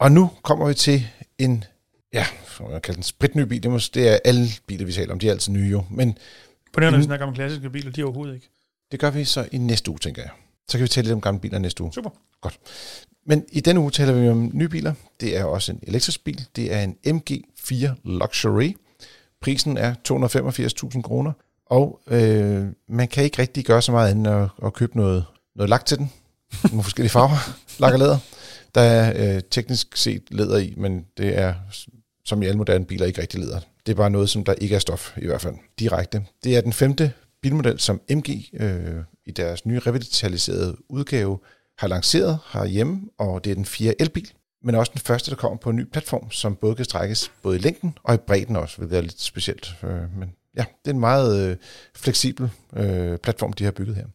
Og 0.00 0.12
nu 0.12 0.30
kommer 0.42 0.68
vi 0.68 0.74
til 0.74 1.06
en, 1.38 1.64
ja, 2.12 2.26
hvad 2.58 2.68
man 2.70 2.80
kalder 2.80 2.96
den, 2.96 3.02
spritny 3.02 3.42
bil. 3.42 3.62
Det, 3.62 3.68
er, 3.68 3.76
mås- 3.76 3.90
det 3.94 4.08
er 4.08 4.18
alle 4.24 4.48
biler, 4.66 4.86
vi 4.86 4.92
taler 4.92 5.12
om. 5.12 5.18
De 5.18 5.26
er 5.26 5.30
altid 5.30 5.52
nye 5.52 5.70
jo. 5.70 5.84
Men 5.90 6.18
På 6.72 6.80
den 6.80 6.94
her, 6.94 7.02
snakker 7.02 7.26
om 7.26 7.34
klassiske 7.34 7.70
biler, 7.70 7.92
de 7.92 8.00
er 8.00 8.04
overhovedet 8.04 8.34
ikke. 8.34 8.48
det 8.92 9.00
gør 9.00 9.10
vi 9.10 9.24
så 9.24 9.48
i 9.52 9.58
næste 9.58 9.90
uge, 9.90 9.98
tænker 9.98 10.22
jeg. 10.22 10.30
Så 10.68 10.78
kan 10.78 10.82
vi 10.82 10.88
tale 10.88 11.04
lidt 11.04 11.14
om 11.14 11.20
gamle 11.20 11.40
biler 11.40 11.58
næste 11.58 11.82
uge. 11.82 11.92
Super. 11.92 12.10
Men 13.26 13.44
i 13.52 13.60
denne 13.60 13.80
uge 13.80 13.90
taler 13.90 14.12
vi 14.12 14.28
om 14.28 14.50
nye 14.54 14.68
biler. 14.68 14.94
Det 15.20 15.36
er 15.36 15.44
også 15.44 15.72
en 15.72 15.80
elektrisk 15.82 16.24
bil. 16.24 16.44
Det 16.56 16.72
er 16.74 16.80
en 16.82 16.96
MG4 17.06 17.88
Luxury. 18.04 18.76
Prisen 19.42 19.76
er 19.76 19.94
285.000 20.94 21.02
kroner. 21.02 21.32
Og 21.66 22.00
øh, 22.06 22.66
man 22.88 23.08
kan 23.08 23.24
ikke 23.24 23.38
rigtig 23.42 23.64
gøre 23.64 23.82
så 23.82 23.92
meget 23.92 24.10
andet 24.10 24.32
end 24.32 24.42
at, 24.42 24.66
at 24.66 24.72
købe 24.72 24.96
noget, 24.96 25.24
noget 25.56 25.70
lak 25.70 25.86
til 25.86 25.98
den. 25.98 26.10
Nogle 26.70 26.82
forskellige 26.82 27.10
farver. 27.10 27.52
Lak 27.82 27.92
og 27.92 27.98
læder. 27.98 28.18
Der 28.74 28.80
er 28.80 29.36
øh, 29.36 29.42
teknisk 29.50 29.96
set 29.96 30.22
læder 30.30 30.58
i, 30.58 30.74
men 30.76 31.06
det 31.16 31.38
er 31.38 31.54
som 32.24 32.42
i 32.42 32.46
alle 32.46 32.58
moderne 32.58 32.84
biler 32.84 33.06
ikke 33.06 33.20
rigtig 33.20 33.40
læder. 33.40 33.60
Det 33.86 33.92
er 33.92 33.96
bare 33.96 34.10
noget, 34.10 34.30
som 34.30 34.44
der 34.44 34.52
ikke 34.52 34.74
er 34.74 34.78
stof 34.78 35.16
i 35.16 35.26
hvert 35.26 35.40
fald 35.40 35.54
direkte. 35.78 36.24
Det 36.44 36.56
er 36.56 36.60
den 36.60 36.72
femte 36.72 37.12
bilmodel, 37.42 37.80
som 37.80 38.00
MG 38.10 38.44
øh, 38.60 38.96
i 39.26 39.30
deres 39.30 39.66
nye 39.66 39.78
revitaliserede 39.78 40.76
udgave 40.88 41.38
har 41.78 41.88
lanceret 41.88 42.38
herhjemme, 42.52 43.00
og 43.18 43.44
det 43.44 43.50
er 43.50 43.54
den 43.54 43.64
fjerde 43.64 43.94
elbil, 43.98 44.30
men 44.62 44.74
også 44.74 44.92
den 44.94 45.00
første, 45.00 45.30
der 45.30 45.36
kommer 45.36 45.58
på 45.58 45.70
en 45.70 45.76
ny 45.76 45.90
platform, 45.92 46.30
som 46.30 46.56
både 46.56 46.74
kan 46.74 46.84
strækkes 46.84 47.32
både 47.42 47.56
i 47.56 47.60
længden 47.60 47.98
og 48.04 48.14
i 48.14 48.16
bredden 48.16 48.56
også, 48.56 48.76
hvilket 48.76 48.96
er 48.96 49.02
lidt 49.02 49.20
specielt. 49.20 49.74
Øh, 49.82 50.18
men 50.18 50.34
ja, 50.56 50.64
det 50.84 50.90
er 50.90 50.94
en 50.94 51.00
meget 51.00 51.50
øh, 51.50 51.56
fleksibel 51.94 52.50
øh, 52.76 53.18
platform, 53.18 53.52
de 53.52 53.64
har 53.64 53.70
bygget 53.70 53.96
her. 53.96 54.06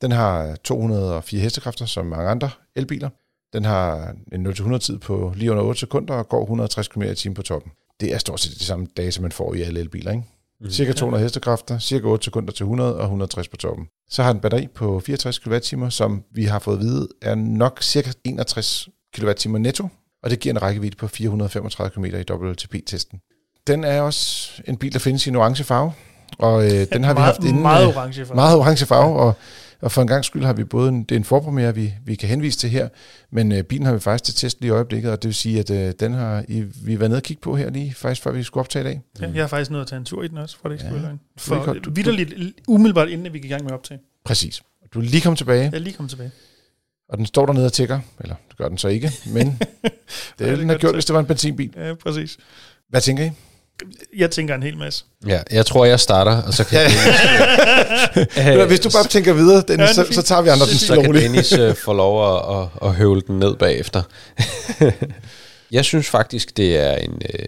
Den 0.00 0.12
har 0.12 0.56
204 0.56 1.40
hestekræfter, 1.40 1.86
som 1.86 2.06
mange 2.06 2.30
andre 2.30 2.50
elbiler. 2.76 3.08
Den 3.52 3.64
har 3.64 4.14
en 4.32 4.46
0-100 4.46 4.78
tid 4.78 4.98
på 4.98 5.32
lige 5.36 5.50
under 5.50 5.64
8 5.64 5.80
sekunder 5.80 6.14
og 6.14 6.28
går 6.28 6.42
160 6.42 6.88
km 6.88 7.02
i 7.02 7.14
timen 7.14 7.34
på 7.34 7.42
toppen. 7.42 7.72
Det 8.00 8.14
er 8.14 8.18
stort 8.18 8.40
set 8.40 8.58
de 8.58 8.64
samme 8.64 8.86
data, 8.96 9.22
man 9.22 9.32
får 9.32 9.54
i 9.54 9.62
alle 9.62 9.80
elbiler, 9.80 10.10
ikke? 10.10 10.24
cirka 10.70 10.92
200 10.92 11.22
hestekræfter, 11.22 11.78
cirka 11.78 12.06
8 12.06 12.24
sekunder 12.24 12.52
til 12.52 12.64
100 12.64 12.96
og 12.96 13.02
160 13.02 13.48
på 13.48 13.56
toppen. 13.56 13.86
Så 14.10 14.22
har 14.22 14.32
den 14.32 14.40
batteri 14.40 14.66
på 14.66 15.00
64 15.00 15.38
kWh, 15.38 15.90
som 15.90 16.22
vi 16.34 16.44
har 16.44 16.58
fået 16.58 16.76
at 16.76 16.82
vide 16.82 17.08
er 17.22 17.34
nok 17.34 17.82
cirka 17.82 18.10
61 18.24 18.88
kWh 19.16 19.52
netto, 19.52 19.88
og 20.22 20.30
det 20.30 20.40
giver 20.40 20.52
en 20.54 20.62
rækkevidde 20.62 20.96
på 20.96 21.08
435 21.08 21.90
km 21.90 22.04
i 22.04 22.32
WLTP-testen. 22.32 23.20
Den 23.66 23.84
er 23.84 24.00
også 24.00 24.50
en 24.68 24.76
bil, 24.76 24.92
der 24.92 24.98
findes 24.98 25.26
i 25.26 25.30
en 25.30 25.36
orange 25.36 25.64
farve, 25.64 25.92
og 26.38 26.64
øh, 26.64 26.86
den 26.92 27.04
har 27.04 27.14
vi 27.14 27.20
haft 27.20 27.44
inden. 27.44 27.62
Meget 27.62 27.88
øh, 27.88 27.96
orange 27.96 28.26
for. 28.26 28.34
meget 28.34 28.58
orange 28.58 28.86
farve, 28.86 29.20
og, 29.20 29.34
og 29.82 29.92
for 29.92 30.02
en 30.02 30.08
gang 30.08 30.24
skyld 30.24 30.44
har 30.44 30.52
vi 30.52 30.64
både 30.64 30.88
en, 30.88 31.02
det 31.04 31.12
er 31.12 31.16
en 31.16 31.24
forpremiere, 31.24 31.74
vi, 31.74 31.94
vi 32.04 32.14
kan 32.14 32.28
henvise 32.28 32.58
til 32.58 32.70
her, 32.70 32.88
men 33.30 33.52
øh, 33.52 33.62
bilen 33.62 33.86
har 33.86 33.92
vi 33.92 34.00
faktisk 34.00 34.24
til 34.24 34.34
test 34.34 34.60
lige 34.60 34.68
i 34.68 34.70
øjeblikket, 34.72 35.10
og 35.12 35.22
det 35.22 35.28
vil 35.28 35.34
sige, 35.34 35.58
at 35.58 35.70
øh, 35.70 35.92
den 36.00 36.12
har 36.12 36.44
I, 36.48 36.60
vi 36.84 37.00
været 37.00 37.10
nede 37.10 37.18
og 37.18 37.22
kigge 37.22 37.40
på 37.40 37.56
her 37.56 37.70
lige, 37.70 37.94
faktisk 37.94 38.22
før 38.22 38.32
vi 38.32 38.42
skulle 38.42 38.60
optage 38.62 38.82
i 38.82 38.86
dag. 38.86 39.00
Ja, 39.20 39.30
jeg 39.34 39.42
har 39.42 39.48
faktisk 39.48 39.70
nødt 39.70 39.80
at 39.80 39.86
tage 39.86 39.98
en 39.98 40.04
tur 40.04 40.22
i 40.22 40.28
den 40.28 40.38
også, 40.38 40.56
for 40.62 40.68
det 40.68 40.74
ikke 40.74 40.84
Ja. 40.84 40.90
skulle. 40.90 41.08
Du 41.12 41.18
For 41.36 41.64
godt- 41.64 41.84
du- 41.84 41.90
vidderligt, 41.90 42.34
umiddelbart 42.68 43.08
inden 43.08 43.26
at 43.26 43.32
vi 43.32 43.38
gik 43.38 43.44
i 43.50 43.52
gang 43.52 43.64
med 43.64 43.72
optag. 43.72 43.98
Præcis. 44.24 44.62
Du 44.94 44.98
er 44.98 45.02
lige 45.02 45.20
kommet 45.20 45.38
tilbage, 45.38 45.62
Jeg 45.64 45.74
er 45.74 45.78
lige 45.78 45.94
kommet 45.96 46.10
tilbage. 46.10 46.30
og 47.08 47.18
den 47.18 47.26
står 47.26 47.46
dernede 47.46 47.66
og 47.66 47.72
tigger, 47.72 48.00
eller 48.20 48.34
det 48.48 48.56
gør 48.56 48.68
den 48.68 48.78
så 48.78 48.88
ikke, 48.88 49.10
men 49.26 49.46
det 49.82 49.90
Ja, 50.40 50.50
det 50.50 50.58
den 50.58 50.68
have 50.68 50.78
gjort, 50.78 50.94
hvis 50.94 51.04
det 51.04 51.14
var 51.14 51.20
en 51.20 51.26
benzinbil. 51.26 51.72
Ja, 51.76 51.94
præcis. 51.94 52.38
Hvad 52.88 53.00
tænker 53.00 53.24
I? 53.24 53.30
Jeg 54.16 54.30
tænker 54.30 54.54
en 54.54 54.62
hel 54.62 54.76
masse. 54.76 55.04
Ja, 55.26 55.40
jeg 55.50 55.66
tror, 55.66 55.84
jeg 55.84 56.00
starter, 56.00 56.42
og 56.42 56.54
så 56.54 56.64
kan, 56.64 56.78
Ja. 58.36 58.56
øh, 58.62 58.66
Hvis 58.66 58.80
du 58.80 58.90
bare 58.90 59.06
tænker 59.06 59.32
videre, 59.32 59.62
Dennis, 59.68 59.88
Ja, 59.88 59.92
så, 59.92 60.06
så 60.12 60.22
tager 60.22 60.42
vi 60.42 60.48
andre 60.48 60.66
den 60.66 60.72
Det 60.72 60.80
stille 60.80 61.04
så 61.04 61.12
kan. 61.12 61.14
Dennis 61.22 61.52
øh, 61.52 61.74
få 61.74 61.92
lov 61.92 62.36
at, 62.36 62.58
at, 62.62 62.88
at 62.88 62.94
høvle 62.94 63.20
den 63.26 63.38
ned 63.38 63.56
bagefter. 63.56 64.02
jeg 65.72 65.84
synes 65.84 66.08
faktisk, 66.08 66.56
det 66.56 66.76
er 66.78 66.96
en... 66.96 67.22
Øh, 67.34 67.46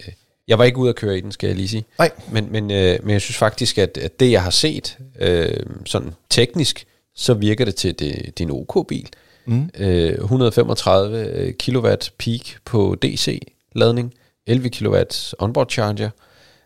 jeg 0.49 0.59
var 0.59 0.65
ikke 0.65 0.79
ude 0.79 0.89
at 0.89 0.97
køre 0.97 1.19
i 1.19 1.21
den, 1.21 1.33
skal 1.33 1.47
jeg 1.47 1.57
lige 1.57 1.69
sige. 1.69 1.85
Nej. 1.99 2.11
Men, 2.31 2.49
men, 2.51 2.71
øh, 2.71 2.99
men 3.03 3.13
jeg 3.13 3.21
synes 3.21 3.37
faktisk, 3.37 3.79
at, 3.79 3.99
at 3.99 4.21
det, 4.21 4.31
jeg 4.31 4.43
har 4.43 4.51
set, 4.51 4.99
øh, 5.21 5.57
sådan 5.87 6.11
teknisk, 6.31 6.85
så 7.17 7.35
virker 7.35 7.65
det 7.65 7.75
til, 7.75 7.99
det, 7.99 8.15
det 8.39 8.45
er 8.45 8.49
en 8.49 8.51
OK-bil. 8.51 9.09
Mm. 9.47 9.71
Øh, 9.79 10.13
135 10.15 11.53
kW 11.53 11.89
peak 12.19 12.41
på 12.65 12.97
DC-ladning, 13.03 14.15
11 14.47 14.71
kW 14.71 14.97
onboard 15.39 15.71
charger. 15.71 16.11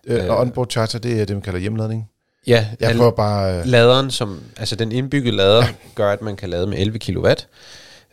Øh, 0.07 0.29
og 0.31 0.39
onboard 0.39 0.71
charger, 0.71 0.99
det 0.99 1.21
er 1.21 1.25
det, 1.25 1.37
man 1.37 1.43
kalder 1.43 1.59
hjemladning. 1.61 2.09
Ja, 2.47 2.67
Jeg 2.81 2.97
prøver 2.97 3.11
bare... 3.11 3.59
Øh, 3.59 3.67
laderen, 3.67 4.11
som, 4.11 4.41
altså 4.57 4.77
den 4.77 4.93
indbyggede 4.93 5.37
lader, 5.37 5.63
ja. 5.65 5.69
gør, 5.95 6.13
at 6.13 6.23
man 6.23 6.37
kan 6.37 6.49
lade 6.51 6.67
med 6.67 6.79
11 6.79 6.99
kW. 6.99 7.29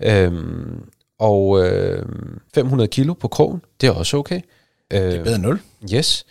Øhm, 0.03 0.83
og 1.19 1.65
øh, 1.67 2.05
500 2.55 2.87
kilo 2.87 3.13
på 3.13 3.27
krogen, 3.27 3.61
det 3.81 3.87
er 3.87 3.91
også 3.91 4.17
okay. 4.17 4.41
Øh, 4.93 5.01
det 5.01 5.15
er 5.15 5.23
bedre 5.23 5.35
end 5.35 5.43
nul. 5.43 5.59
Yes. 5.93 6.25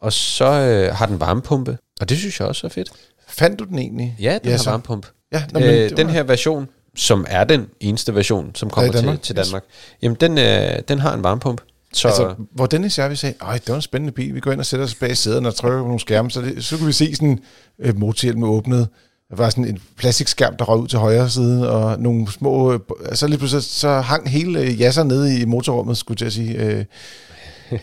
Og 0.00 0.12
så 0.12 0.44
øh, 0.44 0.94
har 0.94 1.06
den 1.06 1.20
varmepumpe, 1.20 1.78
og 2.00 2.08
det 2.08 2.18
synes 2.18 2.40
jeg 2.40 2.48
også 2.48 2.66
er 2.66 2.70
fedt. 2.70 2.90
Fandt 3.28 3.58
du 3.58 3.64
den 3.64 3.78
egentlig? 3.78 4.16
Ja, 4.20 4.32
den 4.32 4.40
Ja, 4.44 4.50
har 4.50 4.58
så- 4.58 4.70
varmepumpe. 4.70 5.08
Ja, 5.32 5.44
Nå, 5.52 5.60
men 5.60 5.68
øh, 5.68 5.96
den 5.96 6.08
her 6.10 6.22
version, 6.22 6.68
som 6.96 7.26
er 7.28 7.44
den 7.44 7.66
eneste 7.80 8.14
version, 8.14 8.50
som 8.54 8.70
kommer 8.70 8.92
til, 8.92 9.00
Danmark? 9.00 9.22
til 9.22 9.36
Yes. 9.38 9.46
Danmark, 9.46 9.64
jamen 10.02 10.16
den, 10.20 10.38
øh, 10.38 10.82
den 10.88 10.98
har 10.98 11.14
en 11.14 11.22
varmepumpe. 11.22 11.62
Så 11.94 12.08
Altså, 12.08 12.34
hvor 12.50 12.66
Dennis 12.66 12.98
og 12.98 13.02
jeg, 13.02 13.10
vi 13.10 13.16
sagde, 13.16 13.34
Ej, 13.40 13.52
det 13.52 13.68
var 13.68 13.74
en 13.74 13.82
spændende 13.82 14.12
bil, 14.12 14.34
vi 14.34 14.40
går 14.40 14.52
ind 14.52 14.60
og 14.60 14.66
sætter 14.66 14.86
os 14.86 14.94
bag 14.94 15.16
sæderne 15.16 15.48
og 15.48 15.54
trykker 15.54 15.78
på 15.78 15.84
nogle 15.84 16.00
skærme, 16.00 16.30
så, 16.30 16.40
det, 16.40 16.64
så 16.64 16.76
kunne 16.76 16.86
vi 16.86 16.92
se 16.92 17.14
sådan 17.14 17.38
øh, 17.78 17.98
motorhjelmen 17.98 18.44
åbnet. 18.44 18.88
Der 19.30 19.36
var 19.36 19.50
sådan 19.50 19.68
en 19.68 19.78
plastikskærm, 19.96 20.56
der 20.56 20.64
røg 20.64 20.80
ud 20.80 20.88
til 20.88 20.98
højre 20.98 21.30
side, 21.30 21.70
og 21.70 22.00
nogle 22.00 22.32
små... 22.32 22.72
Øh, 22.72 22.80
så 23.12 23.26
lige 23.26 23.38
pludselig 23.38 23.62
så 23.62 24.00
hang 24.00 24.30
hele 24.30 24.60
øh, 24.60 24.80
jasser 24.80 25.02
nede 25.02 25.40
i 25.40 25.44
motorrummet, 25.44 25.96
skulle 25.96 26.24
jeg 26.24 26.32
sige, 26.32 26.62
øh, 26.62 26.84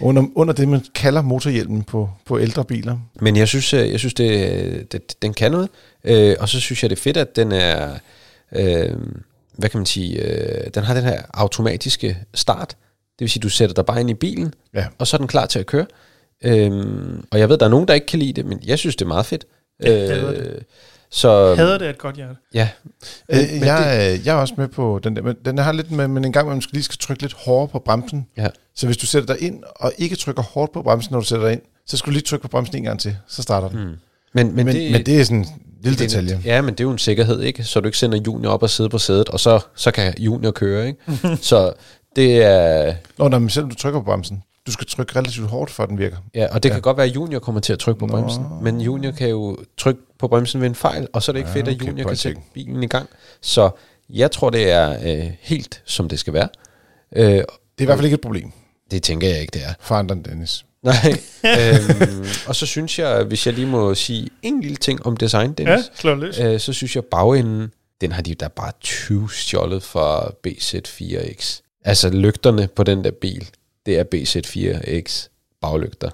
under, 0.01 0.23
under 0.35 0.53
det, 0.53 0.67
man 0.67 0.81
kalder 0.95 1.21
motorhjelmen 1.21 1.83
på, 1.83 2.09
på 2.25 2.39
ældre 2.39 2.65
biler. 2.65 2.97
Men 3.21 3.35
jeg 3.35 3.47
synes, 3.47 3.73
øh, 3.73 3.91
jeg 3.91 3.99
synes 3.99 4.13
det, 4.13 4.91
det, 4.91 5.21
den 5.21 5.33
kan 5.33 5.51
noget. 5.51 5.69
Øh, 6.03 6.35
og 6.39 6.49
så 6.49 6.59
synes 6.59 6.83
jeg, 6.83 6.89
det 6.89 6.97
er 6.97 7.01
fedt, 7.01 7.17
at 7.17 7.35
den 7.35 7.51
er, 7.51 7.89
øh, 8.51 8.97
hvad 9.57 9.69
kan 9.69 9.77
man 9.77 9.85
sige, 9.85 10.21
øh, 10.21 10.67
den 10.75 10.83
har 10.83 10.93
den 10.93 11.03
her 11.03 11.21
automatiske 11.33 12.17
start. 12.33 12.75
Det 13.21 13.25
vil 13.25 13.29
sige, 13.29 13.41
du 13.41 13.49
sætter 13.49 13.73
dig 13.73 13.85
bare 13.85 13.99
ind 14.01 14.09
i 14.09 14.13
bilen, 14.13 14.53
Ja. 14.75 14.85
og 14.97 15.07
så 15.07 15.15
er 15.15 15.17
den 15.17 15.27
klar 15.27 15.45
til 15.45 15.59
at 15.59 15.65
køre. 15.65 15.85
Øh, 16.43 16.71
og 17.31 17.39
jeg 17.39 17.49
ved, 17.49 17.57
der 17.57 17.65
er 17.65 17.69
nogen, 17.69 17.87
der 17.87 17.93
ikke 17.93 18.07
kan 18.07 18.19
lide 18.19 18.33
det, 18.33 18.45
men 18.45 18.59
jeg 18.65 18.79
synes, 18.79 18.95
det 18.95 19.05
er 19.05 19.07
meget 19.09 19.25
fedt. 19.25 19.45
Hader 19.85 20.29
Øh, 20.31 20.61
så 21.11 21.55
Hader 21.55 21.77
det 21.77 21.89
et 21.89 21.97
godt 21.97 22.15
hjerte. 22.15 22.35
ja, 22.53 22.69
Øh, 23.29 23.37
men 23.53 23.63
jeg, 23.63 24.17
det... 24.19 24.25
jeg 24.25 24.35
er 24.35 24.39
også 24.41 24.53
med 24.57 24.67
på 24.67 24.99
den 25.03 25.15
der, 25.15 25.21
men 25.21 25.35
den 25.45 25.57
har 25.57 25.71
lidt 25.71 25.91
med, 25.91 26.07
men 26.07 26.25
en 26.25 26.31
gang, 26.31 26.47
man 26.47 26.61
skal 26.61 26.73
lige 26.73 26.83
skal 26.83 26.97
trykke 26.97 27.21
lidt 27.23 27.33
hårdere 27.33 27.67
på 27.67 27.79
bremsen. 27.79 28.27
Ja. 28.37 28.47
Så 28.75 28.85
hvis 28.85 28.97
du 28.97 29.05
sætter 29.05 29.33
dig 29.33 29.43
ind, 29.47 29.63
og 29.75 29.91
ikke 29.97 30.15
trykker 30.15 30.41
hårdt 30.43 30.73
på 30.73 30.81
bremsen, 30.81 31.13
når 31.13 31.19
du 31.19 31.25
sætter 31.25 31.45
dig 31.45 31.53
ind, 31.53 31.61
så 31.87 31.97
skal 31.97 32.09
du 32.09 32.11
lige 32.13 32.23
trykke 32.23 32.41
på 32.41 32.47
bremsen 32.47 32.75
en 32.75 32.83
gang 32.83 32.99
til, 32.99 33.17
så 33.27 33.41
starter 33.41 33.69
den. 33.69 33.79
Mm. 33.79 33.85
men, 34.33 34.55
men, 34.55 34.65
Men, 34.65 34.75
det, 34.75 34.91
men 34.91 35.05
det 35.05 35.19
er 35.19 35.23
sådan 35.23 35.37
en 35.37 35.47
lille 35.83 35.99
det 35.99 36.09
detalje. 36.09 36.41
Ja, 36.45 36.61
men 36.61 36.73
det 36.73 36.79
er 36.79 36.83
jo 36.83 36.91
en 36.91 36.97
sikkerhed, 36.97 37.41
ikke? 37.41 37.63
Så 37.63 37.79
du 37.79 37.85
ikke 37.87 37.97
sender 37.97 38.17
junior 38.27 38.51
op 38.51 38.63
og 38.63 38.69
sidde 38.69 38.89
på 38.89 38.97
sædet, 38.97 39.29
og 39.29 39.39
så, 39.39 39.59
så 39.75 39.91
kan 39.91 40.13
junior 40.19 40.51
køre, 40.51 40.87
ikke? 40.87 40.99
så 41.41 41.73
det 42.15 42.43
er... 42.43 42.95
Nå, 43.17 43.27
nej, 43.27 43.39
men 43.39 43.49
selvom 43.49 43.69
du 43.69 43.75
trykker 43.75 43.99
på 43.99 44.03
bremsen, 44.03 44.43
du 44.67 44.71
skal 44.71 44.87
trykke 44.87 45.15
relativt 45.15 45.47
hårdt, 45.47 45.71
for 45.71 45.83
at 45.83 45.89
den 45.89 45.97
virker. 45.97 46.17
Ja, 46.35 46.47
og 46.51 46.63
det 46.63 46.69
Ja. 46.69 46.73
kan 46.75 46.81
godt 46.81 46.97
være, 46.97 47.05
at 47.07 47.15
junior 47.15 47.39
kommer 47.39 47.61
til 47.61 47.73
at 47.73 47.79
trykke 47.79 47.99
på 47.99 48.05
Nå. 48.05 48.11
bremsen, 48.13 48.45
men 48.61 48.81
junior 48.81 49.11
kan 49.11 49.29
jo 49.29 49.57
trykke 49.77 50.01
på 50.19 50.27
bremsen 50.27 50.61
ved 50.61 50.67
en 50.67 50.75
fejl, 50.75 51.07
og 51.13 51.23
så 51.23 51.31
er 51.31 51.33
det 51.33 51.39
ikke 51.39 51.49
Ja, 51.49 51.55
fedt, 51.55 51.67
at 51.67 51.75
okay, 51.75 51.85
junior 51.87 52.03
point 52.03 52.07
kan 52.07 52.17
sætte 52.17 52.41
bilen 52.53 52.83
i 52.83 52.87
gang. 52.87 53.09
Så 53.41 53.69
jeg 54.09 54.31
tror, 54.31 54.49
det 54.49 54.71
er 54.71 54.91
øh, 54.91 55.31
helt, 55.39 55.81
som 55.85 56.09
det 56.09 56.19
skal 56.19 56.33
være. 56.33 56.47
Øh, 57.15 57.25
Det 57.25 57.37
er 57.37 57.43
i 57.79 57.85
hvert 57.85 57.97
fald 57.97 58.05
ikke 58.05 58.15
et 58.15 58.21
problem 58.21 58.51
det 58.91 59.03
tænker 59.03 59.27
jeg 59.29 59.41
ikke, 59.41 59.51
det 59.53 59.63
er. 59.63 59.73
for 59.79 59.95
andre 59.95 60.15
Dennis. 60.25 60.65
Nej. 60.83 60.93
øhm, 61.45 62.25
og 62.47 62.55
så 62.55 62.65
synes 62.65 62.99
jeg, 62.99 63.23
hvis 63.23 63.45
jeg 63.45 63.53
lige 63.53 63.67
må 63.67 63.95
sige 63.95 64.29
en 64.41 64.61
lille 64.61 64.75
ting 64.77 65.05
om 65.05 65.17
design, 65.17 65.55
Ja, 65.59 65.63
Dennis, 65.63 65.91
slå 65.95 66.15
løs. 66.15 66.39
øh, 66.39 66.59
så 66.59 66.73
synes 66.73 66.95
jeg, 66.95 67.05
bagenden, 67.05 67.71
den 68.01 68.11
har 68.11 68.21
de 68.21 68.35
da 68.35 68.47
bare 68.47 68.71
20 68.81 69.29
stjålet 69.31 69.83
fra 69.83 70.31
BZ4X. 70.47 71.61
Altså 71.83 72.09
lygterne 72.09 72.67
på 72.67 72.83
den 72.83 73.03
der 73.03 73.11
bil, 73.11 73.49
det 73.85 73.99
er 73.99 74.03
BZ4X 74.15 75.29
baglygter. 75.61 76.09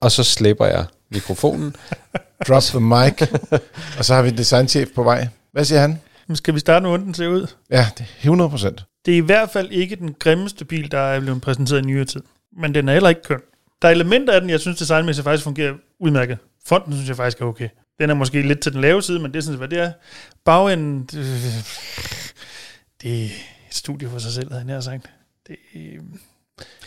Og 0.00 0.12
så 0.12 0.24
slipper 0.24 0.66
jeg 0.66 0.84
mikrofonen. 1.10 1.76
Drop 2.48 2.62
the 2.62 2.80
mic, 2.80 3.28
og 3.98 4.04
så 4.04 4.14
har 4.14 4.22
vi 4.22 4.28
en 4.28 4.36
designchef 4.38 4.88
på 4.94 5.02
vej. 5.02 5.28
Hvad 5.52 5.64
siger 5.64 5.80
han? 5.80 6.00
Men 6.26 6.36
Skal 6.36 6.54
vi 6.54 6.58
starte 6.58 6.82
med, 6.82 6.90
hvordan 6.90 7.06
den 7.06 7.14
ser 7.14 7.28
ud? 7.28 7.46
Ja, 7.70 7.86
det 7.98 8.00
er 8.00 8.18
100 8.20 8.50
procent. 8.50 8.84
Det 9.06 9.14
er 9.14 9.18
i 9.18 9.20
hvert 9.20 9.50
fald 9.50 9.70
ikke 9.70 9.96
den 9.96 10.14
grimmeste 10.18 10.64
bil, 10.64 10.90
der 10.90 10.98
er 10.98 11.20
blevet 11.20 11.42
præsenteret 11.42 11.82
i 11.82 11.86
nyere 11.86 12.04
tid. 12.04 12.22
Men 12.56 12.74
den 12.74 12.88
er 12.88 12.92
heller 12.92 13.08
ikke 13.08 13.22
køn. 13.22 13.40
Der 13.82 13.88
er 13.88 13.92
elementer 13.92 14.32
af 14.32 14.40
den, 14.40 14.50
jeg 14.50 14.60
synes 14.60 14.78
designmæssigt 14.78 15.24
faktisk 15.24 15.44
fungerer 15.44 15.74
udmærket. 16.00 16.38
Fonten 16.66 16.92
synes 16.92 17.08
jeg 17.08 17.16
faktisk 17.16 17.40
er 17.40 17.44
okay. 17.44 17.68
Den 18.00 18.10
er 18.10 18.14
måske 18.14 18.42
lidt 18.42 18.60
til 18.60 18.72
den 18.72 18.80
lave 18.80 19.02
side, 19.02 19.20
men 19.20 19.32
det 19.32 19.38
er 19.38 19.42
sådan, 19.42 19.58
hvad 19.58 19.68
det 19.68 19.78
er. 19.78 19.92
Bagenden, 20.44 21.02
det, 21.02 21.24
det 23.02 23.24
er 23.24 23.28
et 23.74 23.78
studie 23.78 24.10
for 24.10 24.18
sig 24.18 24.32
selv, 24.32 24.52
havde 24.52 24.72
jeg 24.72 24.82
sagt. 24.82 25.06
Det, 25.48 25.56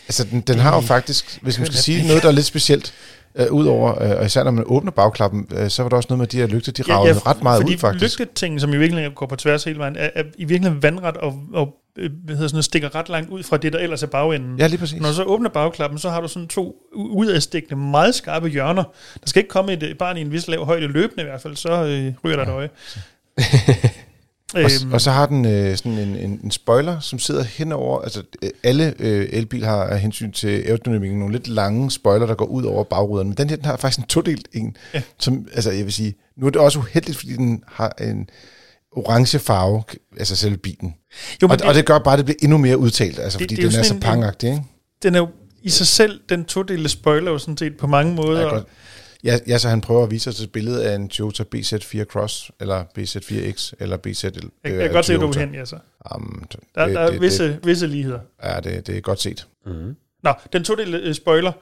Altså, 0.08 0.24
den, 0.24 0.40
den 0.40 0.58
har 0.58 0.74
jo 0.74 0.80
faktisk, 0.80 1.38
hvis 1.42 1.58
man 1.58 1.66
skal 1.66 1.78
sige 1.78 2.06
noget, 2.06 2.22
der 2.22 2.28
er 2.28 2.32
lidt 2.32 2.46
specielt, 2.46 2.94
øh, 3.34 3.52
udover, 3.52 4.02
øh, 4.02 4.18
og 4.18 4.26
især 4.26 4.44
når 4.44 4.50
man 4.50 4.64
åbner 4.66 4.90
bagklappen, 4.90 5.46
øh, 5.50 5.70
så 5.70 5.82
var 5.82 5.88
der 5.88 5.96
også 5.96 6.06
noget 6.10 6.18
med, 6.18 6.26
de 6.26 6.36
her 6.36 6.46
lygter, 6.46 6.72
de 6.72 6.82
ragede 6.82 7.14
ja, 7.24 7.30
ret 7.30 7.42
meget 7.42 7.60
fordi 7.62 7.74
ud, 7.74 7.78
faktisk. 7.78 8.18
lygtetingen, 8.18 8.60
som 8.60 8.74
i 8.74 8.76
virkeligheden 8.76 9.14
går 9.14 9.26
på 9.26 9.36
tværs 9.36 9.64
hele 9.64 9.78
vejen, 9.78 9.96
er, 9.96 10.10
er 10.14 10.22
i 10.38 10.44
virkeligheden 10.44 10.82
vandret 10.82 11.16
og, 11.16 11.42
og 11.52 11.74
øh, 11.98 12.10
hvad 12.24 12.34
hedder 12.34 12.48
sådan 12.48 12.56
noget, 12.56 12.64
stikker 12.64 12.94
ret 12.94 13.08
langt 13.08 13.30
ud 13.30 13.42
fra 13.42 13.56
det, 13.56 13.72
der 13.72 13.78
ellers 13.78 14.02
er 14.02 14.06
bagenden. 14.06 14.58
Ja, 14.58 14.66
lige 14.66 14.78
præcis. 14.78 15.00
Når 15.00 15.08
du 15.08 15.14
så 15.14 15.22
åbner 15.22 15.50
bagklappen, 15.50 15.98
så 15.98 16.10
har 16.10 16.20
du 16.20 16.28
sådan 16.28 16.48
to 16.48 16.76
udadstikkende, 16.94 17.76
meget 17.76 18.14
skarpe 18.14 18.48
hjørner. 18.48 18.82
Der 19.20 19.26
skal 19.26 19.40
ikke 19.40 19.50
komme 19.50 19.72
et 19.72 19.82
øh, 19.82 19.96
barn 19.96 20.16
i 20.16 20.20
en 20.20 20.32
vis 20.32 20.48
lav 20.48 20.64
højde 20.64 20.86
løbende 20.86 21.22
i 21.22 21.26
hvert 21.26 21.40
fald, 21.40 21.56
så 21.56 21.84
øh, 21.84 22.12
ryger 22.24 22.36
der 22.36 22.42
et 22.42 22.48
øje. 22.48 22.68
Og, 24.54 24.70
og 24.92 25.00
så 25.00 25.10
har 25.10 25.26
den 25.26 25.44
øh, 25.46 25.76
sådan 25.76 25.92
en, 25.98 26.16
en, 26.16 26.40
en 26.44 26.50
spoiler, 26.50 27.00
som 27.00 27.18
sidder 27.18 27.42
henover, 27.42 28.00
altså 28.02 28.22
øh, 28.42 28.50
alle 28.62 28.94
øh, 28.98 29.28
elbiler 29.32 29.66
har 29.66 29.84
af 29.84 30.00
hensyn 30.00 30.32
til 30.32 30.48
aerodynamikken 30.66 31.18
nogle 31.18 31.34
lidt 31.34 31.48
lange 31.48 31.90
spoiler, 31.90 32.26
der 32.26 32.34
går 32.34 32.44
ud 32.44 32.62
over 32.64 32.84
bagruderne, 32.84 33.28
men 33.28 33.36
den 33.36 33.48
her 33.50 33.56
den 33.56 33.64
har 33.64 33.76
faktisk 33.76 33.98
en 33.98 34.06
todelt 34.06 34.48
en, 34.52 34.76
Ja. 34.94 35.02
som, 35.18 35.46
altså 35.52 35.70
jeg 35.70 35.84
vil 35.84 35.92
sige, 35.92 36.14
nu 36.36 36.46
er 36.46 36.50
det 36.50 36.60
også 36.60 36.78
uheldigt, 36.78 37.16
fordi 37.18 37.32
den 37.32 37.62
har 37.66 37.96
en 38.00 38.28
orange 38.92 39.38
farve, 39.38 39.82
altså 40.18 40.36
selve 40.36 40.56
bilen. 40.56 40.94
jo, 41.42 41.48
Og, 41.50 41.58
det, 41.58 41.66
og 41.66 41.74
det 41.74 41.86
gør 41.86 41.98
bare, 41.98 42.12
at 42.14 42.18
det 42.18 42.24
bliver 42.26 42.38
endnu 42.42 42.58
mere 42.58 42.78
udtalt, 42.78 43.18
altså 43.18 43.38
Det- 43.38 43.44
fordi 43.44 43.54
det 43.56 43.64
er 43.64 43.70
den 43.70 43.78
er 43.78 43.82
så 43.82 43.98
pangagtig, 44.00 44.48
ikke? 44.50 44.62
den 45.02 45.14
er 45.14 45.18
jo 45.18 45.28
i 45.62 45.70
sig 45.70 45.86
selv, 45.86 46.20
den 46.28 46.44
todelte 46.44 46.88
spoiler 46.88 47.30
jo 47.30 47.38
sådan 47.38 47.56
set 47.56 47.76
på 47.76 47.86
mange 47.86 48.14
måder. 48.14 48.40
Ja, 48.40 48.48
godt. 48.48 48.64
Ja, 49.24 49.38
ja, 49.46 49.58
så 49.58 49.68
han 49.68 49.80
prøver 49.80 50.04
at 50.04 50.10
vise 50.10 50.30
os 50.30 50.40
et 50.40 50.52
billede 50.52 50.84
af 50.90 50.94
en 50.94 51.08
Toyota 51.08 51.44
BZ4 51.54 52.04
Cross, 52.04 52.50
eller 52.60 52.84
BZ4X, 52.98 53.72
eller 53.80 53.96
BZ... 53.96 54.24
jeg, 54.24 54.32
jeg 54.64 54.72
kan 54.72 54.92
godt 54.92 55.06
se, 55.06 55.16
hvor 55.16 55.22
du 55.26 55.28
er 55.28 55.32
Toyota. 55.32 55.46
hen, 55.46 55.54
ja, 55.54 55.64
så. 55.64 55.78
Um, 56.14 56.46
det, 56.52 56.60
Der, 56.74 56.86
det, 56.86 56.94
der 56.94 57.00
er 57.00 57.10
det, 57.10 57.20
visse, 57.20 57.44
Det, 57.44 57.66
visse 57.66 57.86
ligheder. 57.86 58.20
ja, 58.44 58.60
det, 58.60 58.86
det 58.86 58.96
er 58.96 59.00
godt 59.00 59.20
set. 59.20 59.46
Mm. 59.66 59.96
Nå, 60.22 60.32
den 60.52 60.64
todelte 60.64 60.98
øh, 60.98 61.14
spoiler. 61.14 61.52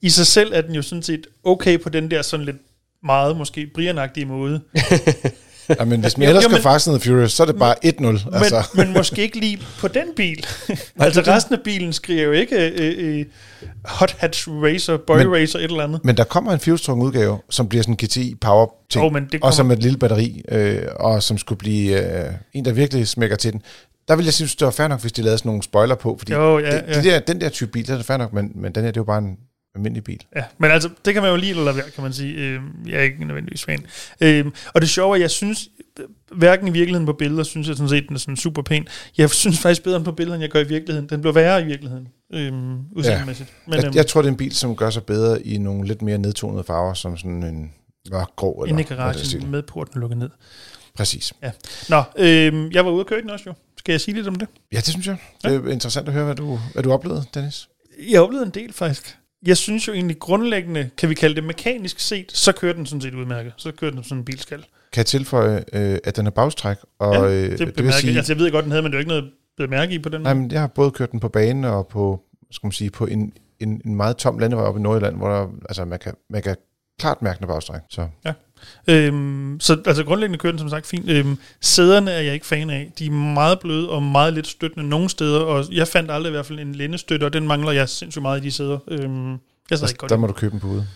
I 0.00 0.10
sig 0.10 0.26
selv 0.26 0.52
er 0.54 0.60
den 0.60 0.74
jo 0.74 0.82
sådan 0.82 1.02
set 1.02 1.26
okay 1.44 1.78
på 1.82 1.88
den 1.88 2.10
der 2.10 2.22
sådan 2.22 2.46
lidt 2.46 2.56
meget 3.02 3.36
måske 3.36 3.66
brianagtige 3.74 4.26
måde. 4.26 4.60
Ja, 5.78 5.84
men 5.84 6.00
hvis 6.00 6.18
man 6.18 6.28
ellers 6.28 6.44
skal 6.44 6.92
and 6.92 7.00
the 7.00 7.10
Furious, 7.10 7.32
så 7.32 7.42
er 7.42 7.46
det 7.46 7.56
bare 7.58 7.74
1-0. 7.86 8.00
Men, 8.00 8.18
Altså. 8.32 8.62
men 8.74 8.92
måske 8.92 9.22
ikke 9.22 9.40
lige 9.40 9.62
på 9.78 9.88
den 9.88 10.06
bil. 10.16 10.46
altså 10.96 11.20
det 11.20 11.26
det. 11.26 11.34
resten 11.34 11.54
af 11.54 11.60
bilen 11.64 11.92
skriver 11.92 12.22
jo 12.22 12.32
ikke 12.32 12.56
øh, 12.70 13.18
øh, 13.18 13.24
Hot 13.84 14.16
Hatch 14.18 14.48
Racer, 14.50 14.96
Boy 15.06 15.16
Men- 15.18 15.32
Racer, 15.32 15.58
et 15.58 15.64
eller 15.64 15.84
andet. 15.84 16.00
Men 16.04 16.16
der 16.16 16.24
kommer 16.24 16.52
en 16.52 16.60
fjolstrung 16.60 17.02
udgave, 17.02 17.38
som 17.50 17.68
bliver 17.68 17.82
sådan 17.82 17.96
en 18.00 18.06
GTI 18.06 18.34
Power 18.40 18.66
ting. 18.90 19.12
Men 19.12 19.28
det 19.32 19.40
Og 19.42 19.54
som 19.54 19.64
kommer- 19.64 19.74
et 19.76 19.82
lille 19.82 19.98
batteri, 19.98 20.42
øh, 20.48 20.82
og 20.96 21.22
som 21.22 21.38
skulle 21.38 21.58
blive 21.58 22.02
øh, 22.26 22.32
en, 22.52 22.64
der 22.64 22.72
virkelig 22.72 23.08
smækker 23.08 23.36
til 23.36 23.52
den. 23.52 23.62
Der 24.08 24.16
vil 24.16 24.24
jeg 24.24 24.34
synes, 24.34 24.56
det 24.56 24.64
var 24.64 24.70
fair 24.70 24.88
nok, 24.88 25.00
hvis 25.00 25.12
de 25.12 25.22
lavede 25.22 25.38
sådan 25.38 25.48
nogle 25.48 25.62
spoiler 25.62 25.94
på, 25.94 26.16
fordi 26.18 26.32
Jo, 26.32 26.58
ja, 26.58 26.66
det, 26.76 26.82
ja. 26.88 26.94
det 26.94 27.04
der, 27.04 27.18
den 27.18 27.40
der 27.40 27.48
type 27.48 27.70
bil, 27.70 27.86
det 27.86 27.98
er 27.98 28.02
fair 28.02 28.16
nok, 28.16 28.32
men, 28.32 28.52
men 28.54 28.72
den 28.74 28.82
her, 28.84 28.90
det 28.90 28.96
er 28.96 29.00
jo 29.00 29.04
bare 29.04 29.18
en 29.18 29.36
almindelig 29.74 30.04
bil. 30.04 30.20
Ja, 30.36 30.44
men 30.58 30.70
altså, 30.70 30.90
det 31.04 31.14
kan 31.14 31.22
man 31.22 31.30
jo 31.30 31.36
lige 31.36 31.50
eller 31.50 31.72
være, 31.72 31.90
kan 31.90 32.02
man 32.02 32.12
sige. 32.12 32.34
Øh, 32.34 32.60
jeg 32.86 32.98
er 32.98 33.02
ikke 33.02 33.24
nødvendigvis 33.24 33.64
fan. 33.64 33.86
Øh, 34.20 34.46
og 34.74 34.80
det 34.80 34.88
sjove 34.88 35.16
er, 35.16 35.20
jeg 35.20 35.30
synes, 35.30 35.68
hverken 36.32 36.68
i 36.68 36.70
virkeligheden 36.70 37.06
på 37.06 37.12
billeder, 37.12 37.42
synes 37.42 37.68
jeg 37.68 37.76
sådan 37.76 37.88
set, 37.88 38.04
den 38.08 38.16
er 38.16 38.20
sådan 38.20 38.36
super 38.36 38.62
pæn. 38.62 38.86
Jeg 39.18 39.30
synes 39.30 39.58
faktisk 39.58 39.82
bedre 39.82 39.96
end 39.96 40.04
på 40.04 40.12
billeder, 40.12 40.34
end 40.34 40.42
jeg 40.42 40.50
gør 40.50 40.60
i 40.60 40.68
virkeligheden. 40.68 41.08
Den 41.08 41.20
bliver 41.20 41.34
værre 41.34 41.62
i 41.62 41.64
virkeligheden, 41.64 42.08
øh, 42.32 42.52
udseendemæssigt. 42.92 43.52
Men 43.66 43.74
Jeg, 43.74 43.84
øhm, 43.84 43.94
jeg 43.94 44.06
tror, 44.06 44.22
det 44.22 44.28
er 44.28 44.32
en 44.32 44.36
bil, 44.36 44.54
som 44.54 44.76
gør 44.76 44.90
sig 44.90 45.04
bedre 45.04 45.42
i 45.42 45.58
nogle 45.58 45.86
lidt 45.86 46.02
mere 46.02 46.18
nedtonede 46.18 46.64
farver, 46.64 46.94
som 46.94 47.16
sådan 47.16 47.42
en 47.42 47.72
mørk 48.10 48.36
grå. 48.36 48.62
Eller 48.64 48.72
inde 48.72 48.82
i 48.82 48.96
garagen 48.96 49.50
med 49.50 49.62
porten 49.62 50.00
lukket 50.00 50.18
ned. 50.18 50.30
Præcis. 50.94 51.32
Nå, 51.88 52.02
øh, 52.18 52.74
jeg 52.74 52.84
var 52.84 52.90
ude 52.90 53.00
at 53.00 53.06
køre 53.06 53.20
den 53.20 53.30
også 53.30 53.44
jo. 53.46 53.54
Skal 53.78 53.92
jeg 53.92 54.00
sige 54.00 54.14
lidt 54.14 54.28
om 54.28 54.34
det? 54.34 54.48
Ja, 54.72 54.76
det 54.76 54.86
synes 54.86 55.06
jeg. 55.06 55.16
Det 55.44 55.54
er 55.54 55.68
interessant 55.68 56.08
at 56.08 56.14
høre, 56.14 56.24
hvad 56.24 56.34
du, 56.34 56.58
hvad 56.72 56.82
du 56.82 56.92
oplevede, 56.92 57.24
Dennis. 57.34 57.68
Jeg 58.10 58.20
oplevede 58.20 58.46
en 58.46 58.52
del 58.54 58.72
faktisk. 58.72 59.18
Jeg 59.46 59.56
synes 59.56 59.88
jo 59.88 59.92
egentlig 59.92 60.18
grundlæggende, 60.18 60.90
kan 60.98 61.08
vi 61.08 61.14
kalde 61.14 61.34
det 61.34 61.44
mekanisk 61.44 62.00
set, 62.00 62.32
så 62.32 62.52
kører 62.52 62.72
den 62.72 62.86
sådan 62.86 63.00
set 63.00 63.14
udmærket. 63.14 63.52
Så 63.56 63.72
kører 63.72 63.90
den 63.90 64.04
som 64.04 64.18
en 64.18 64.24
bil 64.24 64.38
skal. 64.38 64.58
Kan 64.92 65.00
jeg 65.00 65.06
tilføje, 65.06 65.64
øh, 65.72 65.98
at 66.04 66.16
den 66.16 66.26
er 66.26 66.30
bagstræk, 66.30 66.76
og 66.98 67.14
Ja, 67.14 67.24
øh, 67.24 67.58
det, 67.58 67.58
det 67.58 67.84
vil 67.84 67.92
sige, 67.92 68.16
altså, 68.16 68.32
jeg 68.32 68.40
ved 68.40 68.50
godt, 68.52 68.64
den 68.64 68.70
havde, 68.72 68.82
men 68.82 68.92
det 68.92 68.96
er 68.96 68.98
jo 68.98 69.00
ikke 69.00 69.08
noget 69.08 69.30
bemærke 69.56 69.94
i 69.94 69.98
på 69.98 70.08
den 70.08 70.20
nej, 70.20 70.34
måde. 70.34 70.42
men 70.42 70.52
jeg 70.52 70.60
har 70.60 70.66
både 70.66 70.90
kørt 70.90 71.12
den 71.12 71.20
på 71.20 71.28
banen 71.28 71.64
og 71.64 71.86
på, 71.86 72.22
skal 72.50 72.66
man 72.66 72.72
sige, 72.72 72.90
på 72.90 73.06
en, 73.06 73.32
en, 73.60 73.82
en 73.84 73.94
meget 73.94 74.16
tom 74.16 74.38
landevej 74.38 74.64
oppe 74.64 74.80
i 74.80 74.82
Nordjylland, 74.82 75.16
hvor 75.16 75.28
der, 75.28 75.48
altså, 75.68 75.84
man, 75.84 75.98
kan, 75.98 76.14
man 76.30 76.42
kan 76.42 76.56
klart 76.98 77.22
mærke 77.22 77.38
den 77.38 77.46
bagstræk. 77.46 77.80
Så 77.90 78.08
Øhm, 78.88 79.56
så 79.60 79.82
altså 79.86 80.04
grundlæggende 80.04 80.38
kører 80.38 80.52
den 80.52 80.58
som 80.58 80.68
sagt 80.68 80.86
fint. 80.86 81.10
Øhm, 81.10 81.38
sæderne 81.60 82.10
er 82.10 82.20
jeg 82.20 82.34
ikke 82.34 82.46
fan 82.46 82.70
af. 82.70 82.92
De 82.98 83.06
er 83.06 83.10
meget 83.10 83.60
bløde 83.60 83.90
og 83.90 84.02
meget 84.02 84.32
lidt 84.34 84.46
støttende 84.46 84.88
nogle 84.88 85.08
steder, 85.08 85.40
og 85.40 85.64
jeg 85.72 85.88
fandt 85.88 86.10
aldrig 86.10 86.30
i 86.30 86.34
hvert 86.34 86.46
fald 86.46 86.58
en 86.58 86.74
lændestøtte, 86.74 87.24
og 87.24 87.32
den 87.32 87.46
mangler 87.46 87.72
jeg 87.72 87.88
sindssygt 87.88 88.22
meget 88.22 88.40
i 88.40 88.42
de 88.42 88.50
sæder. 88.50 88.78
Øhm, 88.88 89.30
jeg 89.30 89.38
der, 89.70 89.88
ikke 89.88 89.98
godt 89.98 90.10
der 90.10 90.16
må 90.16 90.26
du 90.26 90.32
købe 90.32 90.50
den 90.50 90.60
på 90.60 90.66
ude. 90.66 90.86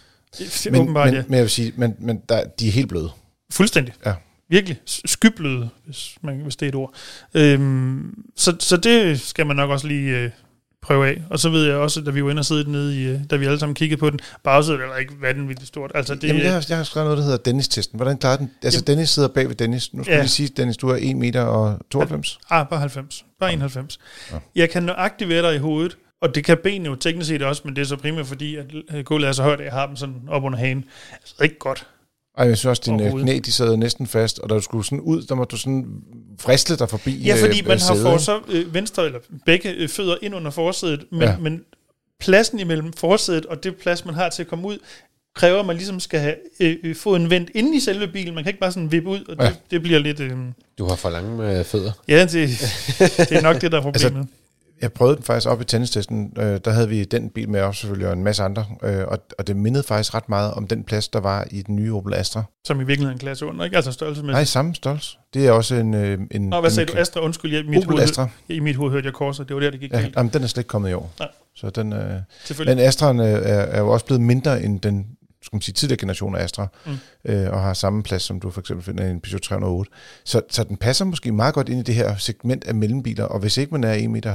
Men, 0.70 0.80
Åbenbart, 0.80 1.06
men, 1.06 1.14
ja. 1.14 1.22
men 1.26 1.34
jeg 1.34 1.42
vil 1.42 1.50
sige, 1.50 1.72
men, 1.76 1.94
men 1.98 2.20
der, 2.28 2.44
de 2.44 2.68
er 2.68 2.72
helt 2.72 2.88
bløde. 2.88 3.10
Fuldstændig. 3.52 3.94
Ja. 4.06 4.14
Virkelig. 4.50 4.80
Skybløde, 4.84 5.68
hvis, 5.84 6.14
man, 6.22 6.40
hvis 6.40 6.56
det 6.56 6.66
er 6.66 6.68
et 6.68 6.74
ord. 6.74 6.94
Øhm, 7.34 8.24
så, 8.36 8.56
så 8.58 8.76
det 8.76 9.20
skal 9.20 9.46
man 9.46 9.56
nok 9.56 9.70
også 9.70 9.86
lige 9.86 10.16
øh, 10.16 10.30
prøve 10.88 11.08
af. 11.08 11.22
Og 11.30 11.38
så 11.38 11.48
ved 11.50 11.66
jeg 11.66 11.76
også, 11.76 12.00
da 12.00 12.10
vi 12.10 12.24
var 12.24 12.30
inde 12.30 12.40
og 12.40 12.44
sidde 12.44 12.70
nede 12.72 12.96
i, 13.02 13.04
øh, 13.06 13.20
da 13.30 13.36
vi 13.36 13.46
alle 13.46 13.58
sammen 13.58 13.74
kiggede 13.74 14.00
på 14.00 14.10
den, 14.10 14.18
bagsædet 14.44 14.80
er 14.80 14.96
ikke 14.96 15.12
vanvittigt 15.20 15.68
stort. 15.68 15.92
Altså 15.94 16.14
det, 16.14 16.24
Jamen, 16.28 16.42
jeg, 16.42 16.52
har, 16.52 16.66
jeg 16.68 16.76
har 16.76 16.84
skrevet 16.84 17.06
noget, 17.06 17.18
der 17.18 17.24
hedder 17.24 17.38
Dennis-testen. 17.38 17.96
Hvordan 17.96 18.18
klarer 18.18 18.36
den? 18.36 18.50
Altså, 18.62 18.78
Jamen- 18.78 18.86
Dennis 18.86 19.10
sidder 19.10 19.28
bag 19.28 19.48
ved 19.48 19.54
Dennis. 19.54 19.94
Nu 19.94 20.04
skal 20.04 20.14
Ja. 20.16 20.22
vi 20.22 20.28
sige, 20.28 20.48
Dennis, 20.56 20.76
du 20.76 20.88
er 20.88 20.96
1 21.00 21.16
meter 21.16 21.40
og 21.42 21.78
92. 21.90 22.38
Ah, 22.50 22.66
bare 22.68 22.80
90. 22.80 23.24
Bare 23.40 23.52
91. 23.52 23.98
Ja. 24.32 24.36
Jeg 24.56 24.70
kan 24.70 24.82
nøjagtigt 24.82 25.30
være 25.30 25.42
der 25.42 25.50
i 25.50 25.58
hovedet, 25.58 25.96
og 26.22 26.34
det 26.34 26.44
kan 26.44 26.58
benene 26.62 26.88
jo 26.88 26.94
teknisk 26.94 27.28
set 27.28 27.42
også, 27.42 27.62
men 27.64 27.76
det 27.76 27.82
er 27.82 27.86
så 27.86 27.96
primært 27.96 28.26
fordi, 28.26 28.56
at 28.56 28.66
øh, 28.94 29.04
gulvet 29.04 29.28
er 29.28 29.32
så 29.32 29.42
højt, 29.42 29.58
at 29.60 29.64
jeg 29.64 29.72
har 29.72 29.86
dem 29.86 29.96
sådan 29.96 30.14
op 30.28 30.44
under 30.44 30.58
hagen. 30.58 30.84
Altså, 31.12 31.34
det 31.34 31.40
er 31.40 31.44
ikke 31.44 31.58
godt. 31.58 31.86
Ej, 32.38 32.46
jeg 32.48 32.58
synes 32.58 32.66
også, 32.78 32.82
dine 32.86 33.06
øh, 33.06 33.12
knæ, 33.22 33.38
de 33.44 33.52
sad 33.52 33.76
næsten 33.76 34.06
fast, 34.06 34.38
og 34.38 34.50
da 34.50 34.54
du 34.54 34.60
skulle 34.60 34.84
sådan 34.84 35.00
ud, 35.00 35.22
der 35.22 35.34
må 35.34 35.44
du 35.44 35.56
sådan 35.56 35.86
fristle 36.40 36.76
dig 36.76 36.88
forbi 36.88 37.10
Ja, 37.16 37.36
fordi 37.44 37.60
øh, 37.60 37.68
man 37.68 37.78
har 37.78 37.86
sædet, 37.86 38.02
for 38.02 38.18
så 38.18 38.40
øh, 38.48 38.74
venstre 38.74 39.04
eller 39.06 39.18
begge 39.46 39.70
øh, 39.72 39.88
fødder 39.88 40.16
ind 40.22 40.34
under 40.34 40.50
forsædet, 40.50 41.04
men, 41.12 41.22
Ja. 41.22 41.36
men 41.38 41.60
pladsen 42.20 42.58
imellem 42.60 42.92
forsædet 42.92 43.46
og 43.46 43.64
det 43.64 43.76
plads, 43.76 44.04
man 44.04 44.14
har 44.14 44.28
til 44.28 44.42
at 44.42 44.48
komme 44.48 44.68
ud, 44.68 44.78
kræver, 45.34 45.60
at 45.60 45.66
man 45.66 45.76
ligesom 45.76 46.00
skal 46.00 46.20
have 46.20 46.34
øh, 46.60 46.76
øh, 46.82 46.96
foden 46.96 47.30
vendt 47.30 47.50
inde 47.54 47.76
i 47.76 47.80
selve 47.80 48.08
bilen. 48.08 48.34
Man 48.34 48.44
kan 48.44 48.50
ikke 48.50 48.60
bare 48.60 48.72
sådan 48.72 48.92
vippe 48.92 49.10
ud, 49.10 49.20
og 49.28 49.36
det, 49.36 49.42
Ja. 49.42 49.48
ja. 49.48 49.54
det 49.70 49.82
bliver 49.82 49.98
lidt... 49.98 50.20
Øh, 50.20 50.32
Du 50.78 50.84
har 50.86 50.96
for 50.96 51.10
lange 51.10 51.58
øh, 51.58 51.64
fødder. 51.64 51.92
ja, 52.08 52.22
det, 52.22 52.32
det 53.18 53.32
er 53.32 53.40
nok 53.42 53.60
det, 53.60 53.72
der 53.72 53.78
er 53.78 53.82
problemet. 53.88 54.18
Altså, 54.18 54.24
Jeg 54.82 54.92
prøvede 54.92 55.16
den 55.16 55.24
faktisk 55.24 55.48
op 55.48 55.60
i 55.60 55.64
tennistesten. 55.64 56.32
Øh, 56.38 56.60
der 56.64 56.70
havde 56.70 56.88
vi 56.88 57.04
den 57.04 57.30
bil 57.30 57.48
med 57.48 57.60
også 57.60 57.80
selvfølgelig, 57.80 58.06
og 58.08 58.12
en 58.12 58.24
masse 58.24 58.42
andre. 58.42 58.64
Øh, 58.82 59.04
og, 59.08 59.18
og 59.38 59.46
det 59.46 59.56
mindede 59.56 59.82
faktisk 59.84 60.14
ret 60.14 60.28
meget 60.28 60.54
om 60.54 60.66
den 60.66 60.84
plads, 60.84 61.08
der 61.08 61.20
var 61.20 61.46
i 61.50 61.62
den 61.62 61.76
nye 61.76 61.94
Opel 61.94 62.14
Astra. 62.14 62.42
som 62.66 62.76
i 62.76 62.84
virkeligheden 62.84 63.08
er 63.08 63.12
en 63.12 63.18
klasse 63.18 63.46
under, 63.46 63.64
ikke? 63.64 63.76
Altså 63.76 63.92
størrelsesmæssigt. 63.92 64.32
Nej, 64.34 64.44
samme 64.44 64.74
størrelse. 64.74 65.16
Det 65.34 65.46
er 65.46 65.50
også 65.52 65.74
en... 65.74 65.94
Øh, 65.94 66.18
en 66.30 66.48
Nå, 66.48 66.60
hvad 66.60 66.70
en, 66.70 66.74
sagde 66.74 66.92
du? 66.92 66.98
Astra, 66.98 67.20
undskyld, 67.20 67.52
jeg, 67.52 67.64
i 67.64 67.68
mit, 67.68 67.76
Opel 67.78 67.90
hoved, 67.90 68.02
Astra. 68.02 68.28
i 68.48 68.60
mit 68.60 68.76
hoved 68.76 68.92
hørte 68.92 69.06
jeg 69.06 69.14
korser. 69.14 69.44
Det 69.44 69.54
var 69.56 69.60
der, 69.60 69.70
det 69.70 69.80
gik 69.80 69.92
Ja, 69.92 70.00
galt. 70.00 70.16
jamen, 70.16 70.32
den 70.32 70.42
er 70.42 70.46
slet 70.46 70.60
ikke 70.60 70.68
kommet 70.68 70.90
i 70.90 70.92
år. 70.92 71.12
Nej. 71.18 71.28
Så 71.56 71.70
den, 71.70 71.92
øh, 71.92 72.12
men 72.66 72.78
Astraen 72.78 73.20
øh, 73.20 73.26
er, 73.26 73.38
er 73.38 73.80
jo 73.80 73.88
også 73.88 74.06
blevet 74.06 74.20
mindre 74.22 74.62
end 74.62 74.80
den 74.80 75.06
skal 75.48 75.56
man 75.56 75.62
sige, 75.62 75.72
tidligere 75.72 75.98
generation 76.00 76.36
af 76.36 76.42
Astra, 76.44 76.66
Mm. 76.86 76.92
øh, 77.24 77.50
og 77.52 77.60
har 77.60 77.74
samme 77.74 78.02
plads, 78.02 78.22
som 78.22 78.40
du 78.40 78.50
for 78.50 78.60
eksempel 78.60 78.84
finder 78.84 79.04
i 79.06 79.10
en 79.10 79.20
Peugeot 79.20 79.40
308. 79.42 79.90
Så, 80.24 80.40
så 80.50 80.64
den 80.64 80.76
passer 80.76 81.04
måske 81.04 81.32
meget 81.32 81.54
godt 81.54 81.68
ind 81.68 81.80
i 81.80 81.82
det 81.82 81.94
her 81.94 82.16
segment 82.16 82.64
af 82.64 82.74
mellembiler, 82.74 83.24
og 83.24 83.40
hvis 83.40 83.56
ikke 83.56 83.72
man 83.74 83.84
er 83.84 83.94
1,90 83.98 84.08
meter, 84.08 84.32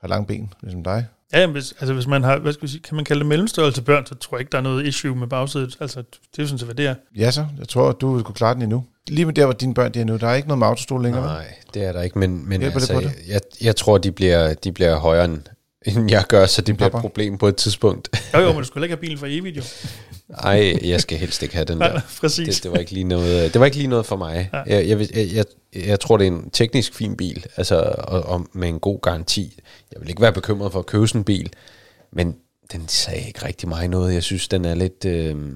har 0.00 0.08
lang 0.08 0.26
ben, 0.26 0.52
ligesom 0.62 0.82
dig, 0.84 1.06
Ja, 1.34 1.40
jamen, 1.40 1.52
hvis, 1.52 1.74
altså 1.80 1.94
hvis 1.94 2.06
man 2.06 2.22
har, 2.24 2.38
hvad 2.38 2.52
skal 2.52 2.62
vi 2.62 2.68
sige, 2.68 2.80
kan 2.80 2.96
man 2.96 3.04
kalde 3.04 3.20
det 3.20 3.28
mellemstørrelse 3.28 3.82
børn, 3.82 4.06
så 4.06 4.14
tror 4.14 4.36
jeg 4.36 4.40
ikke, 4.40 4.52
der 4.52 4.58
er 4.58 4.62
noget 4.62 4.86
issue 4.86 5.16
med 5.16 5.26
bagsædet. 5.26 5.76
Altså, 5.80 5.98
det 6.00 6.38
er 6.38 6.42
jo 6.42 6.46
sådan 6.46 6.58
set, 6.58 6.66
hvad 6.66 6.74
det 6.74 6.86
er. 6.86 6.94
Ja 7.16 7.30
så, 7.30 7.46
jeg 7.58 7.68
tror, 7.68 7.92
du 7.92 8.14
vil 8.14 8.24
kunne 8.24 8.34
klare 8.34 8.54
den 8.54 8.62
endnu. 8.62 8.84
Lige 9.08 9.24
med 9.26 9.34
der, 9.34 9.44
hvor 9.44 9.52
dine 9.52 9.74
børn 9.74 9.92
de 9.94 10.00
er 10.00 10.04
nu, 10.04 10.16
der 10.16 10.26
er 10.28 10.34
ikke 10.34 10.48
noget 10.48 10.58
med 10.58 10.66
autostol 10.66 11.02
længere. 11.02 11.22
vel? 11.22 11.30
Nej, 11.32 11.54
det 11.74 11.84
er 11.84 11.92
der 11.92 12.02
ikke, 12.02 12.18
men, 12.18 12.48
men 12.48 12.60
Hjælper 12.60 12.78
det 12.80 12.90
altså, 12.90 12.94
på 12.94 13.00
jeg, 13.00 13.10
det? 13.26 13.28
jeg, 13.32 13.40
jeg 13.66 13.76
tror, 13.76 13.98
de 13.98 14.12
bliver, 14.12 14.54
de 14.54 14.72
bliver 14.72 14.96
højere 14.98 15.24
end, 15.24 15.38
end 15.86 16.10
jeg 16.10 16.24
gør, 16.28 16.46
så 16.46 16.62
det 16.62 16.76
bliver 16.76 16.90
et 16.90 17.00
problem 17.00 17.38
på 17.38 17.48
et 17.48 17.56
tidspunkt. 17.56 18.08
Jo, 18.34 18.38
jo, 18.40 18.48
men 18.48 18.58
du 18.62 18.64
skulle 18.64 18.86
ikke 18.86 18.92
have 18.96 19.00
bilen 19.00 19.18
for 19.18 19.26
evigt, 19.30 19.56
jo. 19.56 19.62
Ej, 20.38 20.78
jeg 20.84 21.00
skal 21.00 21.18
helst 21.18 21.42
ikke 21.42 21.54
have 21.54 21.64
den 21.64 21.80
der. 21.80 21.92
nej, 21.92 22.00
præcis. 22.20 22.54
Det, 22.54 22.62
det, 22.62 22.72
var 22.72 22.78
ikke 22.78 22.92
lige 22.92 23.04
noget, 23.04 23.52
det 23.52 23.60
var 23.60 23.66
ikke 23.66 23.76
lige 23.76 23.86
noget 23.88 24.06
for 24.06 24.16
mig. 24.16 24.50
Ja. 24.52 24.62
Jeg, 24.66 24.88
jeg, 24.88 25.08
jeg, 25.34 25.44
jeg, 25.86 26.00
tror, 26.00 26.16
det 26.16 26.26
er 26.26 26.30
en 26.30 26.50
teknisk 26.50 26.94
fin 26.94 27.16
bil, 27.16 27.46
altså, 27.56 27.94
og, 27.98 28.22
og 28.22 28.46
med 28.52 28.68
en 28.68 28.80
god 28.80 29.00
garanti. 29.02 29.58
Jeg 29.92 30.00
vil 30.00 30.08
ikke 30.08 30.22
være 30.22 30.32
bekymret 30.32 30.72
for 30.72 30.78
at 30.78 30.86
købe 30.86 31.08
sådan 31.08 31.20
en 31.20 31.24
bil, 31.24 31.50
men 32.12 32.36
den 32.72 32.88
sagde 32.88 33.26
ikke 33.26 33.44
rigtig 33.46 33.68
mig 33.68 33.88
noget. 33.88 34.14
Jeg 34.14 34.22
synes, 34.22 34.48
den 34.48 34.64
er 34.64 34.74
lidt... 34.74 35.04
Øh, 35.04 35.12
Altså, 35.14 35.32
den 35.34 35.46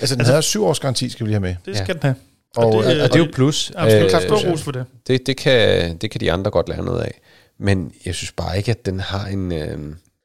Altså- 0.00 0.14
altså, 0.14 0.32
havde 0.32 0.42
syv 0.42 0.64
års 0.64 0.80
garanti, 0.80 1.08
skal 1.08 1.26
vi 1.26 1.30
lige 1.30 1.34
have 1.34 1.40
med. 1.40 1.56
Det 1.66 1.78
Ja. 1.78 1.84
skal 1.84 1.94
den 1.94 2.02
have. 2.02 2.14
Og, 2.56 2.64
Og 2.66 2.72
og, 2.74 2.84
det- 2.84 2.94
det, 2.96 3.02
og 3.02 3.08
det 3.08 3.20
er 3.20 3.24
jo 3.24 3.30
plus. 3.34 3.72
Absolut, 3.76 4.04
Øh, 4.04 4.10
klart 4.10 4.22
stor 4.22 4.40
ja. 4.44 4.50
ros 4.52 4.62
for 4.62 4.72
det. 4.72 4.84
det, 5.06 5.26
det, 5.26 5.36
kan, 5.36 5.96
det 5.96 6.10
kan 6.10 6.20
de 6.20 6.32
andre 6.32 6.50
godt 6.50 6.68
lære 6.68 6.84
noget 6.84 7.02
af. 7.02 7.20
Men 7.58 7.92
jeg 8.06 8.14
synes 8.14 8.32
bare 8.32 8.56
ikke, 8.56 8.70
at 8.70 8.86
den 8.86 9.00
har 9.00 9.26
en... 9.26 9.52
Øh, 9.52 9.78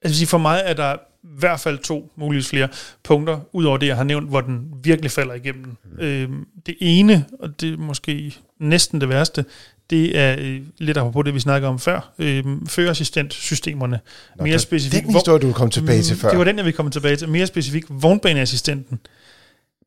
sige, 0.05 0.27
for 0.27 0.37
mig 0.37 0.61
er 0.65 0.73
der 0.73 0.95
hvert 1.39 1.59
fald 1.59 1.77
to, 1.77 2.11
muligvis 2.15 2.49
flere 2.49 2.67
punkter, 3.03 3.39
udover 3.53 3.77
det, 3.77 3.87
jeg 3.87 3.95
har 3.95 4.03
nævnt, 4.03 4.29
hvor 4.29 4.41
den 4.41 4.67
virkelig 4.83 5.11
falder 5.11 5.33
igennem. 5.33 5.77
Mm. 5.83 5.99
Øhm, 5.99 6.47
det 6.65 6.75
ene, 6.79 7.25
og 7.39 7.61
det 7.61 7.73
er 7.73 7.77
måske 7.77 8.35
næsten 8.59 9.01
det 9.01 9.09
værste, 9.09 9.45
det 9.89 10.17
er 10.17 10.35
øh, 10.39 10.61
lidt 10.77 10.97
apropos 10.97 11.25
det, 11.25 11.33
vi 11.33 11.39
snakker 11.39 11.67
om 11.67 11.79
før, 11.79 12.13
øh, 12.19 12.43
førerassistentsystemerne. 12.67 13.99
Nå, 14.37 14.43
Mere 14.43 14.59
specifikt, 14.59 15.05
Den 15.05 15.13
historie, 15.13 15.39
du 15.39 15.53
komme 15.53 15.71
tilbage 15.71 16.01
til 16.01 16.13
Mm, 16.13 16.19
før. 16.19 16.29
Det 16.29 16.37
var 16.37 16.43
den, 16.43 16.57
jeg 16.57 16.65
vil 16.65 16.73
komme 16.73 16.91
tilbage 16.91 17.15
til. 17.15 17.29
Mere 17.29 17.47
specifikt, 17.47 17.87
vognbaneassistenten. 17.89 18.99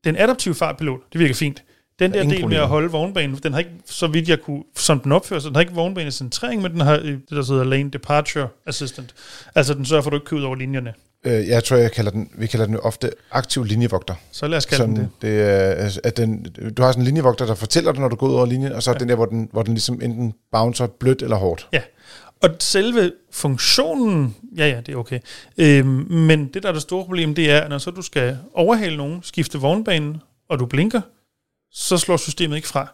Den 0.03 0.15
adaptive 0.15 0.55
fartpilot, 0.55 0.99
det 1.13 1.19
virker 1.19 1.35
fint. 1.35 1.63
Den 1.99 2.13
Der 2.13 2.19
er 2.19 2.23
der 2.23 2.29
del 2.29 2.47
med 2.47 2.57
at 2.57 2.67
holde 2.67 2.91
vognbanen, 2.91 3.39
den 3.43 3.53
har 3.53 3.59
ikke, 3.59 3.71
så 3.85 4.07
vidt 4.07 4.29
jeg 4.29 4.41
kunne, 4.41 4.63
som 4.75 4.99
den 4.99 5.11
opfører 5.11 5.39
sig, 5.39 5.47
den 5.49 5.55
har 5.55 5.61
ikke 5.61 5.73
vognbanecentrering, 5.73 6.61
men 6.61 6.71
den 6.71 6.81
har 6.81 6.95
øh, 6.95 7.05
det, 7.05 7.21
der 7.29 7.45
hedder 7.51 7.63
Lane 7.63 7.89
Departure 7.89 8.47
Assistant. 8.65 9.15
Altså, 9.55 9.73
den 9.73 9.85
sørger 9.85 10.01
for, 10.01 10.09
at 10.09 10.11
du 10.11 10.17
ikke 10.17 10.25
kører 10.25 10.39
ud 10.39 10.45
over 10.45 10.55
linjerne. 10.55 10.93
Øh, 11.25 11.47
jeg 11.47 11.63
tror, 11.63 11.77
jeg 11.77 11.91
kalder 11.91 12.11
den, 12.11 12.29
vi 12.37 12.47
kalder 12.47 12.65
den 12.65 12.77
ofte 12.79 13.11
aktiv 13.31 13.63
linjevogter. 13.63 14.15
Så 14.31 14.47
lad 14.47 14.57
os 14.57 14.65
kalde 14.65 14.83
den 14.83 14.95
det. 14.95 15.09
det 15.21 15.41
er, 15.41 15.99
at 16.03 16.17
den, 16.17 16.43
du 16.77 16.83
har 16.83 16.91
sådan 16.91 17.01
en 17.01 17.05
linjevogter, 17.05 17.45
der 17.45 17.55
fortæller 17.55 17.91
dig, 17.91 18.01
når 18.01 18.07
du 18.07 18.15
går 18.15 18.27
ud 18.27 18.33
over 18.33 18.45
linjen, 18.45 18.71
og 18.71 18.83
så 18.83 18.91
er 18.91 18.95
Ja. 18.95 18.99
den 18.99 19.09
der, 19.09 19.15
hvor 19.15 19.25
den, 19.25 19.49
hvor 19.51 19.63
den 19.63 19.73
ligesom 19.73 20.01
enten 20.01 20.33
bouncer 20.51 20.87
blødt 20.87 21.21
eller 21.21 21.35
hårdt. 21.37 21.67
Ja. 21.73 21.81
Og 22.43 22.49
selve 22.59 23.11
funktionen, 23.31 24.35
ja 24.57 24.67
ja, 24.67 24.81
det 24.85 24.93
er 24.93 24.97
okay. 24.97 25.19
Øhm, 25.57 25.87
men 26.09 26.47
det, 26.47 26.63
der 26.63 26.69
er 26.69 26.73
det 26.73 26.81
store 26.81 27.03
problem, 27.05 27.35
det 27.35 27.51
er, 27.51 27.59
at 27.61 27.69
når 27.69 27.77
så 27.77 27.91
du 27.91 28.01
skal 28.01 28.37
overhale 28.53 28.97
nogen, 28.97 29.19
skifte 29.23 29.57
vognbanen, 29.57 30.17
og 30.49 30.59
du 30.59 30.65
blinker, 30.65 31.01
så 31.71 31.97
slår 31.97 32.17
systemet 32.17 32.55
ikke 32.55 32.67
fra. 32.67 32.87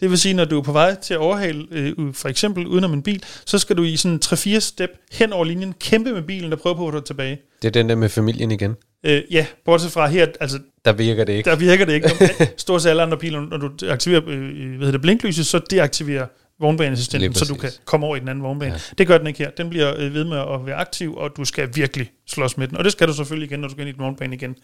Det 0.00 0.10
vil 0.10 0.18
sige, 0.18 0.34
når 0.34 0.44
du 0.44 0.58
er 0.58 0.62
på 0.62 0.72
vej 0.72 0.94
til 0.94 1.14
at 1.14 1.20
overhale, 1.20 1.66
øh, 1.70 2.14
for 2.14 2.28
eksempel 2.28 2.66
udenom 2.66 2.92
en 2.92 3.02
bil, 3.02 3.22
så 3.46 3.58
skal 3.58 3.76
du 3.76 3.82
i 3.82 3.96
sådan 3.96 4.20
3-4 4.24 4.58
step 4.58 4.90
hen 5.12 5.32
over 5.32 5.44
linjen, 5.44 5.74
kæmpe 5.80 6.12
med 6.12 6.22
bilen 6.22 6.52
og 6.52 6.58
prøve 6.58 6.76
på 6.76 6.86
at 6.86 6.92
få 6.92 6.98
dig 6.98 7.06
tilbage. 7.06 7.38
det 7.62 7.68
er 7.68 7.72
den 7.72 7.88
der 7.88 7.94
med 7.94 8.08
familien 8.08 8.50
igen. 8.50 8.74
Øh, 9.06 9.22
ja, 9.30 9.46
bortset 9.64 9.92
fra 9.92 10.06
her, 10.06 10.26
altså 10.40 10.58
Der 10.84 10.92
virker 10.92 11.24
det 11.24 11.32
ikke. 11.32 11.50
der 11.50 11.56
virker 11.56 11.84
det 11.84 11.92
ikke. 11.92 12.10
Stort 12.56 12.82
set 12.82 12.90
alle 12.90 13.02
andre 13.02 13.18
biler, 13.18 13.40
når 13.40 13.56
du 13.56 13.70
aktiverer 13.88 14.22
øh, 14.26 14.50
hvad 14.50 14.78
hedder 14.78 14.90
det, 14.90 15.00
blinklyset, 15.00 15.46
så 15.46 15.60
deaktiverer 15.70 16.26
vognbaneassistenten, 16.60 17.34
så 17.34 17.44
du 17.44 17.54
kan 17.54 17.70
komme 17.84 18.06
over 18.06 18.16
i 18.16 18.20
den 18.20 18.28
anden 18.28 18.44
vognbane. 18.44 18.72
Ja. 18.72 18.80
Det 18.98 19.06
gør 19.06 19.18
den 19.18 19.26
ikke 19.26 19.38
her. 19.38 19.50
Den 19.50 19.70
bliver 19.70 19.94
øh, 19.98 20.14
ved 20.14 20.24
med 20.24 20.38
at 20.38 20.66
være 20.66 20.74
aktiv, 20.74 21.14
og 21.16 21.30
du 21.36 21.44
skal 21.44 21.68
virkelig 21.74 22.10
slås 22.28 22.58
med 22.58 22.68
den. 22.68 22.76
Og 22.76 22.84
det 22.84 22.92
skal 22.92 23.08
du 23.08 23.14
selvfølgelig 23.14 23.50
igen, 23.50 23.60
når 23.60 23.68
du 23.68 23.72
skal 23.72 23.80
ind 23.80 23.88
i 23.88 23.92
den 23.92 24.00
vognbane 24.02 24.34
igen. 24.34 24.56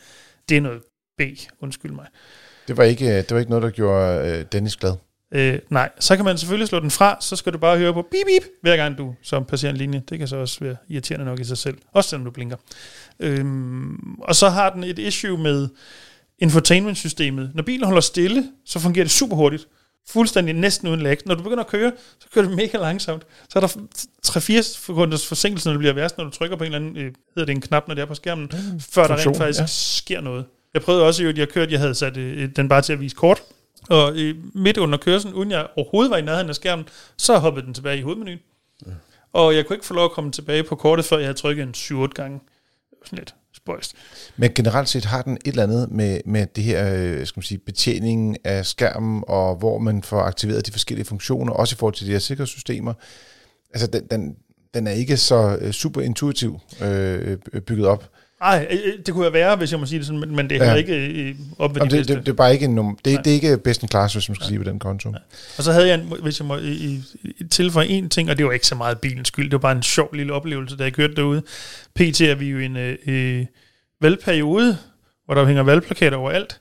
Det 0.49 0.57
er 0.57 0.61
noget 0.61 0.81
B, 1.19 1.21
undskyld 1.61 1.93
mig. 1.93 2.07
Det 2.69 2.77
var 2.77 2.85
ikke, 2.85 3.17
det 3.17 3.31
var 3.31 3.39
ikke 3.39 3.51
noget, 3.51 3.63
der 3.63 3.71
gjorde 3.71 4.29
øh, 4.39 4.45
Dennis 4.53 4.77
glad. 4.77 4.93
Øh, 5.35 5.59
nej, 5.71 5.91
så 6.01 6.17
kan 6.17 6.25
man 6.25 6.39
selvfølgelig 6.39 6.69
slå 6.69 6.81
den 6.81 6.91
fra, 6.91 7.17
så 7.21 7.37
skal 7.37 7.53
du 7.53 7.59
bare 7.59 7.79
høre 7.79 7.93
på 7.93 8.03
bip 8.03 8.27
bip, 8.27 8.49
hver 8.63 8.77
gang 8.77 8.99
du 8.99 9.15
som 9.23 9.45
passerer 9.45 9.73
en 9.73 9.77
linje. 9.77 10.03
Det 10.09 10.19
kan 10.19 10.29
så 10.29 10.37
også 10.37 10.59
være 10.61 10.77
irriterende 10.89 11.27
nok 11.27 11.41
i 11.41 11.45
sig 11.45 11.59
selv, 11.59 11.79
også 11.93 12.11
selvom 12.11 12.25
du 12.25 12.31
blinker. 12.31 12.57
Øhm, 13.21 14.15
og 14.21 14.35
så 14.37 14.49
har 14.49 14.71
den 14.71 14.85
et 14.85 14.99
issue 14.99 15.39
med 15.39 15.69
infotainment-systemet. 16.39 17.51
Når 17.55 17.63
bilen 17.63 17.85
holder 17.85 18.01
stille, 18.01 18.45
så 18.65 18.79
fungerer 18.79 19.05
det 19.05 19.11
super 19.11 19.37
hurtigt. 19.37 19.69
Fuldstændig 20.09 20.55
næsten 20.55 20.89
uden 20.89 21.01
lag. 21.01 21.17
Når 21.27 21.35
du 21.35 21.43
begynder 21.43 21.65
at 21.65 21.71
køre, 21.71 21.93
så 22.19 22.27
kører 22.35 22.47
det 22.47 22.57
mega 22.57 22.79
langsomt. 22.79 23.23
Så 23.49 23.59
er 23.59 23.61
der 23.61 23.69
3-4 24.27 24.63
sekunders 24.63 25.27
forsinkelse, 25.27 25.69
når 25.69 25.73
det 25.73 25.79
bliver 25.79 25.95
værst, 25.95 26.19
når 26.19 26.25
du 26.25 26.31
trykker 26.31 26.57
på 26.57 26.65
en 26.65 26.75
eller 26.75 26.89
anden, 26.89 26.97
øh, 26.97 27.13
hedder 27.35 27.47
det 27.47 27.53
en 27.53 27.61
knap, 27.61 27.89
når 27.89 27.95
det 27.95 28.03
er 28.03 28.07
på 28.07 28.15
skærmen, 28.15 28.51
mm, 28.53 28.81
før 28.81 29.07
der 29.07 29.27
rent 29.27 29.37
faktisk 29.37 29.61
ja. 29.61 29.67
sker 29.67 30.21
noget. 30.21 30.45
Jeg 30.75 30.83
prøvede 30.83 31.05
også, 31.05 31.25
at 31.27 31.39
jeg 31.39 31.49
kørte, 31.49 31.73
jeg 31.73 31.81
havde 31.81 31.95
sat 31.95 32.17
øh, 32.17 32.49
den 32.57 32.69
bare 32.69 32.83
til 32.83 32.93
at 32.93 33.01
vise 33.01 33.17
kort, 33.17 33.43
og 33.91 34.17
øh, 34.17 34.35
midt 34.55 34.77
under 34.77 34.99
kørselen, 34.99 35.35
uden 35.35 35.51
jeg 35.51 35.67
overhovedet 35.77 36.11
var 36.11 36.17
i 36.17 36.23
nærheden 36.23 36.49
af 36.49 36.55
skærmen, 36.55 36.89
så 37.17 37.39
hoppede 37.39 37.67
den 37.67 37.75
tilbage 37.75 37.99
i 37.99 38.03
hovedmenuen. 38.03 38.39
Ja. 38.87 38.93
Og 39.33 39.57
jeg 39.57 39.67
kunne 39.67 39.77
ikke 39.77 39.87
få 39.87 39.95
lov 39.95 40.05
at 40.05 40.11
komme 40.11 40.33
tilbage 40.33 40.63
på 40.63 40.77
kortet, 40.77 41.05
før 41.05 41.17
jeg 41.19 41.27
havde 41.27 41.39
trykket 41.39 41.63
en 41.63 42.05
7-8 42.05 42.07
gange. 42.07 42.41
Sådan 43.05 43.19
lidt 43.19 43.35
spøjst. 43.55 43.95
Men 44.37 44.55
generelt 44.55 44.89
set 44.89 45.05
har 45.05 45.23
den 45.23 45.35
et 45.35 45.47
eller 45.47 45.63
andet 45.63 45.91
med, 45.91 46.21
med 46.25 46.47
det 46.47 46.65
her 46.65 46.95
øh, 46.97 47.27
skal 47.27 47.39
man 47.39 47.43
sige, 47.43 47.59
betjeningen 47.59 48.37
af 48.45 48.67
skærmen, 48.67 49.25
og 49.29 49.57
hvor 49.57 49.79
man 49.79 50.03
får 50.03 50.21
aktiveret 50.21 50.67
de 50.67 50.73
forskellige 50.73 51.07
funktioner, 51.07 51.53
også 51.53 51.75
i 51.75 51.79
forhold 51.79 51.95
til 51.95 52.07
de 52.07 52.13
her 52.13 52.19
sikkerhedssystemer. 52.19 52.95
Altså, 53.71 53.87
den, 53.87 54.07
den, 54.11 54.37
den 54.75 54.87
er 54.87 54.91
ikke 54.91 55.17
så 55.17 55.59
øh, 55.61 55.73
super 55.73 56.01
intuitiv 56.01 56.61
øh, 56.83 57.39
bygget 57.39 57.87
op. 57.87 58.11
Nej, 58.43 58.67
øh, 58.71 58.79
øh, 58.85 58.93
det 59.07 59.15
kunne 59.15 59.25
jeg 59.25 59.33
være, 59.33 59.57
hvis 59.57 59.73
jeg 59.73 59.81
må 59.81 59.87
sige 59.87 59.99
det 59.99 60.07
sådan, 60.07 60.21
men, 60.21 60.37
men 60.37 60.51
det 60.51 60.63
er 60.63 60.71
ja. 60.71 60.75
ikke 60.75 60.95
øh, 60.97 61.35
op 61.59 61.75
ved 61.75 61.83
de 61.83 61.91
det, 61.91 62.09
det, 62.09 62.17
det, 62.19 62.29
er 62.29 62.33
bare 62.33 62.53
ikke 62.53 62.65
en 62.65 62.79
num- 62.79 62.99
det, 63.05 63.25
det 63.25 63.31
er 63.31 63.35
ikke 63.35 63.59
bedst 63.59 63.83
en 63.83 63.89
class, 63.89 64.15
hvis 64.15 64.29
man 64.29 64.37
skal 64.37 64.45
ja. 64.45 64.49
sige 64.49 64.59
på 64.59 64.65
den 64.65 64.79
konto. 64.79 65.11
Ja. 65.11 65.17
Og 65.59 65.65
så 65.65 65.73
havde 65.73 65.89
jeg, 65.89 65.95
en, 65.95 66.13
hvis 66.23 66.41
jeg 66.41 66.47
må 66.47 66.57
i, 66.57 66.73
i, 66.73 67.03
tilføje 67.51 67.87
en 67.87 68.09
ting, 68.09 68.31
og 68.31 68.39
det 68.39 68.47
var 68.47 68.53
ikke 68.53 68.67
så 68.67 68.75
meget 68.75 68.99
bilens 68.99 69.29
skyld, 69.29 69.45
det 69.45 69.53
var 69.53 69.59
bare 69.59 69.77
en 69.77 69.83
sjov 69.83 70.15
lille 70.15 70.33
oplevelse, 70.33 70.77
da 70.77 70.85
jeg 70.85 70.93
kørte 70.93 71.15
derude. 71.15 71.43
PT 71.95 72.21
er 72.21 72.35
vi 72.35 72.47
jo 72.51 72.59
i 72.59 72.65
en 72.65 72.77
øh, 73.07 73.47
valgperiode, 74.01 74.79
hvor 75.25 75.35
der 75.35 75.47
hænger 75.47 75.63
valgplakater 75.63 76.17
overalt, 76.17 76.61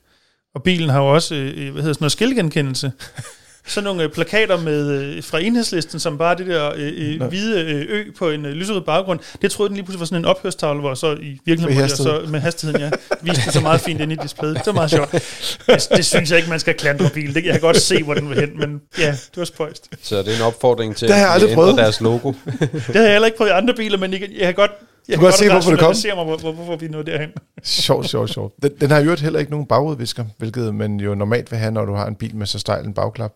og 0.55 0.63
bilen 0.63 0.89
har 0.89 0.99
jo 0.99 1.13
også, 1.13 1.35
øh, 1.35 1.53
hvad 1.53 1.81
hedder 1.81 1.93
sådan 1.93 1.97
noget, 1.99 2.11
skilgenkendelse 2.11 2.91
sådan 3.65 3.83
nogle 3.83 4.03
øh, 4.03 4.09
plakater 4.09 4.61
med 4.61 4.89
øh, 4.89 5.23
fra 5.23 5.39
enhedslisten, 5.39 5.99
som 5.99 6.17
bare 6.17 6.35
det 6.35 6.47
der 6.47 6.71
øh, 6.75 7.19
øh 7.21 7.27
hvide 7.27 7.61
øh, 7.61 7.85
ø 7.89 8.03
på 8.19 8.29
en 8.29 8.45
øh, 8.45 8.51
lyserød 8.51 8.81
baggrund. 8.81 9.19
Det 9.41 9.51
troede 9.51 9.69
den 9.69 9.75
lige 9.75 9.85
pludselig 9.85 9.99
var 9.99 10.05
sådan 10.05 10.21
en 10.21 10.25
ophørstavle, 10.25 10.79
hvor 10.79 10.93
så 10.93 11.17
i 11.21 11.39
virkeligheden 11.45 11.89
så 11.89 12.21
med 12.27 12.39
hastigheden, 12.39 12.81
ja, 12.81 12.89
viste 13.21 13.45
det 13.45 13.53
så 13.53 13.61
meget 13.61 13.81
fint 13.81 14.01
ind 14.01 14.11
i 14.11 14.15
displayet. 14.15 14.57
Det 14.57 14.65
var 14.65 14.73
meget 14.73 14.91
sjovt. 14.91 15.11
Det, 15.11 15.87
det 15.95 16.05
synes 16.05 16.29
jeg 16.29 16.37
ikke, 16.37 16.49
man 16.49 16.59
skal 16.59 16.73
klandre 16.77 17.09
bilen. 17.13 17.35
Det, 17.35 17.45
jeg 17.45 17.51
kan 17.53 17.61
godt 17.61 17.77
se, 17.77 18.03
hvor 18.03 18.13
den 18.13 18.29
vil 18.29 18.39
hen, 18.39 18.59
men 18.59 18.81
ja, 18.99 19.11
det 19.11 19.37
var 19.37 19.45
spøjst. 19.45 19.89
Så 20.01 20.17
det 20.17 20.27
er 20.27 20.35
en 20.35 20.41
opfordring 20.41 20.95
til 20.95 21.07
det 21.07 21.15
har 21.15 21.33
jeg 21.33 21.43
at 21.43 21.51
ændre 21.51 21.75
deres 21.75 22.01
logo. 22.01 22.33
det 22.71 22.95
har 22.95 23.01
jeg 23.01 23.11
heller 23.11 23.25
ikke 23.25 23.37
prøvet 23.37 23.51
i 23.51 23.53
andre 23.53 23.73
biler, 23.73 23.97
men 23.97 24.13
jeg, 24.13 24.21
jeg 24.21 24.45
kan 24.45 24.53
godt 24.53 24.71
jeg 25.07 25.17
du 25.17 25.21
kan 25.21 25.27
godt 25.27 25.35
se, 25.35 25.49
hvorfor 25.49 25.71
det 25.71 25.79
kom. 25.79 25.95
Jeg 26.05 26.15
mig, 26.15 26.25
hvor, 26.25 26.51
hvorfor 26.51 26.75
vi 26.75 26.85
er 26.85 26.89
nået 26.89 27.05
derhen. 27.05 27.29
sjovt, 27.63 28.09
sjovt, 28.09 28.29
sjovt. 28.29 28.53
Den, 28.63 28.71
den 28.81 28.91
har 28.91 28.99
jo 28.99 29.15
heller 29.15 29.39
ikke 29.39 29.51
nogen 29.51 29.65
bagudvisker, 29.65 30.25
hvilket 30.37 30.75
man 30.75 30.99
jo 30.99 31.15
normalt 31.15 31.51
vil 31.51 31.59
have, 31.59 31.71
når 31.71 31.85
du 31.85 31.93
har 31.93 32.07
en 32.07 32.15
bil 32.15 32.35
med 32.35 32.45
så 32.45 32.59
stejl 32.59 32.85
en 32.85 32.93
bagklap. 32.93 33.31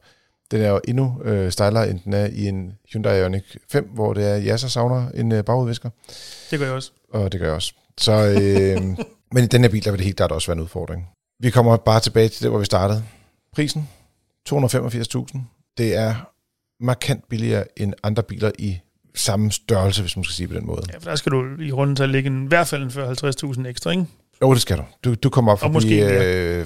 Den 0.52 0.62
er 0.62 0.70
jo 0.70 0.82
endnu 0.88 1.22
øh, 1.24 1.52
stejlere, 1.52 1.89
end 1.89 2.00
den 2.06 2.14
er 2.14 2.26
i 2.26 2.48
en 2.48 2.74
Hyundai 2.93 3.20
Ioniq 3.20 3.43
5, 3.72 3.89
hvor 3.93 4.14
det 4.14 4.26
er 4.26 4.41
Yasser 4.43 4.68
savner 4.68 5.10
en 5.10 5.32
øh, 5.32 5.43
bagudvisker. 5.43 5.89
Det 6.52 6.60
gør 6.60 6.66
jeg 6.66 6.76
også. 6.76 6.91
Og 7.10 7.32
det 7.32 7.39
gør 7.39 7.48
jeg 7.48 7.56
også. 7.56 7.74
Så, 7.98 8.12
øh, 8.12 8.82
men 9.34 9.43
i 9.43 9.48
den 9.48 9.62
her 9.62 9.70
bil, 9.70 9.86
der 9.86 9.91
vil 9.91 9.98
det 9.98 10.06
helt 10.06 10.18
klart 10.18 10.32
også 10.32 10.48
være 10.48 10.58
en 10.58 10.64
udfordring. 10.64 11.08
Vi 11.39 11.50
kommer 11.50 11.78
bare 11.78 12.00
tilbage 12.00 12.30
til 12.30 12.41
det, 12.41 12.52
hvor 12.52 12.60
vi 12.60 12.66
startede. 12.66 13.04
Prisen, 13.54 13.89
285.000. 14.50 15.39
Det 15.78 15.96
er 15.96 16.16
markant 16.80 17.30
billigere 17.30 17.66
end 17.78 17.93
andre 18.04 18.24
biler 18.24 18.52
i 18.60 18.80
samme 19.16 19.52
størrelse, 19.52 20.02
hvis 20.02 20.18
man 20.18 20.24
skal 20.24 20.34
sige 20.34 20.48
på 20.48 20.54
den 20.54 20.66
måde. 20.66 20.82
Ja, 20.93 20.98
for 20.98 21.10
der 21.10 21.16
skal 21.16 21.32
du 21.32 21.62
i 21.62 21.72
runden 21.72 21.96
til 21.96 22.10
lægge 22.10 22.28
en, 22.28 22.46
i 22.46 22.48
hvert 22.48 22.68
fald 22.68 22.84
en 22.84 22.89
50.000 23.60 23.68
ekstra, 23.68 23.91
ikke? 23.91 24.06
Jo, 24.41 24.54
det 24.54 24.62
skal 24.62 24.78
du. 24.78 24.84
Du, 25.04 25.16
du 25.16 25.30
kommer 25.30 25.52
op 25.52 25.60
forbi... 25.60 25.74
måske, 25.74 26.06
øh, 26.06 26.66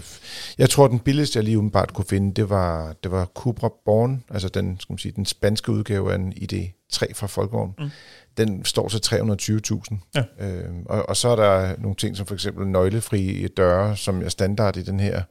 jeg 0.59 0.69
tror, 0.69 0.87
den 0.87 0.99
billigste, 0.99 1.37
jeg 1.37 1.43
lige 1.43 1.57
umiddelbart 1.57 1.93
kunne 1.93 2.05
finde, 2.05 2.33
det 2.33 2.49
var, 2.49 2.93
det 3.03 3.11
var 3.11 3.25
Cupra 3.25 3.69
Born, 3.85 4.23
altså 4.29 4.49
den, 4.49 4.77
skal 4.79 4.93
man 4.93 4.97
sige, 4.97 5.11
den 5.11 5.25
spanske 5.25 5.71
udgave 5.71 6.11
af 6.11 6.15
en 6.15 6.33
ID3 6.33 7.13
fra 7.13 7.27
Folkevogn. 7.27 7.73
Mm. 7.79 7.89
Den 8.37 8.65
står 8.65 8.87
til 8.87 8.97
320.000. 8.97 9.97
Ja. 10.15 10.23
Øh, 10.39 10.69
og, 10.85 11.09
og 11.09 11.17
så 11.17 11.29
er 11.29 11.35
der 11.35 11.75
nogle 11.77 11.95
ting, 11.95 12.17
som 12.17 12.25
for 12.25 12.33
eksempel 12.33 12.67
nøglefri 12.67 13.47
døre, 13.47 13.97
som 13.97 14.23
er 14.23 14.29
standard 14.29 14.77
i 14.77 14.83
den 14.83 14.99
her 14.99 15.21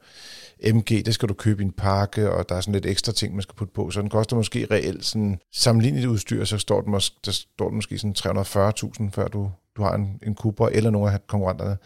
MG, 0.73 1.05
det 1.05 1.13
skal 1.13 1.29
du 1.29 1.33
købe 1.33 1.61
i 1.61 1.65
en 1.65 1.71
pakke, 1.71 2.31
og 2.31 2.49
der 2.49 2.55
er 2.55 2.61
sådan 2.61 2.73
lidt 2.73 2.85
ekstra 2.85 3.11
ting, 3.11 3.33
man 3.33 3.41
skal 3.41 3.55
putte 3.55 3.73
på. 3.73 3.91
Så 3.91 4.01
den 4.01 4.09
koster 4.09 4.35
måske 4.35 4.67
reelt 4.71 5.05
sådan 5.05 5.39
sammenlignet 5.53 6.05
udstyr, 6.05 6.45
så 6.45 6.57
står 6.57 6.81
den, 6.81 6.91
måske, 6.91 7.15
der 7.25 7.31
står 7.31 7.67
den 7.67 7.75
måske 7.75 7.97
sådan 7.97 8.15
340.000, 8.17 9.09
før 9.11 9.27
du, 9.27 9.51
du 9.77 9.83
har 9.83 9.93
en, 9.95 10.19
en 10.23 10.35
Cupra 10.35 10.69
eller 10.71 10.89
nogle 10.89 11.11
af 11.11 11.27
konkurrenterne 11.27 11.77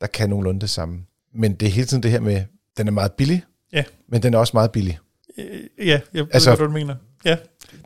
der 0.00 0.06
kan 0.06 0.30
nogenlunde 0.30 0.60
det 0.60 0.70
samme. 0.70 1.04
Men 1.34 1.54
det 1.54 1.68
er 1.68 1.72
hele 1.72 1.86
tiden 1.86 2.02
det 2.02 2.10
her 2.10 2.20
med, 2.20 2.44
den 2.76 2.88
er 2.88 2.92
meget 2.92 3.12
billig, 3.12 3.44
ja. 3.72 3.84
men 4.08 4.22
den 4.22 4.34
er 4.34 4.38
også 4.38 4.50
meget 4.54 4.72
billig. 4.72 4.98
Øh, 5.38 5.44
ja, 5.86 6.00
jeg 6.14 6.26
altså, 6.32 6.50
ved, 6.50 6.56
hvad 6.56 6.66
du 6.66 6.72
mener. 6.72 6.94
Ja, 7.24 7.36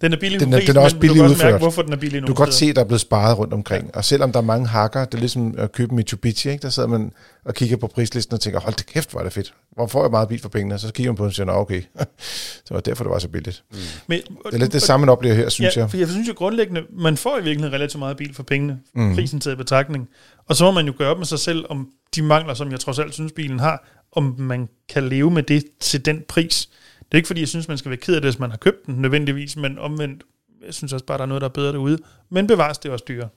den 0.00 0.12
er 0.12 0.16
billig 0.16 0.40
den 0.40 0.52
er, 0.52 0.60
den 0.60 0.76
er 0.76 0.80
også 0.80 0.98
billig 0.98 1.16
du 1.16 1.22
kan 1.22 1.30
udført. 1.30 1.52
Mærke, 1.52 1.58
hvorfor 1.58 1.82
den 1.82 1.92
er 1.92 1.96
billig 1.96 2.20
Du 2.22 2.26
kan 2.26 2.34
godt 2.34 2.54
se, 2.54 2.66
at 2.66 2.76
der 2.76 2.82
er 2.82 2.86
blevet 2.86 3.00
sparet 3.00 3.38
rundt 3.38 3.52
omkring. 3.52 3.86
Ja. 3.86 3.98
Og 3.98 4.04
selvom 4.04 4.32
der 4.32 4.38
er 4.38 4.44
mange 4.44 4.66
hakker, 4.66 5.04
det 5.04 5.14
er 5.14 5.18
ligesom 5.18 5.54
at 5.58 5.72
købe 5.72 5.92
en 5.92 5.96
Mitsubishi, 5.96 6.50
ikke? 6.50 6.62
der 6.62 6.68
sidder 6.68 6.88
man 6.88 7.12
og 7.44 7.54
kigger 7.54 7.76
på 7.76 7.86
prislisten 7.86 8.34
og 8.34 8.40
tænker, 8.40 8.60
hold 8.60 8.74
det 8.74 8.86
kæft, 8.86 9.10
hvor 9.10 9.20
er 9.20 9.24
det 9.24 9.32
fedt. 9.32 9.54
Hvor 9.72 9.86
får 9.86 10.02
jeg 10.02 10.10
meget 10.10 10.28
bil 10.28 10.40
for 10.40 10.48
pengene? 10.48 10.78
Så 10.78 10.92
kigger 10.92 11.12
man 11.12 11.16
på 11.16 11.24
den 11.24 11.28
og 11.28 11.34
siger, 11.34 11.52
okay, 11.52 11.82
det 12.64 12.70
var 12.70 12.80
derfor, 12.80 13.04
det 13.04 13.10
var 13.10 13.18
så 13.18 13.28
billigt. 13.28 13.64
Mm. 13.70 13.78
Men, 14.06 14.20
det 14.46 14.54
er 14.54 14.58
lidt 14.58 14.72
det 14.72 14.82
samme, 14.82 15.06
man 15.06 15.12
oplever 15.12 15.34
her, 15.34 15.48
synes 15.48 15.76
ja, 15.76 15.80
jeg. 15.80 15.90
For 15.90 15.96
jeg 15.96 16.08
synes 16.08 16.28
jo 16.28 16.34
grundlæggende, 16.36 16.82
man 16.92 17.16
får 17.16 17.38
i 17.38 17.42
virkeligheden 17.42 17.74
relativt 17.74 17.98
meget 17.98 18.16
bil 18.16 18.34
for 18.34 18.42
pengene, 18.42 18.78
mm. 18.94 19.14
prisen 19.14 19.40
taget 19.40 19.54
i 19.54 19.56
betragtning. 19.56 20.08
Og 20.48 20.56
så 20.56 20.64
må 20.64 20.70
man 20.70 20.86
jo 20.86 20.94
gøre 20.98 21.10
op 21.10 21.18
med 21.18 21.26
sig 21.26 21.38
selv, 21.38 21.64
om 21.68 21.88
de 22.14 22.22
mangler, 22.22 22.54
som 22.54 22.70
jeg 22.70 22.80
trods 22.80 22.98
alt 22.98 23.14
synes, 23.14 23.32
bilen 23.32 23.60
har, 23.60 23.86
om 24.14 24.34
man 24.38 24.68
kan 24.88 25.08
leve 25.08 25.30
med 25.30 25.42
det 25.42 25.64
til 25.80 26.04
den 26.04 26.24
pris. 26.28 26.68
Det 26.98 27.06
er 27.12 27.16
ikke 27.16 27.26
fordi, 27.26 27.40
jeg 27.40 27.48
synes, 27.48 27.68
man 27.68 27.78
skal 27.78 27.90
være 27.90 28.00
ked 28.00 28.14
af 28.14 28.20
det, 28.20 28.30
hvis 28.30 28.38
man 28.38 28.50
har 28.50 28.56
købt 28.56 28.86
den 28.86 28.94
nødvendigvis, 28.94 29.56
men 29.56 29.78
omvendt, 29.78 30.22
jeg 30.66 30.74
synes 30.74 30.92
også 30.92 31.06
bare, 31.06 31.18
der 31.18 31.22
er 31.22 31.28
noget, 31.28 31.40
der 31.40 31.48
er 31.48 31.52
bedre 31.52 31.72
derude. 31.72 31.98
Men 32.30 32.46
bevares, 32.46 32.78
det 32.78 32.88
er 32.88 32.92
også 32.92 33.04
dyre. 33.08 33.28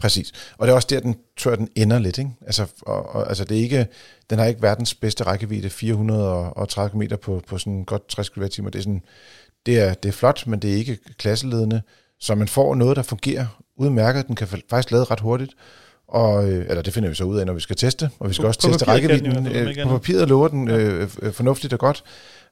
Præcis. 0.00 0.32
Og 0.58 0.66
det 0.66 0.72
er 0.72 0.76
også 0.76 0.88
der, 0.90 1.00
den, 1.00 1.16
tror 1.36 1.50
jeg, 1.50 1.58
den 1.58 1.68
ender 1.76 1.98
lidt. 1.98 2.18
Ikke? 2.18 2.30
Altså, 2.46 2.66
og, 2.82 3.14
og, 3.14 3.28
altså 3.28 3.44
det 3.44 3.58
er 3.58 3.62
ikke, 3.62 3.86
den 4.30 4.38
har 4.38 4.46
ikke 4.46 4.62
verdens 4.62 4.94
bedste 4.94 5.24
rækkevidde, 5.24 5.70
430 5.70 6.98
meter 6.98 7.16
på, 7.16 7.42
på 7.46 7.58
sådan 7.58 7.84
godt 7.84 8.08
60 8.08 8.28
kWh. 8.28 8.44
Det 8.44 8.74
er, 8.74 8.80
sådan, 8.80 9.02
det, 9.66 9.80
er, 9.80 9.94
det 9.94 10.08
er 10.08 10.12
flot, 10.12 10.46
men 10.46 10.60
det 10.60 10.72
er 10.72 10.76
ikke 10.76 10.98
klasseledende. 11.18 11.82
Så 12.20 12.34
man 12.34 12.48
får 12.48 12.74
noget, 12.74 12.96
der 12.96 13.02
fungerer 13.02 13.46
udmærket. 13.76 14.26
Den 14.26 14.36
kan 14.36 14.48
faktisk 14.48 14.90
lade 14.90 15.04
ret 15.04 15.20
hurtigt. 15.20 15.54
Og, 16.10 16.50
øh, 16.50 16.66
eller 16.68 16.82
det 16.82 16.94
finder 16.94 17.08
vi 17.08 17.14
så 17.14 17.24
ud 17.24 17.38
af, 17.38 17.46
når 17.46 17.52
vi 17.52 17.60
skal 17.60 17.76
teste. 17.76 18.10
Og 18.18 18.28
vi 18.28 18.34
skal 18.34 18.42
på, 18.42 18.48
også 18.48 18.60
på 18.60 18.72
teste 18.72 18.86
rækkevidden. 18.86 19.46
Øh, 19.46 19.76
på 19.82 19.88
papiret 19.88 20.28
lover 20.28 20.48
den 20.48 20.68
øh, 20.68 21.10
øh, 21.22 21.32
fornuftigt 21.32 21.72
og 21.72 21.78
godt. 21.78 22.04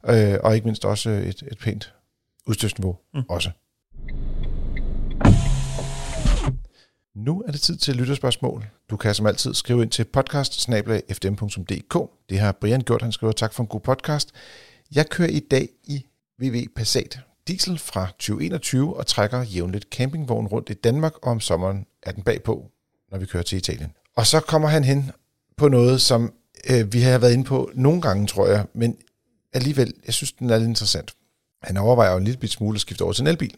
Øh, 0.09 0.35
og 0.43 0.55
ikke 0.55 0.65
mindst 0.65 0.85
også 0.85 1.11
et, 1.11 1.43
et 1.51 1.59
pænt 1.59 1.93
udstyrsniveau 2.47 2.97
mm. 3.15 3.23
også. 3.29 3.51
Nu 7.17 7.43
er 7.47 7.53
det 7.53 7.61
tid 7.61 7.77
til 7.77 7.97
lytterspørgsmål. 7.97 8.67
Du 8.91 8.97
kan 8.97 9.15
som 9.15 9.27
altid 9.27 9.55
skrive 9.55 9.83
ind 9.83 9.91
til 9.91 10.05
podcast 10.05 10.69
Det 12.29 12.39
har 12.39 12.53
Brian 12.53 12.81
gjort. 12.81 13.03
Han 13.03 13.13
skriver 13.13 13.33
tak 13.33 13.53
for 13.53 13.63
en 13.63 13.67
god 13.67 13.81
podcast. 13.81 14.33
Jeg 14.95 15.09
kører 15.09 15.29
i 15.29 15.41
dag 15.41 15.69
i 15.85 16.07
VW 16.43 16.59
Passat 16.77 17.21
diesel 17.49 17.79
fra 17.79 18.07
2021 18.07 18.97
og 18.97 19.07
trækker 19.07 19.43
jævnligt 19.43 19.85
campingvogn 19.91 20.47
rundt 20.47 20.71
i 20.71 20.75
Danmark, 20.75 21.13
og 21.23 21.31
om 21.31 21.41
sommeren 21.41 21.87
er 22.03 22.13
den 22.13 22.23
bagpå, 22.23 22.71
når 23.11 23.19
vi 23.19 23.27
kører 23.27 23.43
til 23.43 23.59
Italien. 23.59 23.93
Og 24.17 24.27
så 24.27 24.41
kommer 24.41 24.69
han 24.69 24.85
hen 24.85 25.11
på 25.57 25.69
noget, 25.69 26.01
som 26.01 26.33
øh, 26.71 26.93
vi 26.93 27.01
har 27.01 27.19
været 27.19 27.33
inde 27.33 27.45
på 27.45 27.71
nogle 27.75 28.01
gange, 28.01 28.27
tror 28.27 28.47
jeg, 28.47 28.67
men 28.75 28.97
alligevel, 29.53 29.95
jeg 30.07 30.15
synes, 30.15 30.33
den 30.33 30.51
er 30.51 30.59
lidt 30.59 30.69
interessant. 30.69 31.15
Han 31.63 31.77
overvejer 31.77 32.11
jo 32.11 32.17
en 32.17 32.25
lille 32.25 32.49
smule 32.49 32.77
at 32.77 32.81
skifte 32.81 33.03
over 33.03 33.13
til 33.13 33.23
en 33.23 33.27
elbil, 33.27 33.57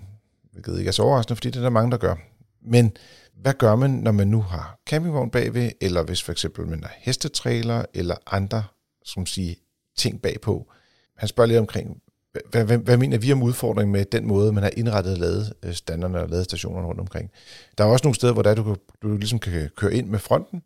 hvilket 0.53 0.79
ikke 0.79 0.89
er 0.89 0.93
så 0.93 1.03
overraskende, 1.03 1.37
fordi 1.37 1.51
det 1.51 1.57
er 1.57 1.63
der 1.63 1.71
mange, 1.71 1.91
der 1.91 1.97
gør. 1.97 2.17
Men 2.63 2.93
hvad 3.37 3.55
gør 3.55 3.77
man, 3.77 3.91
når 3.91 4.13
man 4.13 4.29
nu 4.29 4.41
har 4.41 4.79
campingvogn 4.87 5.31
bagved, 5.31 5.71
eller 5.81 6.03
hvis 6.03 6.23
for 6.23 6.33
eksempel 6.33 6.67
man 6.67 6.83
har 6.83 6.93
hestetræler, 6.99 7.85
eller 7.95 8.17
andre 8.27 8.65
som 9.05 9.27
siger, 9.27 9.55
ting 9.97 10.23
bagpå? 10.23 10.73
Han 11.17 11.29
spørger 11.29 11.49
lidt 11.49 11.59
omkring, 11.59 12.03
hvad, 12.33 12.65
hvad, 12.65 12.79
hvad 12.79 12.97
mener 12.97 13.19
vi 13.19 13.33
om 13.33 13.43
udfordringen 13.43 13.93
med 13.93 14.05
den 14.05 14.27
måde, 14.27 14.53
man 14.53 14.63
har 14.63 14.71
indrettet 14.77 15.19
ladestanderne 15.19 16.21
og 16.21 16.29
ladestationerne 16.29 16.87
rundt 16.87 17.01
omkring? 17.01 17.31
Der 17.79 17.85
er 17.85 17.89
også 17.89 18.05
nogle 18.05 18.15
steder, 18.15 18.33
hvor 18.33 18.43
der, 18.43 18.55
du, 18.55 18.63
kan, 18.63 18.77
du 19.03 19.17
ligesom 19.17 19.39
kan 19.39 19.71
køre 19.77 19.95
ind 19.95 20.09
med 20.09 20.19
fronten, 20.19 20.63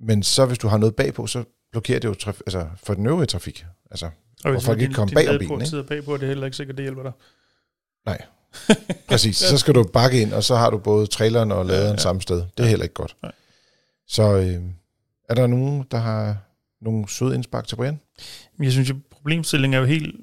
men 0.00 0.22
så 0.22 0.46
hvis 0.46 0.58
du 0.58 0.68
har 0.68 0.78
noget 0.78 0.96
bagpå, 0.96 1.26
så 1.26 1.44
blokerer 1.72 1.98
det 1.98 2.08
jo 2.08 2.14
traf, 2.14 2.40
altså 2.46 2.66
for 2.82 2.94
den 2.94 3.06
øvrige 3.06 3.26
trafik. 3.26 3.66
Altså, 3.90 4.10
og 4.44 4.52
hvis 4.52 4.64
folk 4.64 4.80
ikke 4.80 4.94
kommer 4.94 5.14
bag 5.14 5.28
om 5.28 5.38
bilen. 5.38 5.62
Ikke? 5.62 5.82
bagpå, 5.82 6.16
det 6.16 6.22
er 6.22 6.26
heller 6.26 6.44
ikke 6.44 6.56
sikkert, 6.56 6.76
det 6.76 6.82
hjælper 6.82 7.02
dig. 7.02 7.12
Nej, 8.06 8.22
præcis. 9.08 9.42
ja. 9.42 9.48
Så 9.48 9.58
skal 9.58 9.74
du 9.74 9.84
bakke 9.84 10.22
ind, 10.22 10.32
og 10.32 10.44
så 10.44 10.56
har 10.56 10.70
du 10.70 10.78
både 10.78 11.06
traileren 11.06 11.52
og 11.52 11.66
laderen 11.66 11.86
ja, 11.86 11.92
ja. 11.92 11.96
samme 11.96 12.22
sted. 12.22 12.36
Det 12.36 12.46
er 12.56 12.62
ja. 12.62 12.68
heller 12.68 12.82
ikke 12.82 12.94
godt. 12.94 13.16
Nej. 13.22 13.32
Så 14.08 14.36
øh, 14.36 14.62
er 15.28 15.34
der 15.34 15.46
nogen, 15.46 15.86
der 15.90 15.98
har 15.98 16.36
nogle 16.80 17.08
søde 17.08 17.34
indspark 17.34 17.66
til 17.66 17.76
Brian? 17.76 18.00
Jeg 18.58 18.72
synes, 18.72 18.90
at 18.90 18.96
problemstillingen 19.10 19.74
er 19.74 19.78
jo 19.78 19.86
helt 19.86 20.14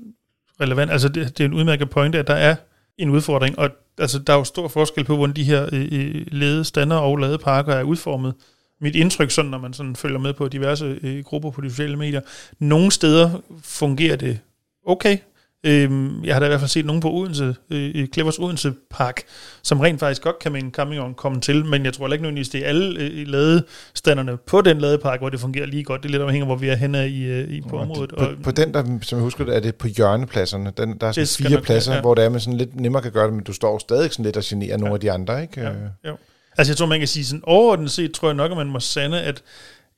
relevant. 0.61 0.91
Altså, 0.91 1.09
det, 1.09 1.37
det 1.37 1.43
er 1.43 1.47
en 1.47 1.53
udmærket 1.53 1.89
pointe, 1.89 2.19
at 2.19 2.27
der 2.27 2.33
er 2.33 2.55
en 2.97 3.09
udfordring, 3.09 3.59
og 3.59 3.69
altså, 3.97 4.19
der 4.19 4.33
er 4.33 4.37
jo 4.37 4.43
stor 4.43 4.67
forskel 4.67 5.03
på, 5.03 5.15
hvordan 5.15 5.35
de 5.35 5.43
her 5.43 5.69
øh, 5.71 5.87
øh 5.91 6.25
ledestander 6.31 6.95
og 6.95 7.17
ladeparker 7.17 7.73
er 7.73 7.83
udformet. 7.83 8.33
Mit 8.81 8.95
indtryk, 8.95 9.31
sådan, 9.31 9.51
når 9.51 9.57
man 9.57 9.73
sådan 9.73 9.95
følger 9.95 10.19
med 10.19 10.33
på 10.33 10.47
diverse 10.47 10.99
øh, 11.03 11.23
grupper 11.23 11.51
på 11.51 11.61
de 11.61 11.69
sociale 11.69 11.97
medier, 11.97 12.21
nogle 12.59 12.91
steder 12.91 13.41
fungerer 13.63 14.15
det 14.15 14.39
okay, 14.85 15.17
Øhm, 15.63 16.23
jeg 16.23 16.35
har 16.35 16.39
da 16.39 16.45
i 16.45 16.49
hvert 16.49 16.59
fald 16.59 16.69
set 16.69 16.85
nogen 16.85 17.01
på 17.01 17.11
Odense, 17.11 17.55
øh, 17.69 18.07
Clevers 18.07 18.39
Odense 18.39 18.73
Park, 18.89 19.23
som 19.63 19.79
rent 19.79 19.99
faktisk 19.99 20.21
godt 20.21 20.39
kan 20.39 20.51
med 20.51 20.61
en 20.61 20.71
campingvogn 20.71 21.13
komme 21.13 21.41
til, 21.41 21.65
men 21.65 21.85
jeg 21.85 21.93
tror 21.93 22.07
ikke 22.07 22.21
nødvendigvis, 22.21 22.49
det 22.49 22.65
er 22.65 22.67
alle 22.67 22.99
øh, 22.99 23.27
ladestanderne 23.27 24.37
på 24.37 24.61
den 24.61 24.77
ladepark, 24.77 25.19
hvor 25.19 25.29
det 25.29 25.39
fungerer 25.39 25.65
lige 25.65 25.83
godt. 25.83 26.03
Det 26.03 26.09
er 26.09 26.11
lidt 26.11 26.21
afhængig 26.21 26.41
af, 26.41 26.47
hvor 26.47 26.55
vi 26.55 26.67
er 26.67 26.75
henne 26.75 27.09
i, 27.09 27.23
øh, 27.23 27.49
i 27.49 27.61
på 27.61 27.77
området. 27.77 28.13
På, 28.17 28.25
på 28.43 28.51
den, 28.51 28.73
der, 28.73 28.83
som 29.01 29.17
jeg 29.17 29.23
husker 29.23 29.45
det, 29.45 29.55
er 29.55 29.59
det 29.59 29.75
på 29.75 29.87
hjørnepladserne. 29.87 30.73
Den, 30.77 30.97
der 30.97 31.07
er 31.07 31.11
sådan 31.11 31.47
fire 31.47 31.57
nok, 31.57 31.63
pladser, 31.63 31.93
ja. 31.93 32.01
hvor 32.01 32.15
det 32.15 32.23
er, 32.23 32.29
man 32.29 32.39
sådan 32.39 32.57
lidt 32.57 32.75
nemmere 32.75 33.01
kan 33.01 33.11
gøre 33.11 33.25
det, 33.25 33.33
men 33.33 33.43
du 33.43 33.53
står 33.53 33.79
stadig 33.79 34.11
sådan 34.11 34.25
lidt 34.25 34.37
og 34.37 34.43
generer 34.45 34.69
ja. 34.69 34.77
nogle 34.77 34.93
af 34.93 34.99
de 34.99 35.11
andre, 35.11 35.41
ikke? 35.41 35.61
Ja, 35.61 35.71
ja. 36.03 36.11
Altså 36.57 36.71
jeg 36.71 36.77
tror, 36.77 36.85
man 36.85 36.99
kan 36.99 37.07
sige 37.07 37.25
sådan 37.25 37.41
overordnet 37.43 37.91
set, 37.91 38.11
tror 38.11 38.27
jeg 38.27 38.35
nok, 38.35 38.51
at 38.51 38.57
man 38.57 38.67
må 38.67 38.79
sande, 38.79 39.21
at 39.21 39.43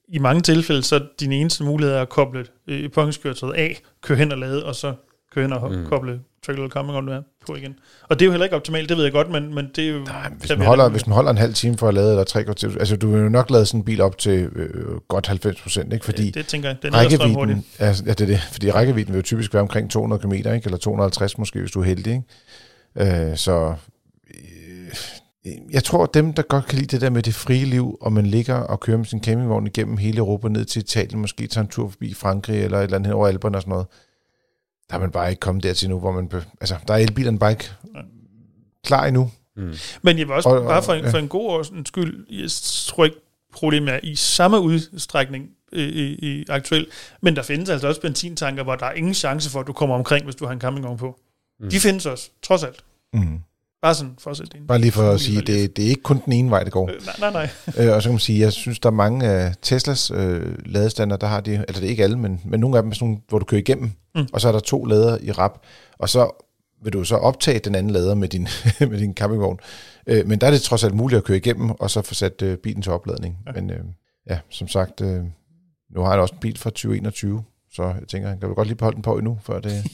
i 0.07 0.19
mange 0.19 0.41
tilfælde, 0.41 0.83
så 0.83 0.95
er 0.95 0.99
din 1.19 1.31
eneste 1.31 1.63
mulighed 1.63 1.95
er 1.95 2.01
at 2.01 2.09
koble 2.09 2.45
øh, 2.67 2.91
påhængskøretøjet 2.91 3.53
af, 3.53 3.81
køre 4.01 4.17
hen 4.17 4.31
og 4.31 4.37
lade, 4.37 4.65
og 4.65 4.75
så 4.75 4.93
køre 5.33 5.43
hen 5.45 5.53
og 5.53 5.71
mm. 5.71 5.85
koble 5.85 6.19
Trickle 6.45 6.69
Coming 6.69 6.97
on 6.97 7.23
på 7.47 7.55
igen. 7.55 7.75
Og 8.03 8.19
det 8.19 8.25
er 8.25 8.25
jo 8.25 8.31
heller 8.31 8.45
ikke 8.45 8.55
optimalt, 8.55 8.89
det 8.89 8.97
ved 8.97 9.03
jeg 9.03 9.13
godt, 9.13 9.29
men, 9.29 9.55
men 9.55 9.69
det 9.75 9.83
er 9.83 9.89
jo... 9.89 9.99
Nej, 9.99 10.29
hvis, 10.39 10.49
man 10.49 10.67
holder, 10.67 10.89
hvis 10.89 11.07
man 11.07 11.13
holder 11.13 11.31
en 11.31 11.37
halv 11.37 11.53
time 11.53 11.77
for 11.77 11.87
at 11.87 11.93
lade, 11.93 12.09
eller 12.09 12.23
tre 12.23 12.43
kvarter, 12.43 12.69
altså 12.79 12.95
du 12.95 13.11
vil 13.11 13.21
jo 13.21 13.29
nok 13.29 13.49
lade 13.49 13.65
sådan 13.65 13.79
en 13.79 13.83
bil 13.83 14.01
op 14.01 14.17
til 14.17 14.49
øh, 14.55 14.97
godt 15.07 15.27
90 15.27 15.61
procent, 15.61 15.93
ikke? 15.93 16.05
Fordi 16.05 16.25
det, 16.25 16.35
det 16.35 16.47
tænker 16.47 16.69
jeg, 16.69 16.77
den 16.83 16.93
rækkevidden, 16.93 17.65
ja, 17.79 17.85
ja, 17.85 17.91
det 17.91 18.21
er 18.21 18.25
det, 18.25 18.41
fordi 18.51 18.71
rækkevidden 18.71 19.13
vil 19.13 19.19
jo 19.19 19.23
typisk 19.23 19.53
være 19.53 19.61
omkring 19.61 19.91
200 19.91 20.21
km, 20.21 20.33
ikke? 20.33 20.61
Eller 20.65 20.77
250 20.77 21.37
måske, 21.37 21.59
hvis 21.59 21.71
du 21.71 21.79
er 21.79 21.85
heldig, 21.85 22.23
ikke? 22.97 23.29
Øh, 23.29 23.37
så 23.37 23.75
øh, 24.29 25.51
jeg 25.71 25.83
tror, 25.83 26.03
at 26.03 26.13
dem, 26.13 26.33
der 26.33 26.41
godt 26.41 26.65
kan 26.65 26.77
lide 26.77 26.87
det 26.87 27.01
der 27.01 27.09
med 27.09 27.23
det 27.23 27.35
frie 27.35 27.65
liv, 27.65 27.97
og 28.01 28.13
man 28.13 28.25
ligger 28.25 28.55
og 28.55 28.79
kører 28.79 28.97
med 28.97 29.05
sin 29.05 29.23
campingvogn 29.23 29.67
igennem 29.67 29.97
hele 29.97 30.17
Europa 30.17 30.47
ned 30.47 30.65
til 30.65 30.79
Italien, 30.79 31.21
måske 31.21 31.47
tager 31.47 31.63
en 31.63 31.69
tur 31.69 31.89
forbi 31.89 32.13
Frankrig 32.13 32.63
eller 32.63 32.77
et 32.77 32.83
eller 32.83 32.97
andet 32.97 33.13
over 33.13 33.27
Alperne 33.27 33.57
og 33.57 33.61
sådan 33.61 33.71
noget, 33.71 33.87
der 34.89 34.95
er 34.95 34.99
man 34.99 35.11
bare 35.11 35.29
ikke 35.29 35.39
kommet 35.39 35.63
dertil 35.63 35.89
nu, 35.89 35.99
hvor 35.99 36.11
man... 36.11 36.31
Altså, 36.61 36.75
der 36.87 36.93
er 36.93 36.97
elbilerne 36.97 37.39
bare 37.39 37.51
ikke 37.51 37.69
klar 38.85 39.05
endnu. 39.05 39.31
Mm. 39.55 39.73
Men 40.01 40.19
jeg 40.19 40.27
vil 40.27 40.35
også, 40.35 40.49
og, 40.49 40.65
bare 40.65 40.83
for 40.83 40.93
en, 40.93 41.03
ja. 41.03 41.11
for 41.11 41.17
en 41.17 41.27
god 41.27 41.49
års 41.49 41.71
skyld, 41.85 42.25
jeg 42.29 42.49
tror 42.87 43.05
ikke, 43.05 43.17
problemet 43.53 43.93
er 43.93 43.99
i 44.03 44.15
samme 44.15 44.59
udstrækning 44.59 45.49
i, 45.71 45.83
i, 45.83 46.15
i 46.21 46.45
aktuel, 46.49 46.87
men 47.21 47.35
der 47.35 47.41
findes 47.41 47.69
altså 47.69 47.87
også 47.87 48.01
benzintanker, 48.01 48.63
hvor 48.63 48.75
der 48.75 48.85
er 48.85 48.93
ingen 48.93 49.13
chance 49.13 49.49
for, 49.49 49.59
at 49.59 49.67
du 49.67 49.73
kommer 49.73 49.95
omkring, 49.95 50.25
hvis 50.25 50.35
du 50.35 50.45
har 50.45 50.53
en 50.53 50.61
campingvogn 50.61 50.97
på. 50.97 51.19
Mm. 51.59 51.69
De 51.69 51.79
findes 51.79 52.05
også, 52.05 52.29
trods 52.43 52.63
alt. 52.63 52.83
Mm. 53.13 53.39
Bare 53.81 53.95
sådan 53.95 54.13
for 54.19 54.31
at 54.31 54.37
sætte 54.37 54.57
det 54.57 54.67
Bare 54.67 54.79
lige 54.79 54.91
for 54.91 55.11
at 55.11 55.21
sige, 55.21 55.41
det, 55.41 55.77
det 55.77 55.85
er 55.85 55.89
ikke 55.89 56.01
kun 56.01 56.21
den 56.25 56.33
ene 56.33 56.49
vej, 56.49 56.63
det 56.63 56.73
går. 56.73 56.89
Øh, 56.89 57.05
nej, 57.05 57.31
nej, 57.31 57.31
nej. 57.31 57.49
Øh, 57.87 57.95
og 57.95 58.01
så 58.01 58.09
kan 58.09 58.13
man 58.13 58.19
sige, 58.19 58.39
jeg 58.39 58.53
synes, 58.53 58.79
der 58.79 58.89
er 58.89 58.93
mange 58.93 59.25
af 59.25 59.55
Teslas 59.61 60.11
øh, 60.11 60.55
ladestander, 60.65 61.17
der 61.17 61.27
har 61.27 61.41
de, 61.41 61.51
eller 61.51 61.65
det 61.67 61.83
er 61.83 61.89
ikke 61.89 62.03
alle, 62.03 62.19
men, 62.19 62.41
men 62.45 62.59
nogle 62.59 62.77
af 62.77 62.83
dem 62.83 62.91
er 62.91 62.95
sådan 62.95 63.07
nogle, 63.07 63.21
hvor 63.29 63.39
du 63.39 63.45
kører 63.45 63.59
igennem, 63.59 63.91
mm. 64.15 64.27
og 64.33 64.41
så 64.41 64.47
er 64.47 64.51
der 64.51 64.59
to 64.59 64.85
lader 64.85 65.17
i 65.21 65.31
rap, 65.31 65.63
og 65.97 66.09
så 66.09 66.45
vil 66.83 66.93
du 66.93 67.03
så 67.03 67.15
optage 67.15 67.59
den 67.59 67.75
anden 67.75 67.93
lader 67.93 68.15
med 68.15 68.27
din, 68.27 68.47
med 68.91 68.99
din 68.99 69.13
campingvogn. 69.13 69.59
Øh, 70.07 70.27
men 70.27 70.41
der 70.41 70.47
er 70.47 70.51
det 70.51 70.61
trods 70.61 70.83
alt 70.83 70.95
muligt 70.95 71.17
at 71.17 71.23
køre 71.23 71.37
igennem, 71.37 71.71
og 71.71 71.91
så 71.91 72.01
få 72.01 72.13
sat 72.13 72.41
øh, 72.41 72.57
bilen 72.57 72.81
til 72.81 72.91
opladning. 72.91 73.37
Ja. 73.47 73.51
Men 73.51 73.69
øh, 73.69 73.79
ja, 74.29 74.39
som 74.49 74.67
sagt, 74.67 75.01
øh, 75.01 75.23
nu 75.95 76.01
har 76.01 76.11
jeg 76.11 76.21
også 76.21 76.33
en 76.33 76.39
bil 76.39 76.57
fra 76.57 76.69
2021, 76.69 77.43
så 77.71 77.83
jeg 77.83 78.07
tænker, 78.07 78.35
kan 78.35 78.49
vi 78.49 78.53
godt 78.53 78.67
lige 78.67 78.77
beholde 78.77 78.95
den 78.95 79.01
på 79.01 79.17
endnu, 79.17 79.39
før 79.43 79.59
det, 79.59 79.71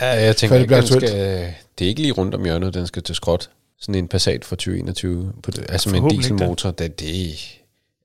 ja, 0.00 0.06
jeg 0.06 0.36
tænker, 0.36 0.54
før 0.54 0.58
det 0.58 0.66
bliver 0.66 0.80
Skal, 0.80 1.54
det 1.78 1.84
er 1.84 1.88
ikke 1.88 2.02
lige 2.02 2.12
rundt 2.12 2.34
om 2.34 2.44
hjørnet, 2.44 2.74
den 2.74 2.86
skal 2.86 3.02
til 3.02 3.14
skråt 3.14 3.50
sådan 3.80 3.94
en 3.94 4.08
Passat 4.08 4.44
fra 4.44 4.56
2021, 4.56 5.32
på 5.42 5.50
det, 5.50 5.66
altså 5.68 5.90
med 5.90 6.00
en 6.00 6.10
dieselmotor, 6.10 6.70
det, 6.70 7.00
det, 7.00 7.06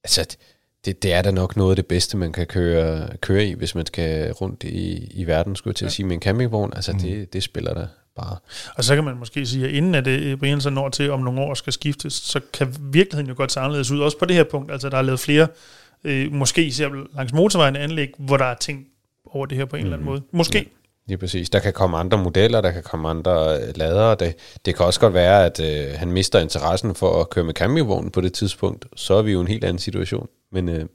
altså, 0.04 0.38
det, 0.86 1.04
det 1.04 1.14
er 1.14 1.22
da 1.22 1.32
nok 1.32 1.58
noget 1.58 1.72
af 1.72 1.76
det 1.76 1.86
bedste, 1.86 2.18
man 2.18 2.32
kan 2.32 2.48
køre, 2.48 3.08
køre 3.18 3.46
i, 3.46 3.54
hvis 3.54 3.76
man 3.76 3.86
skal 3.86 4.32
rundt 4.32 4.64
i, 4.64 5.12
i 5.14 5.28
verden, 5.28 5.56
skulle 5.56 5.72
jeg 5.72 5.76
til 5.76 5.86
ja. 5.86 5.88
at 5.88 5.94
sige, 5.94 6.06
med 6.06 6.16
en 6.16 6.22
campingvogn. 6.22 6.74
Altså, 6.76 6.92
mm. 6.92 7.00
det, 7.00 7.34
det 7.34 7.44
spiller 7.44 7.74
der 7.74 7.88
bare. 8.16 8.38
Og 8.76 8.84
så 8.84 8.96
kan 8.96 9.04
man 9.04 9.18
måske 9.18 9.46
sige, 9.46 9.66
at 9.66 9.72
inden 9.72 9.96
at 9.96 10.06
det 10.06 10.40
Brian 10.40 10.62
så 10.62 10.70
når 10.70 10.90
til, 10.90 11.12
om 11.12 11.20
nogle 11.20 11.42
år 11.42 11.54
skal 11.54 11.74
skiftes, 11.74 12.14
så 12.14 12.40
kan 12.54 12.76
virkeligheden 12.80 13.30
jo 13.30 13.36
godt 13.38 13.52
se 13.52 13.60
anderledes 13.60 13.92
ud, 13.92 14.00
også 14.00 14.18
på 14.18 14.26
det 14.26 14.36
her 14.36 14.44
punkt. 14.44 14.72
Altså, 14.72 14.90
der 14.90 14.98
er 14.98 15.02
lavet 15.02 15.20
flere, 15.20 15.48
øh, 16.04 16.32
måske 16.32 16.66
især 16.66 16.90
langs 17.16 17.34
motorvejen 17.34 17.76
anlæg, 17.76 18.10
hvor 18.18 18.38
der 18.38 18.46
er 18.46 18.56
ting 18.56 18.86
over 19.26 19.46
det 19.46 19.58
her 19.58 19.66
på 19.66 19.76
en 19.76 19.82
mm. 19.82 19.86
eller 19.86 19.98
anden 19.98 20.10
måde. 20.10 20.22
Måske. 20.32 20.58
Ja. 20.58 20.64
Lige 21.08 21.18
præcis. 21.18 21.50
Der 21.50 21.60
kan 21.60 21.74
komme 21.74 21.98
andre 21.98 22.18
modeller, 22.18 22.62
der 22.62 22.72
kan 22.72 22.84
komme 22.84 23.10
andre 23.10 23.62
øh, 23.62 23.78
ladere. 23.78 24.16
Det, 24.16 24.36
det 24.66 24.76
kan 24.76 24.86
også 24.86 25.00
godt 25.00 25.14
være, 25.14 25.46
at 25.46 25.60
øh, 25.60 26.00
han 26.00 26.12
mister 26.12 26.40
interessen 26.40 26.96
for 26.96 27.22
at 27.22 27.30
køre 27.30 27.46
med 27.46 27.54
campingvognen 27.54 28.12
på 28.12 28.22
det 28.22 28.34
tidspunkt. 28.34 28.86
Så 28.96 29.14
er 29.14 29.22
vi 29.22 29.32
jo 29.32 29.38
i 29.38 29.42
en 29.42 29.48
helt 29.48 29.64
anden 29.64 29.80
situation. 29.80 30.28
Men 30.52 30.70
øh, 30.70 30.86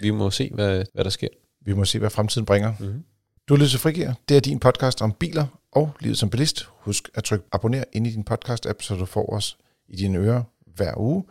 vi 0.00 0.10
må 0.10 0.30
se, 0.30 0.50
hvad, 0.54 0.84
hvad 0.94 1.04
der 1.04 1.10
sker. 1.10 1.28
Vi 1.64 1.72
må 1.72 1.84
se, 1.84 1.98
hvad 1.98 2.10
fremtiden 2.10 2.46
bringer. 2.46 2.72
Mm-hmm. 2.80 3.04
Du 3.48 3.54
lytter 3.54 3.68
til 3.68 3.78
Frigir. 3.78 4.12
Det 4.28 4.36
er 4.36 4.40
din 4.40 4.58
podcast 4.58 5.02
om 5.02 5.12
biler 5.12 5.46
og 5.72 5.90
livet 6.00 6.18
som 6.18 6.30
bilist. 6.30 6.68
Husk 6.70 7.08
at 7.14 7.24
trykke 7.24 7.44
abonner 7.52 7.84
ind 7.92 8.06
i 8.06 8.10
din 8.10 8.24
podcast-app, 8.30 8.76
så 8.80 8.94
du 8.94 9.04
får 9.04 9.32
os 9.32 9.58
i 9.88 9.96
dine 9.96 10.18
ører 10.18 10.42
hver 10.66 10.94
uge. 10.96 11.24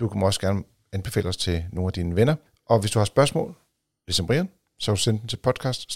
Du 0.00 0.08
kan 0.08 0.22
også 0.22 0.40
gerne 0.40 0.62
anbefale 0.92 1.28
os 1.28 1.36
til 1.36 1.64
nogle 1.72 1.88
af 1.88 1.92
dine 1.92 2.16
venner. 2.16 2.34
Og 2.66 2.80
hvis 2.80 2.90
du 2.90 2.98
har 2.98 3.04
spørgsmål, 3.04 3.54
ligesom 4.06 4.26
Brian, 4.26 4.48
så 4.80 4.96
send 4.96 5.20
den 5.20 5.28
til 5.28 5.36
podcast 5.36 5.92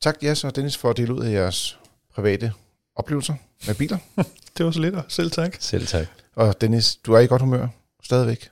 Tak, 0.00 0.16
Jas 0.22 0.44
og 0.44 0.56
Dennis, 0.56 0.76
for 0.76 0.90
at 0.90 0.96
dele 0.96 1.14
ud 1.14 1.24
af 1.24 1.32
jeres 1.32 1.78
private 2.14 2.52
oplevelser 2.96 3.34
med 3.66 3.74
biler. 3.74 3.98
det 4.56 4.66
var 4.66 4.70
så 4.70 4.80
lidt, 4.80 4.94
og 4.94 5.04
selv 5.08 5.30
tak. 5.30 5.56
Selv 5.60 5.86
tak. 5.86 6.06
Og 6.34 6.60
Dennis, 6.60 6.96
du 6.96 7.12
er 7.12 7.18
i 7.18 7.26
godt 7.26 7.42
humør 7.42 7.68
stadigvæk. 8.02 8.48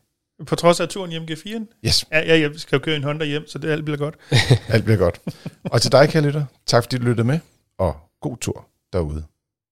På 0.47 0.57
trods 0.57 0.81
af 0.81 0.89
turen 0.89 1.11
hjem 1.11 1.23
G4'en? 1.23 1.81
Yes. 1.87 2.05
Ja, 2.13 2.19
ja, 2.19 2.41
jeg 2.41 2.51
skal 2.57 2.77
jo 2.77 2.81
køre 2.85 2.97
en 2.97 3.05
Honda 3.05 3.25
hjem, 3.25 3.49
så 3.49 3.59
det 3.59 3.71
alt 3.71 3.85
bliver 3.85 3.99
godt. 3.99 4.15
alt 4.69 4.85
bliver 4.85 4.99
godt. 4.99 5.21
Og 5.65 5.83
til 5.83 5.93
dig, 5.93 6.09
kære 6.09 6.23
lytter, 6.23 6.45
tak 6.67 6.83
fordi 6.83 6.97
du 6.97 7.03
lyttede 7.03 7.27
med, 7.27 7.39
og 7.79 7.97
god 8.21 8.37
tur 8.37 8.67
derude. 8.93 9.25